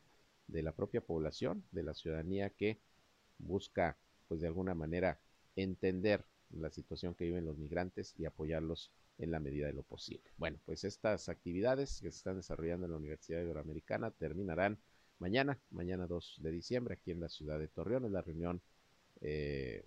de 0.46 0.62
la 0.62 0.72
propia 0.72 1.00
población, 1.00 1.64
de 1.72 1.82
la 1.82 1.94
ciudadanía 1.94 2.50
que 2.50 2.78
busca, 3.38 3.96
pues 4.28 4.40
de 4.40 4.46
alguna 4.46 4.74
manera, 4.74 5.18
entender 5.56 6.24
la 6.50 6.70
situación 6.70 7.14
que 7.14 7.24
viven 7.24 7.44
los 7.44 7.58
migrantes 7.58 8.14
y 8.18 8.24
apoyarlos 8.24 8.90
en 9.18 9.30
la 9.30 9.40
medida 9.40 9.66
de 9.66 9.72
lo 9.72 9.82
posible. 9.82 10.24
Bueno, 10.38 10.58
pues 10.64 10.84
estas 10.84 11.28
actividades 11.28 12.00
que 12.00 12.10
se 12.10 12.18
están 12.18 12.36
desarrollando 12.36 12.86
en 12.86 12.92
la 12.92 12.98
Universidad 12.98 13.42
Iberoamericana 13.42 14.10
terminarán 14.10 14.78
mañana, 15.18 15.58
mañana 15.70 16.06
2 16.06 16.38
de 16.40 16.50
diciembre, 16.50 16.94
aquí 16.94 17.10
en 17.10 17.20
la 17.20 17.28
ciudad 17.28 17.58
de 17.58 17.68
Torreón, 17.68 18.06
en 18.06 18.12
la 18.12 18.22
reunión 18.22 18.62
eh, 19.20 19.84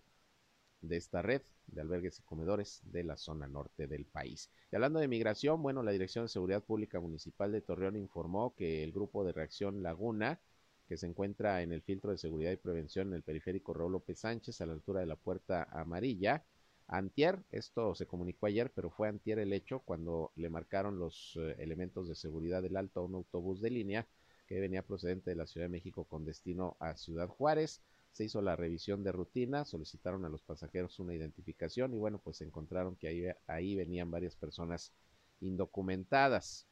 de 0.84 0.98
esta 0.98 1.22
red 1.22 1.41
de 1.67 1.82
albergues 1.82 2.19
y 2.19 2.24
comedores 2.24 2.82
de 2.84 3.04
la 3.04 3.17
zona 3.17 3.48
norte 3.48 3.88
del 3.88 4.06
país. 4.06 4.50
Y 4.72 4.76
hablando 4.76 5.00
de 5.00 5.08
migración, 5.08 5.63
bueno, 5.63 5.82
la 5.82 5.91
Dirección 5.91 6.26
de 6.26 6.30
Seguridad 6.30 6.63
Pública 6.63 7.00
Municipal 7.00 7.52
de 7.52 7.62
Torreón 7.62 7.96
informó 7.96 8.54
que 8.56 8.84
el 8.84 8.91
grupo 8.91 9.24
de 9.24 9.32
reacción 9.32 9.82
Laguna, 9.82 10.39
que 10.88 10.98
se 10.98 11.08
encuentra 11.08 11.63
en 11.63 11.72
el 11.72 11.82
filtro 11.82 12.12
de 12.12 12.17
seguridad 12.17 12.52
y 12.52 12.58
prevención 12.58 13.08
en 13.08 13.13
el 13.15 13.24
periférico 13.24 13.74
Raúl 13.74 13.93
López 13.93 14.19
Sánchez, 14.19 14.60
a 14.62 14.65
la 14.65 14.74
altura 14.74 15.00
de 15.00 15.08
la 15.08 15.15
puerta 15.15 15.67
amarilla, 15.72 16.43
Antier, 16.88 17.39
esto 17.50 17.96
se 17.96 18.06
comunicó 18.06 18.46
ayer, 18.46 18.69
pero 18.76 18.89
fue 18.89 19.08
Antier 19.08 19.39
el 19.39 19.54
hecho 19.54 19.80
cuando 19.80 20.32
le 20.36 20.50
marcaron 20.50 21.00
los 21.00 21.38
eh, 21.39 21.56
elementos 21.60 22.10
de 22.10 22.15
seguridad 22.15 22.62
del 22.62 22.76
alto 22.76 23.00
a 23.00 23.04
un 23.04 23.15
autobús 23.15 23.62
de 23.62 23.69
línea 23.69 24.06
que 24.48 24.60
venía 24.60 24.84
procedente 24.86 25.30
de 25.30 25.38
la 25.38 25.48
Ciudad 25.48 25.65
de 25.65 25.72
México 25.72 26.04
con 26.04 26.26
destino 26.26 26.76
a 26.80 26.98
Ciudad 26.98 27.30
Juárez 27.30 27.82
se 28.13 28.23
hizo 28.23 28.41
la 28.41 28.56
revisión 28.56 29.04
de 29.04 29.12
rutina, 29.12 29.65
solicitaron 29.65 30.23
a 30.23 30.30
los 30.30 30.43
pasajeros 30.43 30.99
una 30.99 31.15
identificación 31.15 31.93
y 31.93 31.97
bueno, 31.97 32.19
pues 32.23 32.41
encontraron 32.41 32.95
que 32.95 33.08
ahí, 33.08 33.26
ahí 33.47 33.76
venían 33.76 34.12
varias 34.12 34.36
personas 34.36 34.93
indocumentadas 35.41 36.67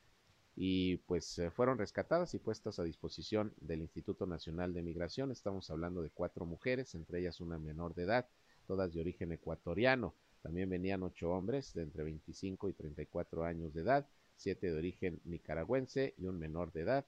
y 0.55 0.97
pues 0.97 1.39
eh, 1.39 1.49
fueron 1.49 1.79
rescatadas 1.79 2.35
y 2.35 2.39
puestas 2.39 2.77
a 2.77 2.83
disposición 2.83 3.53
del 3.59 3.81
Instituto 3.81 4.27
Nacional 4.27 4.73
de 4.73 4.83
Migración. 4.83 5.31
Estamos 5.31 5.71
hablando 5.71 6.03
de 6.03 6.11
cuatro 6.11 6.45
mujeres, 6.45 6.93
entre 6.93 7.19
ellas 7.19 7.41
una 7.41 7.57
menor 7.57 7.95
de 7.95 8.03
edad, 8.03 8.27
todas 8.67 8.93
de 8.93 9.01
origen 9.01 9.31
ecuatoriano. 9.31 10.13
También 10.43 10.69
venían 10.69 11.01
ocho 11.01 11.31
hombres 11.31 11.73
de 11.73 11.81
entre 11.81 12.03
25 12.03 12.69
y 12.69 12.73
34 12.73 13.45
años 13.45 13.73
de 13.73 13.81
edad, 13.81 14.07
siete 14.35 14.71
de 14.71 14.77
origen 14.77 15.19
nicaragüense 15.25 16.13
y 16.17 16.27
un 16.27 16.37
menor 16.37 16.71
de 16.71 16.81
edad 16.81 17.05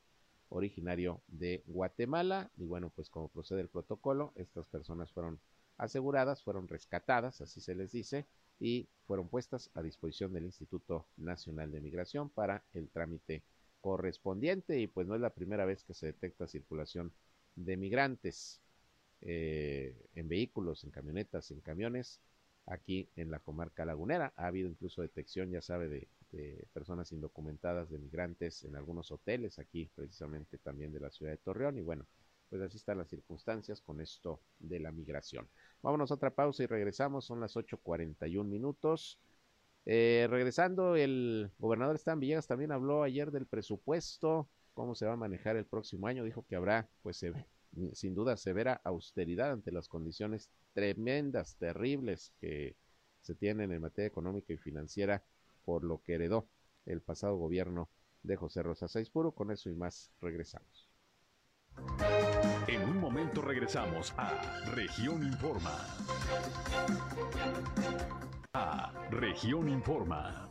originario 0.54 1.22
de 1.28 1.64
Guatemala. 1.68 2.50
Y 2.58 2.66
bueno, 2.66 2.92
pues 2.96 3.10
como 3.10 3.28
procede 3.28 3.62
el 3.62 3.70
protocolo, 3.70 4.32
estas 4.36 4.68
personas 4.68 5.12
fueron 5.12 5.40
aseguradas, 5.78 6.44
fueron 6.44 6.68
rescatadas, 6.68 7.42
así 7.42 7.60
se 7.60 7.76
les 7.76 7.92
dice, 7.92 8.28
y 8.60 8.88
fueron 9.08 9.28
puestas 9.28 9.72
a 9.74 9.82
disposición 9.82 10.32
del 10.32 10.46
Instituto 10.46 11.08
Nacional 11.18 11.72
de 11.72 11.82
Migración 11.82 12.30
para 12.30 12.64
el 12.74 12.90
trámite 12.90 13.44
correspondiente. 13.82 14.80
Y 14.80 14.88
pues 14.88 15.08
no 15.08 15.16
es 15.16 15.22
la 15.22 15.34
primera 15.34 15.66
vez 15.66 15.84
que 15.84 15.94
se 15.94 16.08
detecta 16.08 16.48
circulación 16.48 17.12
de 17.56 17.76
migrantes 17.76 18.62
eh, 19.22 19.96
en 20.16 20.28
vehículos, 20.28 20.84
en 20.84 20.92
camionetas, 20.92 21.52
en 21.52 21.62
camiones, 21.62 22.20
aquí 22.66 23.10
en 23.16 23.32
la 23.32 23.40
comarca 23.40 23.86
lagunera. 23.86 24.34
Ha 24.38 24.48
habido 24.48 24.70
incluso 24.70 25.02
detección, 25.02 25.50
ya 25.52 25.62
sabe, 25.62 25.90
de 25.90 26.08
de 26.34 26.68
personas 26.74 27.12
indocumentadas, 27.12 27.90
de 27.90 28.00
migrantes 28.00 28.64
en 28.66 28.76
algunos 28.76 29.12
hoteles 29.12 29.60
aquí 29.60 29.90
precisamente 29.96 30.58
también 30.58 30.92
de 30.92 31.00
la 31.00 31.12
ciudad 31.12 31.32
de 31.32 31.38
Torreón 31.38 31.78
y 31.78 31.82
bueno, 31.82 32.06
pues 32.50 32.62
así 32.62 32.78
están 32.78 32.98
las 32.98 33.10
circunstancias 33.10 33.82
con 33.82 34.02
esto 34.02 34.42
de 34.60 34.80
la 34.80 34.92
migración. 34.92 35.48
Vámonos 35.82 36.12
a 36.12 36.16
otra 36.16 36.32
pausa 36.32 36.64
y 36.64 36.66
regresamos, 36.66 37.26
son 37.26 37.40
las 37.40 37.56
8.41 37.56 38.46
minutos. 38.46 39.20
Eh, 39.86 40.28
regresando, 40.30 40.96
el 40.96 41.52
gobernador 41.58 41.96
Stan 41.96 42.20
Villegas 42.20 42.48
también 42.48 42.72
habló 42.72 43.04
ayer 43.04 43.32
del 43.32 43.46
presupuesto, 43.46 44.48
cómo 44.74 44.96
se 44.96 45.06
va 45.06 45.14
a 45.14 45.18
manejar 45.18 45.56
el 45.56 45.66
próximo 45.66 46.08
año, 46.08 46.24
dijo 46.24 46.46
que 46.48 46.56
habrá 46.56 46.90
pues 47.02 47.26
sin 47.94 48.16
duda 48.16 48.38
severa 48.38 48.82
austeridad 48.84 49.52
ante 49.52 49.72
las 49.72 49.88
condiciones 49.88 50.50
tremendas, 50.74 51.56
terribles 51.58 52.34
que 52.40 52.76
se 53.22 53.36
tienen 53.36 53.72
en 53.72 53.82
materia 53.82 54.08
económica 54.08 54.54
y 54.54 54.58
financiera 54.58 55.24
por 55.64 55.84
lo 55.84 56.02
que 56.02 56.16
heredó 56.16 56.48
el 56.86 57.02
pasado 57.02 57.36
gobierno 57.38 57.90
de 58.24 58.36
José 58.36 58.64
Rosa 58.64 58.88
Saizpuro. 58.88 59.34
Con 59.34 59.52
eso 59.52 59.70
y 59.70 59.76
más 59.76 60.12
regresamos. 60.22 60.90
En 62.68 62.84
un 62.84 63.00
momento 63.00 63.42
regresamos 63.42 64.14
a 64.18 64.62
Región 64.74 65.24
Informa. 65.24 65.78
A 68.54 69.08
Región 69.10 69.70
Informa. 69.70 70.48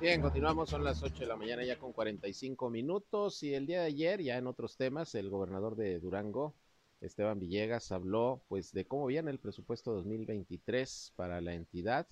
Bien, 0.00 0.20
continuamos, 0.20 0.68
son 0.68 0.84
las 0.84 1.02
8 1.02 1.20
de 1.20 1.26
la 1.26 1.36
mañana 1.36 1.64
ya 1.64 1.78
con 1.78 1.92
45 1.92 2.68
minutos 2.68 3.42
y 3.42 3.54
el 3.54 3.66
día 3.66 3.80
de 3.80 3.86
ayer, 3.86 4.22
ya 4.22 4.36
en 4.36 4.46
otros 4.46 4.76
temas, 4.76 5.14
el 5.14 5.30
gobernador 5.30 5.74
de 5.74 5.98
Durango, 5.98 6.54
Esteban 7.00 7.38
Villegas 7.38 7.92
habló 7.92 8.42
pues 8.48 8.72
de 8.72 8.86
cómo 8.86 9.06
viene 9.06 9.30
el 9.30 9.38
presupuesto 9.38 9.92
2023 9.92 11.12
para 11.16 11.40
la 11.40 11.54
entidad. 11.54 12.06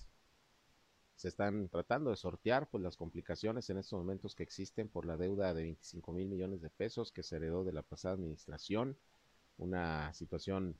Se 1.16 1.28
están 1.28 1.68
tratando 1.68 2.10
de 2.10 2.16
sortear 2.16 2.68
pues 2.68 2.82
las 2.82 2.96
complicaciones 2.96 3.70
en 3.70 3.78
estos 3.78 3.98
momentos 3.98 4.34
que 4.34 4.42
existen 4.42 4.88
por 4.88 5.06
la 5.06 5.16
deuda 5.16 5.54
de 5.54 5.62
25 5.62 6.12
mil 6.12 6.28
millones 6.28 6.60
de 6.60 6.70
pesos 6.70 7.12
que 7.12 7.22
se 7.22 7.36
heredó 7.36 7.64
de 7.64 7.72
la 7.72 7.82
pasada 7.82 8.14
administración. 8.14 8.96
Una 9.56 10.12
situación 10.12 10.76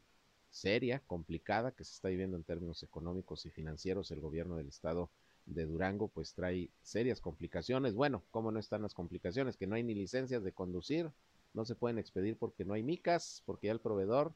seria, 0.50 1.00
complicada 1.00 1.72
que 1.72 1.84
se 1.84 1.94
está 1.94 2.08
viviendo 2.08 2.36
en 2.36 2.44
términos 2.44 2.82
económicos 2.82 3.46
y 3.46 3.50
financieros. 3.50 4.10
El 4.10 4.20
gobierno 4.20 4.56
del 4.56 4.68
estado 4.68 5.10
de 5.46 5.66
Durango 5.66 6.08
pues 6.08 6.34
trae 6.34 6.70
serias 6.82 7.20
complicaciones. 7.20 7.94
Bueno, 7.94 8.22
¿cómo 8.30 8.50
no 8.50 8.58
están 8.58 8.82
las 8.82 8.94
complicaciones? 8.94 9.56
Que 9.56 9.66
no 9.66 9.76
hay 9.76 9.82
ni 9.82 9.94
licencias 9.94 10.42
de 10.44 10.52
conducir, 10.52 11.10
no 11.54 11.64
se 11.64 11.74
pueden 11.74 11.98
expedir 11.98 12.37
porque 12.37 12.64
no 12.64 12.74
hay 12.74 12.83
micas, 12.83 13.42
porque 13.46 13.68
ya 13.68 13.72
el 13.72 13.81
proveedor 13.81 14.35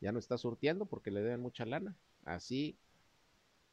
ya 0.00 0.12
no 0.12 0.18
está 0.18 0.36
surtiendo 0.36 0.86
porque 0.86 1.10
le 1.10 1.22
deben 1.22 1.40
mucha 1.40 1.64
lana. 1.64 1.96
Así 2.24 2.76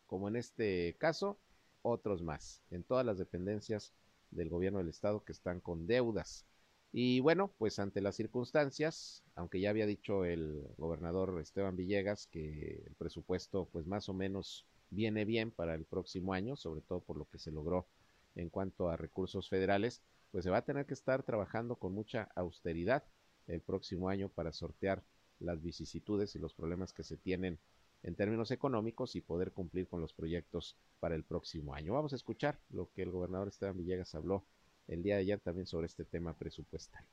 como 0.05 0.27
en 0.27 0.35
este 0.35 0.95
caso, 0.99 1.37
otros 1.81 2.21
más, 2.21 2.61
en 2.71 2.83
todas 2.83 3.05
las 3.05 3.17
dependencias 3.17 3.93
del 4.31 4.49
gobierno 4.49 4.79
del 4.79 4.89
estado 4.89 5.23
que 5.23 5.31
están 5.31 5.59
con 5.59 5.87
deudas. 5.87 6.45
Y 6.91 7.19
bueno, 7.21 7.51
pues 7.57 7.79
ante 7.79 8.01
las 8.01 8.15
circunstancias, 8.15 9.23
aunque 9.35 9.59
ya 9.59 9.71
había 9.71 9.87
dicho 9.87 10.25
el 10.25 10.63
gobernador 10.77 11.39
Esteban 11.41 11.75
Villegas 11.75 12.27
que 12.27 12.83
el 12.85 12.93
presupuesto 12.95 13.67
pues 13.71 13.87
más 13.87 14.07
o 14.09 14.13
menos 14.13 14.67
viene 14.91 15.25
bien 15.25 15.49
para 15.49 15.73
el 15.73 15.85
próximo 15.85 16.33
año, 16.33 16.55
sobre 16.55 16.81
todo 16.81 16.99
por 16.99 17.17
lo 17.17 17.25
que 17.25 17.39
se 17.39 17.51
logró 17.51 17.87
en 18.35 18.49
cuanto 18.49 18.89
a 18.89 18.97
recursos 18.97 19.49
federales, 19.49 20.03
pues 20.33 20.45
se 20.45 20.49
va 20.49 20.57
a 20.57 20.65
tener 20.65 20.87
que 20.87 20.95
estar 20.95 21.21
trabajando 21.21 21.75
con 21.75 21.93
mucha 21.93 22.23
austeridad 22.33 23.03
el 23.45 23.61
próximo 23.61 24.09
año 24.09 24.29
para 24.29 24.51
sortear 24.51 25.03
las 25.39 25.61
vicisitudes 25.61 26.33
y 26.33 26.39
los 26.39 26.55
problemas 26.55 26.91
que 26.91 27.03
se 27.03 27.17
tienen 27.17 27.59
en 28.01 28.15
términos 28.15 28.49
económicos 28.49 29.15
y 29.15 29.21
poder 29.21 29.51
cumplir 29.51 29.87
con 29.87 30.01
los 30.01 30.11
proyectos 30.11 30.75
para 30.99 31.13
el 31.13 31.23
próximo 31.23 31.75
año. 31.75 31.93
Vamos 31.93 32.13
a 32.13 32.15
escuchar 32.15 32.57
lo 32.71 32.89
que 32.93 33.03
el 33.03 33.11
gobernador 33.11 33.47
Esteban 33.47 33.77
Villegas 33.77 34.15
habló 34.15 34.43
el 34.87 35.03
día 35.03 35.17
de 35.17 35.21
ayer 35.21 35.39
también 35.39 35.67
sobre 35.67 35.85
este 35.85 36.03
tema 36.03 36.33
presupuestal. 36.33 37.05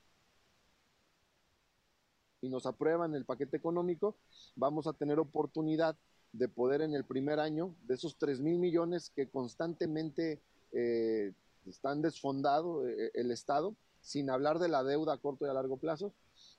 Y 2.41 2.49
nos 2.49 2.65
aprueban 2.65 3.15
el 3.15 3.27
paquete 3.27 3.59
económico, 3.59 4.17
vamos 4.57 4.87
a 4.87 4.95
tener 4.95 5.19
oportunidad 5.19 5.95
de 6.33 6.49
poder 6.49 6.81
en 6.81 6.95
el 6.95 7.05
primer 7.05 7.39
año, 7.39 7.77
de 7.83 7.97
esos 7.97 8.17
3 8.17 8.41
mil 8.41 8.59
millones 8.59 9.13
que 9.15 9.29
constantemente 9.29 10.41
eh, 10.73 11.35
están 11.67 12.03
desfondados 12.03 12.87
eh, 12.89 13.11
el 13.15 13.31
Estado, 13.31 13.75
sin 14.01 14.31
hablar 14.31 14.59
de 14.59 14.69
la 14.69 14.83
deuda 14.83 15.15
a 15.15 15.19
corto 15.19 15.47
y 15.47 15.49
a 15.49 15.55
largo 15.55 15.77
plazo, 15.77 16.13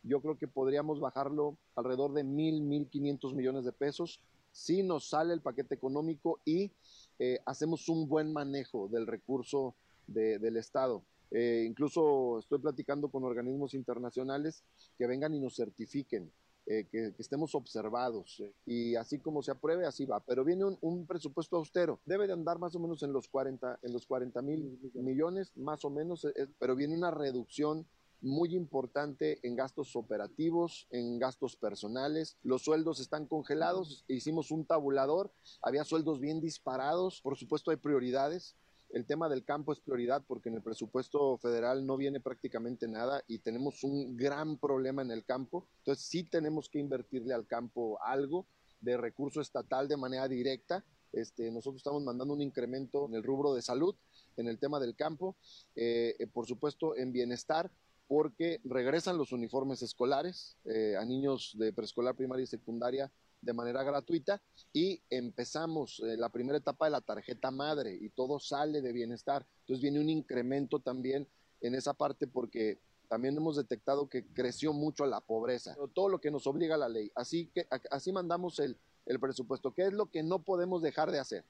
yo 0.04 0.22
creo 0.22 0.38
que 0.38 0.48
podríamos 0.48 1.00
bajarlo 1.00 1.58
alrededor 1.76 2.14
de 2.14 2.24
mil, 2.24 2.62
mil 2.62 2.88
quinientos 2.88 3.34
millones 3.34 3.66
de 3.66 3.72
pesos 3.72 4.22
si 4.52 4.84
nos 4.84 5.10
sale 5.10 5.34
el 5.34 5.42
paquete 5.42 5.76
económico 5.76 6.40
y 6.46 6.72
eh, 7.20 7.40
hacemos 7.46 7.88
un 7.90 8.08
buen 8.08 8.34
manejo 8.34 8.88
del 8.90 9.08
recurso 9.08 9.76
del 10.08 10.58
Estado. 10.58 11.04
Eh, 11.32 11.64
incluso 11.66 12.40
estoy 12.40 12.60
platicando 12.60 13.10
con 13.10 13.24
organismos 13.24 13.74
internacionales 13.74 14.64
que 14.98 15.08
vengan 15.08 15.34
y 15.34 15.40
nos 15.40 15.56
certifiquen, 15.56 16.30
eh, 16.66 16.88
que, 16.92 17.14
estemos 17.18 17.56
observados. 17.56 18.42
y 18.66 18.96
así 18.96 19.20
como 19.20 19.42
se 19.42 19.52
apruebe, 19.52 19.86
así 19.86 20.06
va. 20.06 20.20
Pero 20.22 20.44
viene 20.44 20.66
un, 20.66 21.06
presupuesto 21.06 21.58
austero. 21.58 22.00
Debe 22.06 22.28
de 22.28 22.34
andar 22.34 22.60
más 22.60 22.76
o 22.76 22.80
menos 22.80 23.04
en 23.04 23.14
los 23.14 23.28
40 23.28 23.80
en 23.82 23.94
los 23.94 24.06
40 24.06 24.42
mil 24.42 24.92
millones, 24.94 25.52
más 25.56 25.84
o 25.86 25.90
menos, 25.90 26.28
pero 26.60 26.76
viene 26.76 26.96
una 26.96 27.12
reducción 27.12 27.86
muy 28.22 28.56
importante 28.56 29.40
en 29.44 29.56
gastos 29.56 29.96
operativos, 29.96 30.88
en 30.92 31.20
gastos 31.20 31.56
personales. 31.56 32.38
Los 32.44 32.64
sueldos 32.64 33.00
están 33.00 33.26
congelados, 33.26 34.06
hicimos 34.08 34.52
un 34.52 34.66
tabulador, 34.66 35.32
había 35.62 35.84
sueldos 35.84 36.20
bien 36.20 36.40
disparados, 36.40 37.22
por 37.22 37.36
supuesto 37.36 37.72
hay 37.72 37.78
prioridades. 37.78 38.56
El 38.94 39.06
tema 39.06 39.30
del 39.30 39.46
campo 39.46 39.72
es 39.72 39.80
prioridad 39.80 40.24
porque 40.28 40.50
en 40.50 40.56
el 40.56 40.62
presupuesto 40.62 41.38
federal 41.38 41.86
no 41.86 41.96
viene 41.96 42.20
prácticamente 42.20 42.88
nada 42.90 43.24
y 43.28 43.40
tenemos 43.40 43.84
un 43.84 44.18
gran 44.18 44.58
problema 44.58 45.02
en 45.02 45.12
el 45.12 45.24
campo. 45.24 45.68
Entonces 45.80 46.06
sí 46.06 46.24
tenemos 46.24 46.68
que 46.68 46.80
invertirle 46.80 47.34
al 47.34 47.48
campo 47.48 48.02
algo 48.04 48.48
de 48.82 48.98
recurso 48.98 49.40
estatal 49.40 49.88
de 49.88 49.96
manera 49.96 50.28
directa. 50.28 50.84
Este, 51.14 51.52
nosotros 51.52 51.78
estamos 51.78 52.04
mandando 52.04 52.34
un 52.34 52.42
incremento 52.42 53.08
en 53.08 53.16
el 53.16 53.24
rubro 53.24 53.54
de 53.54 53.62
salud, 53.62 53.96
en 54.36 54.48
el 54.48 54.60
tema 54.60 54.80
del 54.80 54.96
campo, 54.96 55.38
eh, 55.76 56.16
eh, 56.20 56.28
por 56.28 56.46
supuesto 56.46 56.96
en 56.98 57.12
bienestar, 57.12 57.72
porque 58.08 58.60
regresan 58.66 59.18
los 59.18 59.32
uniformes 59.32 59.82
escolares 59.82 60.58
eh, 60.66 60.96
a 60.98 61.06
niños 61.06 61.56
de 61.58 61.72
preescolar, 61.72 62.16
primaria 62.16 62.44
y 62.44 62.48
secundaria 62.48 63.10
de 63.42 63.54
manera 63.54 63.84
gratuita 63.84 64.42
y 64.72 65.02
empezamos 65.10 66.00
eh, 66.00 66.16
la 66.18 66.30
primera 66.30 66.58
etapa 66.58 66.86
de 66.86 66.92
la 66.92 67.02
tarjeta 67.02 67.52
madre 67.52 67.98
y 68.00 68.10
todo 68.10 68.40
sale 68.40 68.82
de 68.82 68.94
bienestar. 68.94 69.46
Entonces 69.62 69.82
viene 69.82 70.00
un 70.00 70.10
incremento 70.10 70.80
también 70.80 71.28
en 71.62 71.76
esa 71.76 71.94
parte 71.94 72.28
porque 72.28 72.80
también 73.08 73.36
hemos 73.36 73.58
detectado 73.58 74.08
que 74.08 74.26
creció 74.28 74.72
mucho 74.72 75.06
la 75.06 75.20
pobreza, 75.20 75.76
todo 75.94 76.08
lo 76.08 76.22
que 76.22 76.32
nos 76.32 76.48
obliga 76.48 76.78
la 76.78 76.88
ley. 76.88 77.12
Así 77.16 77.48
que 77.48 77.68
así 77.90 78.12
mandamos 78.12 78.60
el, 78.60 78.78
el 79.06 79.20
presupuesto. 79.20 79.74
¿Qué 79.74 79.88
es 79.88 79.94
lo 79.94 80.10
que 80.10 80.24
no 80.24 80.44
podemos 80.44 80.82
dejar 80.82 81.12
de 81.12 81.20
hacer? 81.20 81.46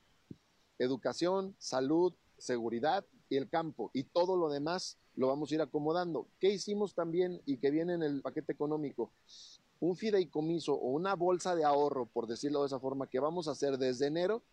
Educación, 0.79 1.55
salud, 1.59 2.13
seguridad 2.37 3.05
y 3.31 3.37
el 3.37 3.47
campo 3.49 3.89
y 3.93 4.03
todo 4.03 4.35
lo 4.35 4.49
demás 4.49 4.97
lo 5.15 5.27
vamos 5.27 5.51
a 5.51 5.55
ir 5.55 5.61
acomodando. 5.61 6.27
¿Qué 6.37 6.49
hicimos 6.49 6.93
también 6.93 7.41
y 7.45 7.57
que 7.57 7.71
viene 7.71 7.93
en 7.93 8.03
el 8.03 8.21
paquete 8.21 8.51
económico? 8.51 9.09
Un 9.79 9.95
fideicomiso 9.95 10.73
o 10.73 10.89
una 10.89 11.15
bolsa 11.15 11.55
de 11.55 11.63
ahorro, 11.63 12.07
por 12.07 12.27
decirlo 12.27 12.59
de 12.59 12.67
esa 12.67 12.79
forma, 12.79 13.07
que 13.07 13.21
vamos 13.21 13.47
a 13.47 13.51
hacer 13.51 13.77
desde 13.77 14.07
enero 14.07 14.43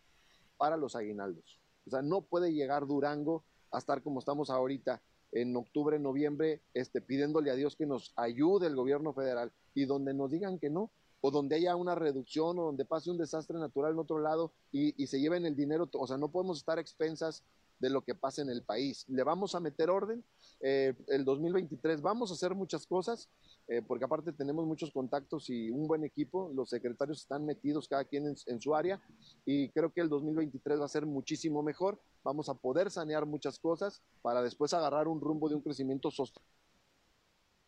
para 0.56 0.76
los 0.76 0.94
aguinaldos. 0.94 1.58
O 1.86 1.90
sea, 1.90 2.02
no 2.02 2.22
puede 2.22 2.52
llegar 2.52 2.86
Durango 2.86 3.42
a 3.72 3.78
estar 3.78 4.00
como 4.00 4.20
estamos 4.20 4.48
ahorita 4.48 5.02
en 5.32 5.56
octubre, 5.56 5.98
noviembre, 5.98 6.62
este, 6.72 7.00
pidiéndole 7.00 7.50
a 7.50 7.56
Dios 7.56 7.74
que 7.74 7.84
nos 7.84 8.12
ayude 8.14 8.68
el 8.68 8.76
gobierno 8.76 9.12
federal 9.12 9.50
y 9.74 9.86
donde 9.86 10.14
nos 10.14 10.30
digan 10.30 10.60
que 10.60 10.70
no, 10.70 10.90
o 11.20 11.32
donde 11.32 11.56
haya 11.56 11.74
una 11.74 11.96
reducción 11.96 12.58
o 12.60 12.66
donde 12.66 12.84
pase 12.84 13.10
un 13.10 13.18
desastre 13.18 13.58
natural 13.58 13.92
en 13.92 13.98
otro 13.98 14.20
lado 14.20 14.52
y, 14.70 14.94
y 15.02 15.08
se 15.08 15.20
lleven 15.20 15.46
el 15.46 15.56
dinero, 15.56 15.88
o 15.92 16.06
sea, 16.06 16.16
no 16.16 16.28
podemos 16.30 16.58
estar 16.58 16.78
expensas 16.78 17.42
de 17.78 17.90
lo 17.90 18.02
que 18.02 18.14
pasa 18.14 18.42
en 18.42 18.50
el 18.50 18.62
país. 18.62 19.04
Le 19.08 19.22
vamos 19.22 19.54
a 19.54 19.60
meter 19.60 19.90
orden. 19.90 20.24
Eh, 20.60 20.94
el 21.08 21.24
2023 21.24 22.02
vamos 22.02 22.30
a 22.30 22.34
hacer 22.34 22.54
muchas 22.54 22.86
cosas, 22.86 23.28
eh, 23.68 23.82
porque 23.86 24.04
aparte 24.04 24.32
tenemos 24.32 24.66
muchos 24.66 24.90
contactos 24.90 25.48
y 25.50 25.70
un 25.70 25.86
buen 25.86 26.04
equipo. 26.04 26.50
Los 26.54 26.70
secretarios 26.70 27.20
están 27.20 27.44
metidos 27.44 27.88
cada 27.88 28.04
quien 28.04 28.34
en, 28.46 28.60
su 28.60 28.74
área 28.74 29.00
y 29.44 29.68
creo 29.70 29.92
que 29.92 30.00
el 30.00 30.08
2023 30.08 30.80
va 30.80 30.84
a 30.84 30.88
ser 30.88 31.06
muchísimo 31.06 31.62
mejor. 31.62 32.00
Vamos 32.24 32.48
a 32.48 32.54
poder 32.54 32.90
sanear 32.90 33.26
muchas 33.26 33.58
cosas 33.58 34.02
para 34.22 34.42
después 34.42 34.74
agarrar 34.74 35.06
un 35.08 35.20
rumbo 35.20 35.48
de 35.48 35.54
un 35.54 35.62
crecimiento 35.62 36.10
sostenible. 36.10 36.52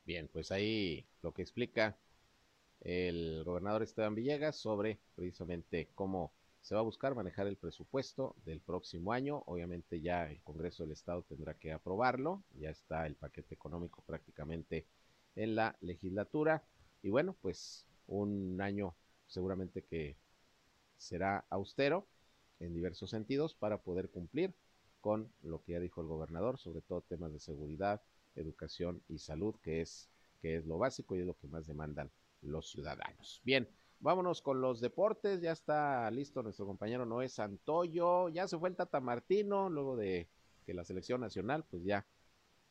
Bien, 0.05 0.29
pues 0.33 0.51
ahí 0.51 1.07
lo 1.23 1.33
que 1.33 1.43
explica 1.43 1.97
el 2.81 3.45
gobernador 3.45 3.83
Esteban 3.83 4.15
Villegas 4.15 4.57
sobre 4.57 4.99
precisamente 5.15 5.91
cómo 5.95 6.33
se 6.61 6.75
va 6.75 6.81
a 6.81 6.85
buscar 6.85 7.15
manejar 7.15 7.47
el 7.47 7.57
presupuesto 7.57 8.37
del 8.45 8.61
próximo 8.61 9.13
año. 9.13 9.43
Obviamente 9.47 10.01
ya 10.01 10.31
el 10.31 10.43
Congreso 10.43 10.83
del 10.83 10.93
Estado 10.93 11.23
tendrá 11.23 11.55
que 11.55 11.73
aprobarlo. 11.73 12.43
Ya 12.55 12.71
está 12.71 13.07
el 13.07 13.17
paquete 13.17 13.55
económico 13.55 14.03
prácticamente 14.07 14.87
en 15.37 15.55
la 15.55 15.77
legislatura. 15.81 16.63
Y 17.03 17.11
bueno, 17.11 17.35
pues 17.41 17.87
un 18.07 18.61
año 18.61 18.95
seguramente 19.27 19.83
que 19.85 20.17
será 20.97 21.47
austero 21.49 22.07
en 22.59 22.75
diversos 22.75 23.11
sentidos 23.11 23.55
para 23.55 23.83
poder 23.83 24.11
cumplir 24.11 24.55
con 25.01 25.33
lo 25.43 25.63
que 25.63 25.73
ya 25.73 25.81
dijo 25.81 26.03
el 26.03 26.09
gobernador, 26.09 26.59
sobre 26.59 26.83
todo 26.83 27.01
temas 27.01 27.33
de 27.33 27.41
seguridad, 27.41 28.03
educación 28.35 29.03
y 29.09 29.19
salud, 29.19 29.55
que 29.63 29.81
es, 29.81 30.11
que 30.43 30.57
es 30.57 30.67
lo 30.67 30.77
básico 30.77 31.17
y 31.17 31.21
es 31.21 31.27
lo 31.27 31.39
que 31.39 31.49
más 31.49 31.67
demandan 31.67 32.11
los 32.43 32.71
ciudadanos. 32.71 33.41
Bien, 33.45 33.67
Vámonos 34.01 34.41
con 34.41 34.63
los 34.63 34.81
deportes. 34.81 35.43
Ya 35.43 35.53
está 35.53 36.11
listo 36.11 36.43
nuestro 36.43 36.65
compañero 36.67 37.05
Noé 37.05 37.29
Santoyo. 37.29 38.31
Ya 38.31 38.49
se 38.49 38.59
fue 38.59 38.71
el 38.71 38.77
Tata 38.77 38.99
Martino, 39.01 39.69
luego 39.69 39.97
de 39.97 40.27
que 40.65 40.73
la 40.73 40.85
selección 40.85 41.21
nacional, 41.21 41.65
pues 41.71 41.85
ya 41.85 42.07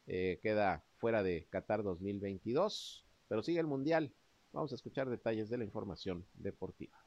eh, 0.08 0.40
queda 0.42 0.84
fuera 0.98 1.22
de 1.22 1.46
Qatar 1.52 1.84
2022. 1.84 3.06
Pero 3.28 3.44
sigue 3.44 3.60
el 3.60 3.68
Mundial. 3.68 4.12
Vamos 4.54 4.72
a 4.72 4.76
escuchar 4.76 5.08
detalles 5.08 5.50
de 5.50 5.60
la 5.60 5.66
información 5.66 6.26
deportiva. 6.34 6.98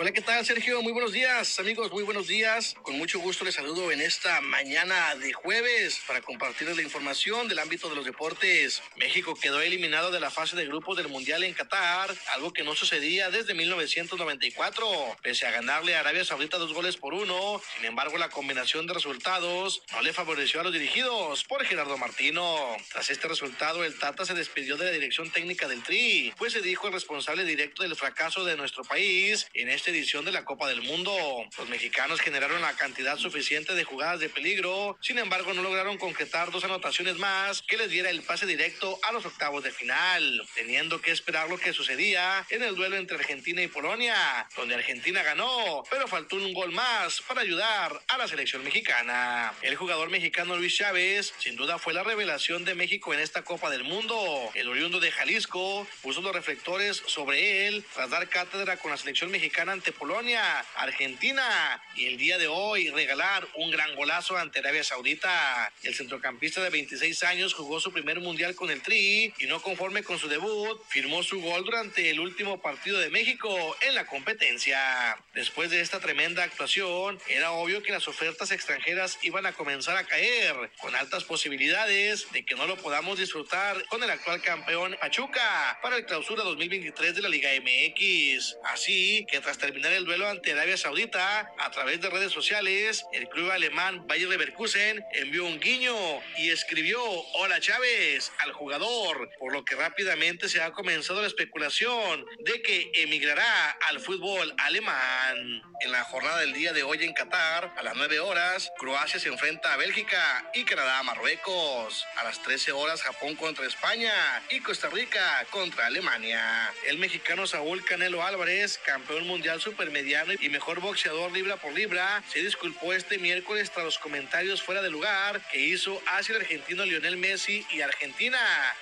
Hola, 0.00 0.12
¿qué 0.12 0.20
tal, 0.20 0.46
Sergio? 0.46 0.80
Muy 0.80 0.92
buenos 0.92 1.10
días, 1.10 1.58
amigos, 1.58 1.90
muy 1.90 2.04
buenos 2.04 2.28
días. 2.28 2.76
Con 2.82 2.96
mucho 2.96 3.18
gusto 3.18 3.44
les 3.44 3.56
saludo 3.56 3.90
en 3.90 4.00
esta 4.00 4.40
mañana 4.40 5.16
de 5.16 5.32
jueves 5.32 6.00
para 6.06 6.20
compartirles 6.20 6.76
la 6.76 6.84
información 6.84 7.48
del 7.48 7.58
ámbito 7.58 7.88
de 7.88 7.96
los 7.96 8.04
deportes. 8.04 8.80
México 8.94 9.34
quedó 9.34 9.60
eliminado 9.60 10.12
de 10.12 10.20
la 10.20 10.30
fase 10.30 10.54
de 10.54 10.66
grupos 10.66 10.96
del 10.96 11.08
Mundial 11.08 11.42
en 11.42 11.52
Qatar, 11.52 12.14
algo 12.32 12.52
que 12.52 12.62
no 12.62 12.76
sucedía 12.76 13.30
desde 13.30 13.54
1994, 13.54 14.86
pese 15.20 15.46
a 15.46 15.50
ganarle 15.50 15.96
a 15.96 16.00
Arabia 16.00 16.24
Saudita 16.24 16.58
dos 16.58 16.72
goles 16.72 16.96
por 16.96 17.12
uno. 17.12 17.60
Sin 17.74 17.84
embargo, 17.84 18.18
la 18.18 18.28
combinación 18.28 18.86
de 18.86 18.94
resultados 18.94 19.82
no 19.90 20.02
le 20.02 20.12
favoreció 20.12 20.60
a 20.60 20.62
los 20.62 20.72
dirigidos 20.72 21.42
por 21.42 21.64
Gerardo 21.64 21.98
Martino. 21.98 22.76
Tras 22.92 23.10
este 23.10 23.26
resultado, 23.26 23.82
el 23.82 23.98
Tata 23.98 24.24
se 24.24 24.34
despidió 24.34 24.76
de 24.76 24.84
la 24.84 24.92
dirección 24.92 25.28
técnica 25.32 25.66
del 25.66 25.82
Tri, 25.82 26.32
pues 26.38 26.52
se 26.52 26.60
dijo 26.60 26.86
el 26.86 26.92
responsable 26.92 27.44
directo 27.44 27.82
del 27.82 27.96
fracaso 27.96 28.44
de 28.44 28.56
nuestro 28.56 28.84
país 28.84 29.48
en 29.54 29.68
este 29.68 29.87
edición 29.88 30.24
de 30.24 30.32
la 30.32 30.44
Copa 30.44 30.68
del 30.68 30.82
Mundo. 30.82 31.14
Los 31.56 31.68
mexicanos 31.68 32.20
generaron 32.20 32.60
la 32.60 32.74
cantidad 32.74 33.16
suficiente 33.16 33.74
de 33.74 33.84
jugadas 33.84 34.20
de 34.20 34.28
peligro, 34.28 34.96
sin 35.00 35.18
embargo 35.18 35.54
no 35.54 35.62
lograron 35.62 35.98
concretar 35.98 36.50
dos 36.50 36.64
anotaciones 36.64 37.16
más 37.18 37.62
que 37.62 37.76
les 37.76 37.90
diera 37.90 38.10
el 38.10 38.22
pase 38.22 38.46
directo 38.46 38.98
a 39.02 39.12
los 39.12 39.24
octavos 39.26 39.64
de 39.64 39.70
final, 39.70 40.46
teniendo 40.54 41.00
que 41.00 41.10
esperar 41.10 41.48
lo 41.48 41.58
que 41.58 41.72
sucedía 41.72 42.46
en 42.50 42.62
el 42.62 42.74
duelo 42.74 42.96
entre 42.96 43.16
Argentina 43.16 43.62
y 43.62 43.68
Polonia, 43.68 44.48
donde 44.56 44.74
Argentina 44.74 45.22
ganó, 45.22 45.82
pero 45.90 46.06
faltó 46.06 46.36
un 46.36 46.52
gol 46.52 46.72
más 46.72 47.20
para 47.22 47.40
ayudar 47.40 48.00
a 48.08 48.18
la 48.18 48.28
selección 48.28 48.62
mexicana. 48.64 49.52
El 49.62 49.76
jugador 49.76 50.10
mexicano 50.10 50.56
Luis 50.56 50.76
Chávez 50.76 51.32
sin 51.38 51.56
duda 51.56 51.78
fue 51.78 51.94
la 51.94 52.02
revelación 52.02 52.64
de 52.64 52.74
México 52.74 53.14
en 53.14 53.20
esta 53.20 53.42
Copa 53.42 53.70
del 53.70 53.84
Mundo. 53.84 54.50
El 54.54 54.68
oriundo 54.68 55.00
de 55.00 55.10
Jalisco 55.10 55.86
puso 56.02 56.20
los 56.20 56.34
reflectores 56.34 57.02
sobre 57.06 57.66
él 57.66 57.84
tras 57.94 58.10
dar 58.10 58.28
cátedra 58.28 58.76
con 58.76 58.90
la 58.90 58.96
selección 58.96 59.30
mexicana 59.30 59.72
ante 59.78 59.92
Polonia, 59.92 60.58
Argentina 60.74 61.80
y 61.94 62.06
el 62.06 62.16
día 62.16 62.36
de 62.36 62.48
hoy 62.48 62.90
regalar 62.90 63.46
un 63.54 63.70
gran 63.70 63.94
golazo 63.94 64.36
ante 64.36 64.58
Arabia 64.58 64.82
Saudita. 64.82 65.72
El 65.84 65.94
centrocampista 65.94 66.60
de 66.60 66.70
26 66.70 67.22
años 67.22 67.54
jugó 67.54 67.78
su 67.78 67.92
primer 67.92 68.18
mundial 68.18 68.56
con 68.56 68.72
el 68.72 68.82
Tri 68.82 69.32
y 69.38 69.46
no 69.46 69.62
conforme 69.62 70.02
con 70.02 70.18
su 70.18 70.26
debut, 70.26 70.82
firmó 70.88 71.22
su 71.22 71.40
gol 71.40 71.64
durante 71.64 72.10
el 72.10 72.18
último 72.18 72.60
partido 72.60 72.98
de 72.98 73.08
México 73.08 73.76
en 73.82 73.94
la 73.94 74.04
competencia. 74.04 75.16
Después 75.32 75.70
de 75.70 75.80
esta 75.80 76.00
tremenda 76.00 76.42
actuación, 76.42 77.20
era 77.28 77.52
obvio 77.52 77.80
que 77.80 77.92
las 77.92 78.08
ofertas 78.08 78.50
extranjeras 78.50 79.16
iban 79.22 79.46
a 79.46 79.52
comenzar 79.52 79.96
a 79.96 80.02
caer, 80.02 80.56
con 80.80 80.96
altas 80.96 81.22
posibilidades 81.22 82.26
de 82.32 82.44
que 82.44 82.56
no 82.56 82.66
lo 82.66 82.76
podamos 82.78 83.16
disfrutar 83.16 83.86
con 83.86 84.02
el 84.02 84.10
actual 84.10 84.42
campeón 84.42 84.96
Pachuca 85.00 85.78
para 85.80 85.98
el 85.98 86.04
clausura 86.04 86.42
2023 86.42 87.14
de 87.14 87.22
la 87.22 87.28
Liga 87.28 87.50
MX. 87.60 88.56
Así 88.64 89.24
que 89.30 89.38
tras 89.38 89.56
terminar 89.68 89.92
el 89.92 90.06
duelo 90.06 90.26
ante 90.26 90.52
Arabia 90.52 90.78
Saudita, 90.78 91.52
a 91.58 91.70
través 91.70 92.00
de 92.00 92.08
redes 92.08 92.32
sociales, 92.32 93.04
el 93.12 93.28
club 93.28 93.50
alemán 93.50 94.06
Bayer 94.06 94.26
Leverkusen 94.26 95.04
envió 95.12 95.44
un 95.44 95.60
guiño 95.60 95.94
y 96.38 96.48
escribió 96.48 96.98
Hola 97.34 97.60
Chávez 97.60 98.32
al 98.38 98.52
jugador, 98.52 99.28
por 99.38 99.52
lo 99.52 99.66
que 99.66 99.74
rápidamente 99.74 100.48
se 100.48 100.62
ha 100.62 100.72
comenzado 100.72 101.20
la 101.20 101.26
especulación 101.26 102.24
de 102.46 102.62
que 102.62 102.90
emigrará 102.94 103.72
al 103.88 104.00
fútbol 104.00 104.54
alemán. 104.56 105.62
En 105.80 105.92
la 105.92 106.02
jornada 106.04 106.38
del 106.40 106.54
día 106.54 106.72
de 106.72 106.82
hoy 106.82 107.04
en 107.04 107.12
Qatar, 107.12 107.72
a 107.76 107.82
las 107.82 107.94
9 107.94 108.18
horas, 108.20 108.72
Croacia 108.78 109.20
se 109.20 109.28
enfrenta 109.28 109.74
a 109.74 109.76
Bélgica 109.76 110.50
y 110.54 110.64
Canadá 110.64 110.98
a 110.98 111.02
Marruecos. 111.04 112.06
A 112.16 112.24
las 112.24 112.42
13 112.42 112.72
horas, 112.72 113.02
Japón 113.02 113.36
contra 113.36 113.64
España 113.64 114.12
y 114.50 114.58
Costa 114.58 114.88
Rica 114.88 115.46
contra 115.50 115.86
Alemania. 115.86 116.72
El 116.86 116.98
mexicano 116.98 117.46
Saúl 117.46 117.84
Canelo 117.84 118.24
Álvarez, 118.24 118.80
campeón 118.84 119.28
mundial 119.28 119.57
supermediano 119.60 120.32
y 120.40 120.48
mejor 120.48 120.80
boxeador 120.80 121.32
libra 121.32 121.56
por 121.56 121.72
libra, 121.72 122.22
se 122.28 122.42
disculpó 122.42 122.92
este 122.92 123.18
miércoles 123.18 123.70
tras 123.70 123.84
los 123.84 123.98
comentarios 123.98 124.62
fuera 124.62 124.82
de 124.82 124.90
lugar 124.90 125.40
que 125.50 125.60
hizo 125.60 126.00
hacia 126.06 126.36
el 126.36 126.42
argentino 126.42 126.84
Lionel 126.84 127.16
Messi 127.16 127.66
y 127.70 127.80
Argentina, 127.80 128.38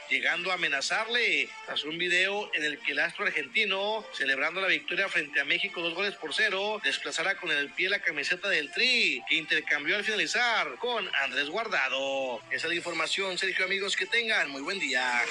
llegando 0.09 0.51
a 0.51 0.55
amenazarle 0.55 1.49
tras 1.67 1.85
un 1.85 1.99
video 1.99 2.51
en 2.55 2.65
el 2.65 2.79
que 2.79 2.93
el 2.93 2.99
astro 2.99 3.25
argentino, 3.27 4.05
celebrando 4.13 4.61
la 4.61 4.69
victoria 4.69 5.09
frente 5.09 5.41
a 5.41 5.45
México 5.45 5.83
dos 5.83 5.95
goles 5.95 6.15
por 6.15 6.35
cero, 6.35 6.81
desplazará 6.85 7.37
con 7.37 7.51
el 7.51 7.71
pie 7.71 7.89
la 7.89 8.01
camiseta 8.01 8.49
del 8.49 8.71
Tri, 8.73 9.23
que 9.29 9.37
intercambió 9.37 9.97
al 9.97 10.05
finalizar 10.05 10.77
con 10.77 11.09
Andrés 11.23 11.49
Guardado. 11.49 12.41
Esa 12.51 12.67
es 12.67 12.69
la 12.69 12.75
información, 12.75 13.39
Sergio, 13.39 13.65
amigos, 13.65 13.97
que 13.97 14.07
tengan 14.07 14.51
muy 14.51 14.63
buen 14.63 14.79
día. 14.79 15.23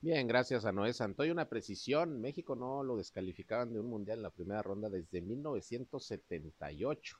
Bien, 0.00 0.26
gracias 0.26 0.64
a 0.64 0.72
Noé 0.72 0.92
Santoy. 0.92 1.30
Una 1.30 1.48
precisión, 1.48 2.20
México 2.20 2.54
no 2.56 2.82
lo 2.84 2.96
descalificaban 2.96 3.72
de 3.72 3.80
un 3.80 3.86
mundial 3.88 4.18
en 4.18 4.22
la 4.24 4.30
primera 4.30 4.62
ronda 4.62 4.88
desde 4.88 5.20
1978, 5.20 7.16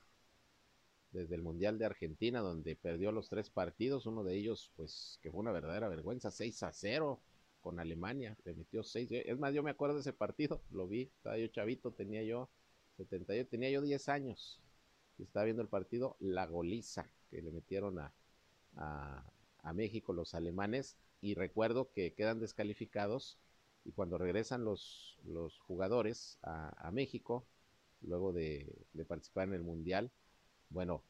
desde 1.13 1.35
el 1.35 1.43
Mundial 1.43 1.79
de 1.79 1.87
Argentina, 1.87 2.41
donde 2.41 2.77
perdió 2.77 3.13
los 3.13 3.29
tres 3.29 3.51
partidos, 3.51 4.07
uno 4.07 4.25
de 4.25 4.37
ellos, 4.37 4.73
pues, 4.77 5.19
que 5.23 5.31
fue 5.31 5.41
una 5.41 5.53
verdadera 5.53 5.89
vergüenza, 5.89 6.31
6 6.31 6.63
a 6.63 6.73
0 6.73 7.21
con 7.61 7.81
Alemania, 7.81 8.37
le 8.45 8.55
metió 8.55 8.83
6. 8.83 9.09
Es 9.11 9.39
más, 9.39 9.55
yo 9.55 9.63
me 9.63 9.71
acuerdo 9.71 9.97
de 9.97 10.03
ese 10.03 10.13
partido, 10.13 10.63
lo 10.71 10.87
vi, 10.87 11.11
estaba 11.17 11.39
yo 11.39 11.49
chavito, 11.49 11.93
tenía 11.93 12.23
yo 12.23 12.49
78, 12.97 13.49
tenía 13.51 13.71
yo 13.71 13.83
10 13.83 14.09
años, 14.09 14.61
estaba 15.19 15.45
viendo 15.45 15.63
el 15.63 15.69
partido, 15.69 16.17
la 16.21 16.47
goliza 16.47 17.11
que 17.31 17.43
le 17.43 17.51
metieron 17.51 17.99
a, 17.99 18.13
a 18.77 19.73
México 19.73 20.13
los 20.13 20.35
alemanes 20.35 20.97
y 21.21 21.35
recuerdo 21.35 21.91
que 21.93 22.15
quedan 22.15 22.41
descalificados 22.41 23.39
y 23.85 23.93
cuando 23.93 24.19
regresan 24.19 24.65
los, 24.65 25.19
los 25.25 25.59
jugadores 25.61 26.39
a, 26.43 26.91
México, 26.93 27.47
luego 28.03 28.33
de, 28.33 28.71
de, 28.93 29.05
participar 29.05 29.49
en 29.49 29.55
el 29.55 29.63
Mundial, 29.63 30.11
bueno, 30.71 31.03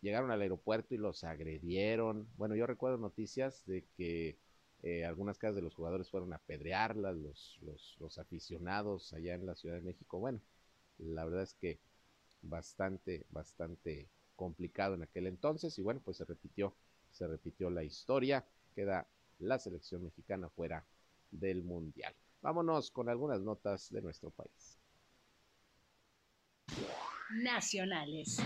llegaron 0.00 0.30
al 0.30 0.40
aeropuerto 0.40 0.94
y 0.94 0.98
los 0.98 1.24
agredieron. 1.24 2.28
Bueno, 2.36 2.54
yo 2.54 2.66
recuerdo 2.66 2.98
noticias 2.98 3.64
de 3.66 3.84
que 3.96 4.38
eh, 4.82 5.04
algunas 5.04 5.38
casas 5.38 5.56
de 5.56 5.62
los 5.62 5.74
jugadores 5.74 6.10
fueron 6.10 6.32
a 6.32 6.36
apedrearlas, 6.36 7.16
los, 7.16 7.58
los, 7.62 7.96
los 8.00 8.18
aficionados 8.18 9.12
allá 9.12 9.34
en 9.34 9.46
la 9.46 9.54
Ciudad 9.54 9.74
de 9.74 9.82
México. 9.82 10.18
Bueno, 10.18 10.40
la 10.98 11.24
verdad 11.24 11.42
es 11.42 11.54
que 11.54 11.80
bastante, 12.42 13.26
bastante 13.30 14.08
complicado 14.36 14.94
en 14.94 15.02
aquel 15.02 15.26
entonces 15.26 15.76
y 15.78 15.82
bueno, 15.82 16.00
pues 16.04 16.18
se 16.18 16.24
repitió, 16.24 16.74
se 17.10 17.26
repitió 17.26 17.70
la 17.70 17.84
historia. 17.84 18.46
Queda 18.74 19.08
la 19.38 19.58
selección 19.58 20.04
mexicana 20.04 20.48
fuera 20.48 20.84
del 21.30 21.62
Mundial. 21.62 22.14
Vámonos 22.40 22.90
con 22.90 23.08
algunas 23.08 23.40
notas 23.40 23.90
de 23.90 24.02
nuestro 24.02 24.30
país. 24.30 24.78
Nacionales. 27.42 28.38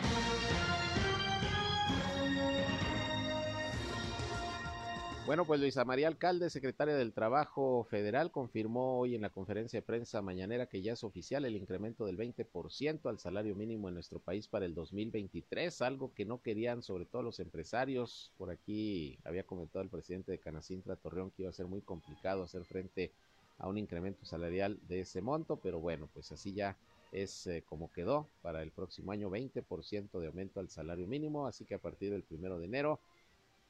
Bueno, 5.24 5.44
pues 5.44 5.60
Luisa 5.60 5.84
María 5.84 6.08
Alcalde, 6.08 6.50
secretaria 6.50 6.96
del 6.96 7.12
Trabajo 7.12 7.84
Federal, 7.84 8.32
confirmó 8.32 8.98
hoy 8.98 9.14
en 9.14 9.22
la 9.22 9.30
conferencia 9.30 9.78
de 9.78 9.86
prensa 9.86 10.20
mañanera 10.20 10.66
que 10.66 10.82
ya 10.82 10.94
es 10.94 11.04
oficial 11.04 11.44
el 11.44 11.54
incremento 11.54 12.04
del 12.04 12.18
20% 12.18 13.08
al 13.08 13.20
salario 13.20 13.54
mínimo 13.54 13.88
en 13.88 13.94
nuestro 13.94 14.18
país 14.18 14.48
para 14.48 14.66
el 14.66 14.74
2023, 14.74 15.80
algo 15.82 16.12
que 16.12 16.24
no 16.24 16.42
querían 16.42 16.82
sobre 16.82 17.04
todo 17.04 17.22
los 17.22 17.38
empresarios. 17.38 18.32
Por 18.36 18.50
aquí 18.50 19.16
había 19.22 19.44
comentado 19.44 19.84
el 19.84 19.90
presidente 19.90 20.32
de 20.32 20.40
Canacintra 20.40 20.96
Torreón 20.96 21.30
que 21.30 21.42
iba 21.42 21.50
a 21.50 21.54
ser 21.54 21.66
muy 21.66 21.82
complicado 21.82 22.42
hacer 22.42 22.64
frente 22.64 23.12
a 23.58 23.68
un 23.68 23.78
incremento 23.78 24.26
salarial 24.26 24.80
de 24.88 25.02
ese 25.02 25.22
monto, 25.22 25.54
pero 25.56 25.78
bueno, 25.78 26.08
pues 26.12 26.32
así 26.32 26.52
ya 26.52 26.76
es 27.12 27.46
eh, 27.46 27.62
como 27.64 27.92
quedó 27.92 28.26
para 28.42 28.60
el 28.60 28.72
próximo 28.72 29.12
año 29.12 29.30
20% 29.30 30.18
de 30.18 30.26
aumento 30.26 30.58
al 30.58 30.68
salario 30.68 31.06
mínimo, 31.06 31.46
así 31.46 31.64
que 31.64 31.74
a 31.76 31.78
partir 31.78 32.10
del 32.10 32.24
primero 32.24 32.58
de 32.58 32.66
enero 32.66 32.98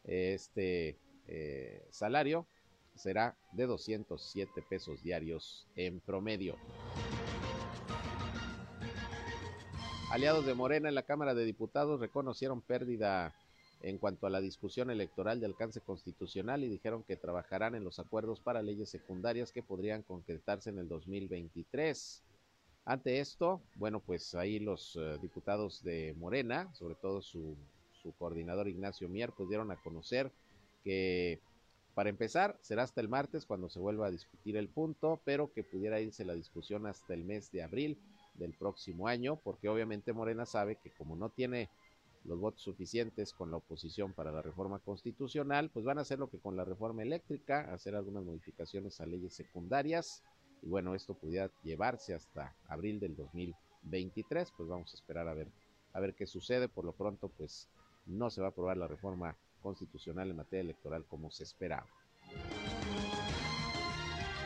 este 0.04 0.96
eh, 1.28 1.86
salario 1.90 2.46
será 2.94 3.36
de 3.52 3.66
207 3.66 4.62
pesos 4.68 5.02
diarios 5.02 5.66
en 5.76 6.00
promedio. 6.00 6.56
Aliados 10.10 10.44
de 10.44 10.54
Morena 10.54 10.90
en 10.90 10.94
la 10.94 11.04
Cámara 11.04 11.34
de 11.34 11.44
Diputados 11.44 11.98
reconocieron 11.98 12.60
pérdida 12.60 13.34
en 13.80 13.98
cuanto 13.98 14.26
a 14.26 14.30
la 14.30 14.40
discusión 14.40 14.90
electoral 14.90 15.40
de 15.40 15.46
alcance 15.46 15.80
constitucional 15.80 16.62
y 16.62 16.68
dijeron 16.68 17.02
que 17.02 17.16
trabajarán 17.16 17.74
en 17.74 17.82
los 17.82 17.98
acuerdos 17.98 18.40
para 18.40 18.62
leyes 18.62 18.90
secundarias 18.90 19.52
que 19.52 19.62
podrían 19.62 20.02
concretarse 20.02 20.70
en 20.70 20.78
el 20.78 20.88
2023. 20.88 22.22
Ante 22.84 23.20
esto, 23.20 23.62
bueno, 23.76 24.00
pues 24.00 24.34
ahí 24.34 24.58
los 24.58 24.96
uh, 24.96 25.18
diputados 25.20 25.82
de 25.82 26.14
Morena, 26.18 26.72
sobre 26.74 26.94
todo 26.94 27.22
su, 27.22 27.56
su 28.02 28.12
coordinador 28.12 28.68
Ignacio 28.68 29.08
Mier, 29.08 29.32
pues 29.32 29.48
dieron 29.48 29.70
a 29.70 29.76
conocer 29.76 30.30
que 30.84 31.40
para 31.94 32.08
empezar 32.08 32.58
será 32.62 32.82
hasta 32.84 33.00
el 33.00 33.08
martes 33.08 33.44
cuando 33.44 33.68
se 33.68 33.78
vuelva 33.78 34.06
a 34.06 34.10
discutir 34.10 34.56
el 34.56 34.68
punto, 34.68 35.20
pero 35.24 35.52
que 35.52 35.62
pudiera 35.62 36.00
irse 36.00 36.24
la 36.24 36.34
discusión 36.34 36.86
hasta 36.86 37.14
el 37.14 37.24
mes 37.24 37.52
de 37.52 37.62
abril 37.62 37.98
del 38.34 38.54
próximo 38.54 39.08
año, 39.08 39.36
porque 39.36 39.68
obviamente 39.68 40.12
Morena 40.12 40.46
sabe 40.46 40.76
que 40.76 40.90
como 40.90 41.16
no 41.16 41.28
tiene 41.28 41.68
los 42.24 42.38
votos 42.38 42.62
suficientes 42.62 43.32
con 43.32 43.50
la 43.50 43.56
oposición 43.58 44.12
para 44.12 44.32
la 44.32 44.42
reforma 44.42 44.78
constitucional, 44.78 45.70
pues 45.70 45.84
van 45.84 45.98
a 45.98 46.02
hacer 46.02 46.18
lo 46.18 46.30
que 46.30 46.38
con 46.38 46.56
la 46.56 46.64
reforma 46.64 47.02
eléctrica, 47.02 47.72
hacer 47.72 47.94
algunas 47.94 48.24
modificaciones 48.24 49.00
a 49.00 49.06
leyes 49.06 49.34
secundarias, 49.34 50.22
y 50.62 50.68
bueno, 50.68 50.94
esto 50.94 51.14
pudiera 51.14 51.50
llevarse 51.64 52.14
hasta 52.14 52.54
abril 52.68 53.00
del 53.00 53.16
2023, 53.16 54.52
pues 54.56 54.68
vamos 54.68 54.92
a 54.92 54.96
esperar 54.96 55.26
a 55.28 55.34
ver, 55.34 55.48
a 55.92 56.00
ver 56.00 56.14
qué 56.14 56.26
sucede, 56.26 56.68
por 56.68 56.84
lo 56.84 56.92
pronto 56.92 57.28
pues 57.28 57.68
no 58.06 58.30
se 58.30 58.40
va 58.40 58.48
a 58.48 58.50
aprobar 58.50 58.76
la 58.76 58.86
reforma 58.86 59.36
constitucional 59.62 60.30
en 60.30 60.36
materia 60.36 60.62
electoral 60.62 61.06
como 61.06 61.30
se 61.30 61.44
esperaba. 61.44 61.86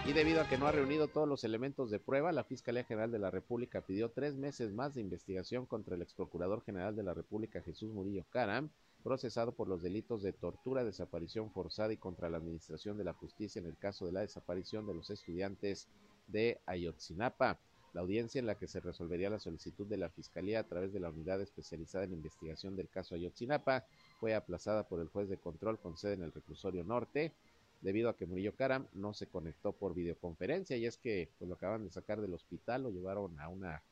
Y 0.07 0.12
debido 0.12 0.41
a 0.41 0.49
que 0.49 0.57
no 0.57 0.69
ha 0.69 0.73
reunido 0.73 1.09
todos 1.09 1.27
los 1.27 1.43
elementos 1.43 1.91
de 1.91 1.99
prueba, 1.99 2.31
la 2.31 2.45
Fiscalía 2.45 2.85
General 2.85 3.11
de 3.11 3.19
la 3.19 3.33
República 3.33 3.81
pidió 3.81 4.12
tres 4.12 4.37
meses 4.37 4.73
más 4.73 4.95
de 4.95 5.01
investigación 5.01 5.67
contra 5.67 5.97
el 5.97 6.03
ex 6.03 6.14
procurador 6.14 6.62
general 6.62 6.95
de 6.95 7.03
la 7.03 7.12
República, 7.12 7.61
Jesús 7.61 7.93
Murillo 7.93 8.25
Caram, 8.31 8.71
procesado 9.03 9.51
por 9.51 9.67
los 9.67 9.83
delitos 9.83 10.23
de 10.23 10.33
tortura, 10.33 10.85
desaparición 10.85 11.51
forzada 11.51 11.93
y 11.93 11.97
contra 11.97 12.31
la 12.31 12.37
administración 12.37 12.97
de 12.99 13.03
la 13.03 13.14
justicia 13.14 13.59
en 13.59 13.67
el 13.67 13.77
caso 13.77 14.07
de 14.07 14.12
la 14.12 14.21
desaparición 14.21 14.87
de 14.87 14.95
los 14.95 15.11
estudiantes 15.11 15.89
de 16.29 16.61
Ayotzinapa. 16.67 17.59
La 17.93 18.03
audiencia 18.03 18.39
en 18.39 18.47
la 18.47 18.57
que 18.57 18.69
se 18.69 18.79
resolvería 18.79 19.31
la 19.31 19.41
solicitud 19.41 19.89
de 19.89 19.97
la 19.97 20.11
Fiscalía 20.11 20.61
a 20.61 20.69
través 20.69 20.93
de 20.93 21.01
la 21.01 21.11
Unidad 21.11 21.41
Especializada 21.41 22.05
en 22.05 22.12
Investigación 22.12 22.77
del 22.77 22.89
caso 22.89 23.17
Ayotzinapa 23.17 23.87
fue 24.21 24.35
aplazada 24.35 24.85
por 24.85 25.01
el 25.01 25.09
juez 25.09 25.29
de 25.29 25.39
control 25.39 25.79
con 25.79 25.97
sede 25.97 26.14
en 26.14 26.23
el 26.23 26.33
reclusorio 26.33 26.85
norte 26.85 27.33
debido 27.81 28.09
a 28.09 28.17
que 28.17 28.27
Murillo 28.27 28.55
Caram 28.55 28.87
no 28.95 29.14
se 29.14 29.27
conectó 29.27 29.73
por 29.73 29.95
videoconferencia 29.95 30.77
y 30.77 30.87
es 30.87 30.97
que 30.97 31.29
pues, 31.39 31.49
lo 31.49 31.55
acaban 31.55 31.85
de 31.85 31.91
sacar 31.91 32.21
del 32.21 32.35
hospital, 32.35 32.85
lo 32.85 32.91
llevaron 32.91 33.39
a 33.39 33.49
una, 33.49 33.83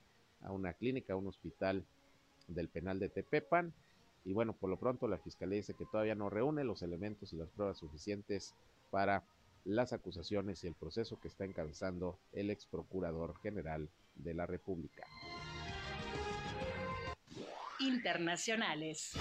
a 0.42 0.52
una 0.52 0.72
clínica, 0.72 1.12
a 1.12 1.16
un 1.16 1.26
hospital 1.26 1.84
del 2.48 2.68
penal 2.68 2.98
de 2.98 3.08
Tepepan 3.08 3.72
y 4.24 4.32
bueno, 4.32 4.54
por 4.54 4.70
lo 4.70 4.78
pronto 4.78 5.06
la 5.06 5.18
Fiscalía 5.18 5.56
dice 5.56 5.74
que 5.74 5.84
todavía 5.84 6.14
no 6.14 6.30
reúne 6.30 6.64
los 6.64 6.82
elementos 6.82 7.32
y 7.32 7.36
las 7.36 7.50
pruebas 7.50 7.78
suficientes 7.78 8.54
para 8.90 9.22
las 9.64 9.92
acusaciones 9.92 10.64
y 10.64 10.66
el 10.66 10.74
proceso 10.74 11.18
que 11.20 11.28
está 11.28 11.44
encabezando 11.44 12.18
el 12.32 12.50
ex 12.50 12.66
procurador 12.66 13.38
general 13.40 13.88
de 14.14 14.34
la 14.34 14.46
República. 14.46 15.06
Internacionales. 17.80 19.12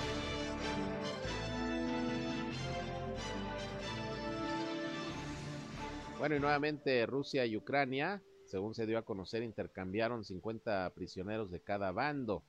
Bueno, 6.23 6.37
y 6.37 6.39
nuevamente 6.39 7.05
Rusia 7.05 7.45
y 7.45 7.57
Ucrania, 7.57 8.23
según 8.45 8.73
se 8.73 8.85
dio 8.85 8.97
a 8.97 9.01
conocer, 9.01 9.43
intercambiaron 9.43 10.23
50 10.23 10.89
prisioneros 10.95 11.51
de 11.51 11.59
cada 11.59 11.91
bando. 11.91 12.43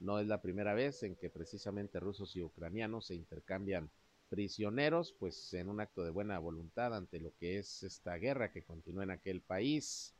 No 0.00 0.18
es 0.18 0.26
la 0.26 0.42
primera 0.42 0.74
vez 0.74 1.00
en 1.04 1.14
que 1.14 1.30
precisamente 1.30 2.00
rusos 2.00 2.34
y 2.34 2.42
ucranianos 2.42 3.06
se 3.06 3.14
intercambian 3.14 3.88
prisioneros, 4.30 5.14
pues 5.16 5.54
en 5.54 5.68
un 5.68 5.80
acto 5.80 6.02
de 6.02 6.10
buena 6.10 6.40
voluntad 6.40 6.92
ante 6.92 7.20
lo 7.20 7.32
que 7.38 7.58
es 7.58 7.84
esta 7.84 8.16
guerra 8.16 8.50
que 8.50 8.64
continúa 8.64 9.04
en 9.04 9.12
aquel 9.12 9.40
país. 9.42 10.12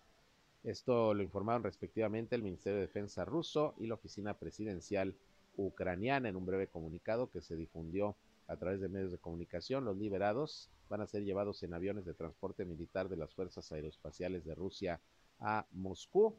Esto 0.63 1.15
lo 1.15 1.25
informaron 1.25 1.65
respectivamente 1.65 2.37
el 2.37 2.45
Ministerio 2.45 2.77
de 2.77 2.87
Defensa 2.87 3.25
ruso 3.25 3.75
y 3.77 3.89
la 3.89 3.95
Oficina 3.95 4.35
Presidencial 4.35 5.17
ucraniana 5.57 6.29
en 6.29 6.37
un 6.37 6.47
breve 6.47 6.69
comunicado 6.69 7.29
que 7.29 7.41
se 7.41 7.57
difundió 7.57 8.15
a 8.47 8.57
través 8.57 8.81
de 8.81 8.89
medios 8.89 9.13
de 9.13 9.19
comunicación. 9.19 9.85
Los 9.85 9.97
liberados 9.97 10.71
van 10.89 11.01
a 11.01 11.07
ser 11.07 11.25
llevados 11.25 11.63
en 11.63 11.75
aviones 11.75 12.05
de 12.05 12.15
transporte 12.15 12.65
militar 12.65 13.09
de 13.09 13.17
las 13.17 13.35
Fuerzas 13.35 13.71
Aeroespaciales 13.73 14.45
de 14.45 14.55
Rusia 14.55 15.01
a 15.41 15.67
Moscú. 15.73 16.37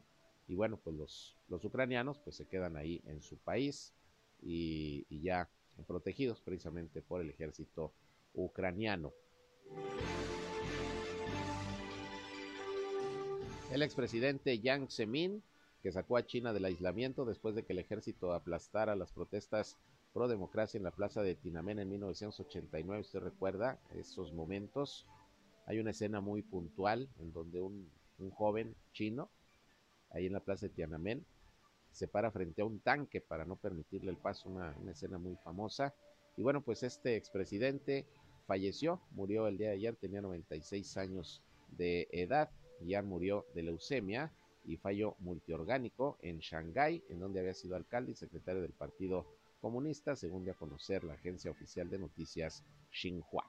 Y 0.48 0.54
bueno, 0.54 0.78
pues 0.82 0.96
los, 0.96 1.36
los 1.48 1.64
ucranianos 1.64 2.18
pues 2.18 2.36
se 2.36 2.46
quedan 2.46 2.76
ahí 2.76 3.02
en 3.06 3.20
su 3.20 3.36
país 3.38 3.92
y, 4.42 5.04
y 5.08 5.20
ya 5.20 5.48
protegidos 5.86 6.40
precisamente 6.40 7.02
por 7.02 7.20
el 7.20 7.30
ejército 7.30 7.92
ucraniano. 8.34 9.12
El 13.72 13.82
expresidente 13.82 14.58
Yang 14.60 14.90
Zemin, 14.90 15.42
que 15.82 15.90
sacó 15.90 16.16
a 16.16 16.24
China 16.24 16.52
del 16.52 16.64
aislamiento 16.64 17.24
después 17.24 17.54
de 17.54 17.64
que 17.64 17.72
el 17.72 17.80
ejército 17.80 18.32
aplastara 18.32 18.94
las 18.94 19.12
protestas 19.12 19.76
pro 20.16 20.28
democracia 20.28 20.78
en 20.78 20.84
la 20.84 20.92
plaza 20.92 21.22
de 21.22 21.34
Tiananmen 21.34 21.78
en 21.78 21.90
1989, 21.90 23.02
usted 23.02 23.18
recuerda 23.18 23.78
esos 23.94 24.32
momentos. 24.32 25.06
Hay 25.66 25.78
una 25.78 25.90
escena 25.90 26.22
muy 26.22 26.40
puntual 26.40 27.10
en 27.18 27.34
donde 27.34 27.60
un, 27.60 27.86
un 28.18 28.30
joven 28.30 28.74
chino, 28.94 29.28
ahí 30.08 30.24
en 30.24 30.32
la 30.32 30.40
plaza 30.40 30.68
de 30.68 30.72
Tiananmen, 30.72 31.26
se 31.90 32.08
para 32.08 32.30
frente 32.30 32.62
a 32.62 32.64
un 32.64 32.80
tanque 32.80 33.20
para 33.20 33.44
no 33.44 33.56
permitirle 33.56 34.10
el 34.10 34.16
paso, 34.16 34.48
una, 34.48 34.74
una 34.80 34.92
escena 34.92 35.18
muy 35.18 35.36
famosa. 35.44 35.94
Y 36.38 36.42
bueno, 36.42 36.62
pues 36.62 36.82
este 36.82 37.16
expresidente 37.16 38.06
falleció, 38.46 39.02
murió 39.10 39.46
el 39.48 39.58
día 39.58 39.68
de 39.68 39.74
ayer, 39.74 39.96
tenía 39.96 40.22
96 40.22 40.96
años 40.96 41.42
de 41.76 42.08
edad 42.10 42.48
ya 42.80 43.02
murió 43.02 43.44
de 43.54 43.64
leucemia 43.64 44.32
y 44.64 44.78
fallo 44.78 45.16
multiorgánico 45.18 46.16
en 46.22 46.38
Shanghái, 46.38 47.04
en 47.10 47.20
donde 47.20 47.40
había 47.40 47.52
sido 47.52 47.76
alcalde 47.76 48.12
y 48.12 48.14
secretario 48.14 48.62
del 48.62 48.72
Partido 48.72 49.26
Comunista, 49.60 50.16
según 50.16 50.44
dio 50.44 50.52
a 50.52 50.56
conocer 50.56 51.04
la 51.04 51.14
agencia 51.14 51.50
oficial 51.50 51.88
de 51.90 51.98
noticias 51.98 52.64
Xinhua. 52.90 53.44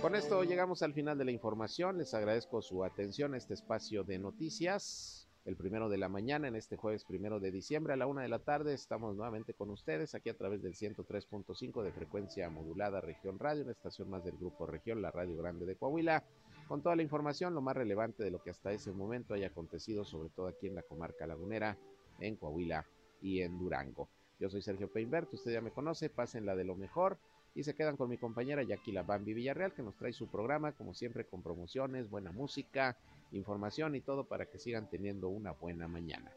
Con 0.00 0.14
esto 0.14 0.44
llegamos 0.44 0.82
al 0.82 0.92
final 0.92 1.16
de 1.16 1.24
la 1.24 1.30
información. 1.30 1.98
Les 1.98 2.12
agradezco 2.12 2.60
su 2.60 2.84
atención 2.84 3.34
a 3.34 3.38
este 3.38 3.54
espacio 3.54 4.04
de 4.04 4.18
noticias 4.18 5.24
el 5.44 5.56
primero 5.56 5.90
de 5.90 5.98
la 5.98 6.08
mañana 6.08 6.48
en 6.48 6.56
este 6.56 6.76
jueves 6.76 7.04
primero 7.04 7.38
de 7.38 7.50
diciembre 7.50 7.92
a 7.92 7.96
la 7.96 8.06
una 8.06 8.22
de 8.22 8.28
la 8.28 8.38
tarde. 8.38 8.72
Estamos 8.72 9.14
nuevamente 9.14 9.52
con 9.52 9.70
ustedes 9.70 10.14
aquí 10.14 10.30
a 10.30 10.36
través 10.36 10.62
del 10.62 10.74
103.5 10.74 11.82
de 11.82 11.92
frecuencia 11.92 12.48
modulada 12.48 13.00
Región 13.02 13.38
Radio, 13.38 13.62
una 13.62 13.72
estación 13.72 14.08
más 14.08 14.24
del 14.24 14.38
Grupo 14.38 14.66
Región, 14.66 15.02
la 15.02 15.10
Radio 15.10 15.36
Grande 15.36 15.66
de 15.66 15.76
Coahuila, 15.76 16.24
con 16.66 16.82
toda 16.82 16.96
la 16.96 17.02
información, 17.02 17.54
lo 17.54 17.60
más 17.60 17.76
relevante 17.76 18.24
de 18.24 18.30
lo 18.30 18.42
que 18.42 18.50
hasta 18.50 18.72
ese 18.72 18.92
momento 18.92 19.34
haya 19.34 19.48
acontecido, 19.48 20.04
sobre 20.04 20.30
todo 20.30 20.46
aquí 20.46 20.66
en 20.66 20.76
la 20.76 20.82
comarca 20.82 21.26
lagunera, 21.26 21.76
en 22.20 22.36
Coahuila 22.36 22.86
y 23.24 23.40
en 23.40 23.58
Durango. 23.58 24.08
Yo 24.38 24.50
soy 24.50 24.60
Sergio 24.60 24.92
Peinbert, 24.92 25.32
usted 25.32 25.52
ya 25.52 25.62
me 25.62 25.70
conoce, 25.70 26.10
pasen 26.10 26.44
la 26.44 26.54
de 26.54 26.64
lo 26.64 26.76
mejor 26.76 27.18
y 27.54 27.62
se 27.62 27.74
quedan 27.74 27.96
con 27.96 28.10
mi 28.10 28.18
compañera 28.18 28.62
Jackie 28.62 28.92
La 28.92 29.02
Bambi 29.02 29.32
Villarreal 29.32 29.72
que 29.72 29.82
nos 29.82 29.96
trae 29.96 30.12
su 30.12 30.28
programa 30.28 30.72
como 30.72 30.92
siempre 30.92 31.24
con 31.24 31.42
promociones, 31.42 32.10
buena 32.10 32.32
música, 32.32 32.98
información 33.32 33.94
y 33.94 34.02
todo 34.02 34.24
para 34.24 34.46
que 34.46 34.58
sigan 34.58 34.90
teniendo 34.90 35.28
una 35.28 35.52
buena 35.52 35.88
mañana. 35.88 36.30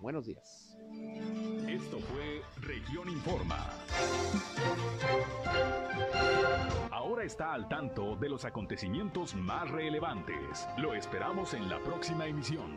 Buenos 0.00 0.26
días. 0.26 0.76
Esto 1.66 1.98
fue 2.00 2.42
Región 2.60 3.08
Informa. 3.08 3.70
Ahora 6.92 7.24
está 7.24 7.54
al 7.54 7.66
tanto 7.68 8.14
de 8.14 8.28
los 8.28 8.44
acontecimientos 8.44 9.34
más 9.34 9.68
relevantes. 9.70 10.68
Lo 10.76 10.94
esperamos 10.94 11.54
en 11.54 11.68
la 11.68 11.80
próxima 11.80 12.26
emisión. 12.26 12.76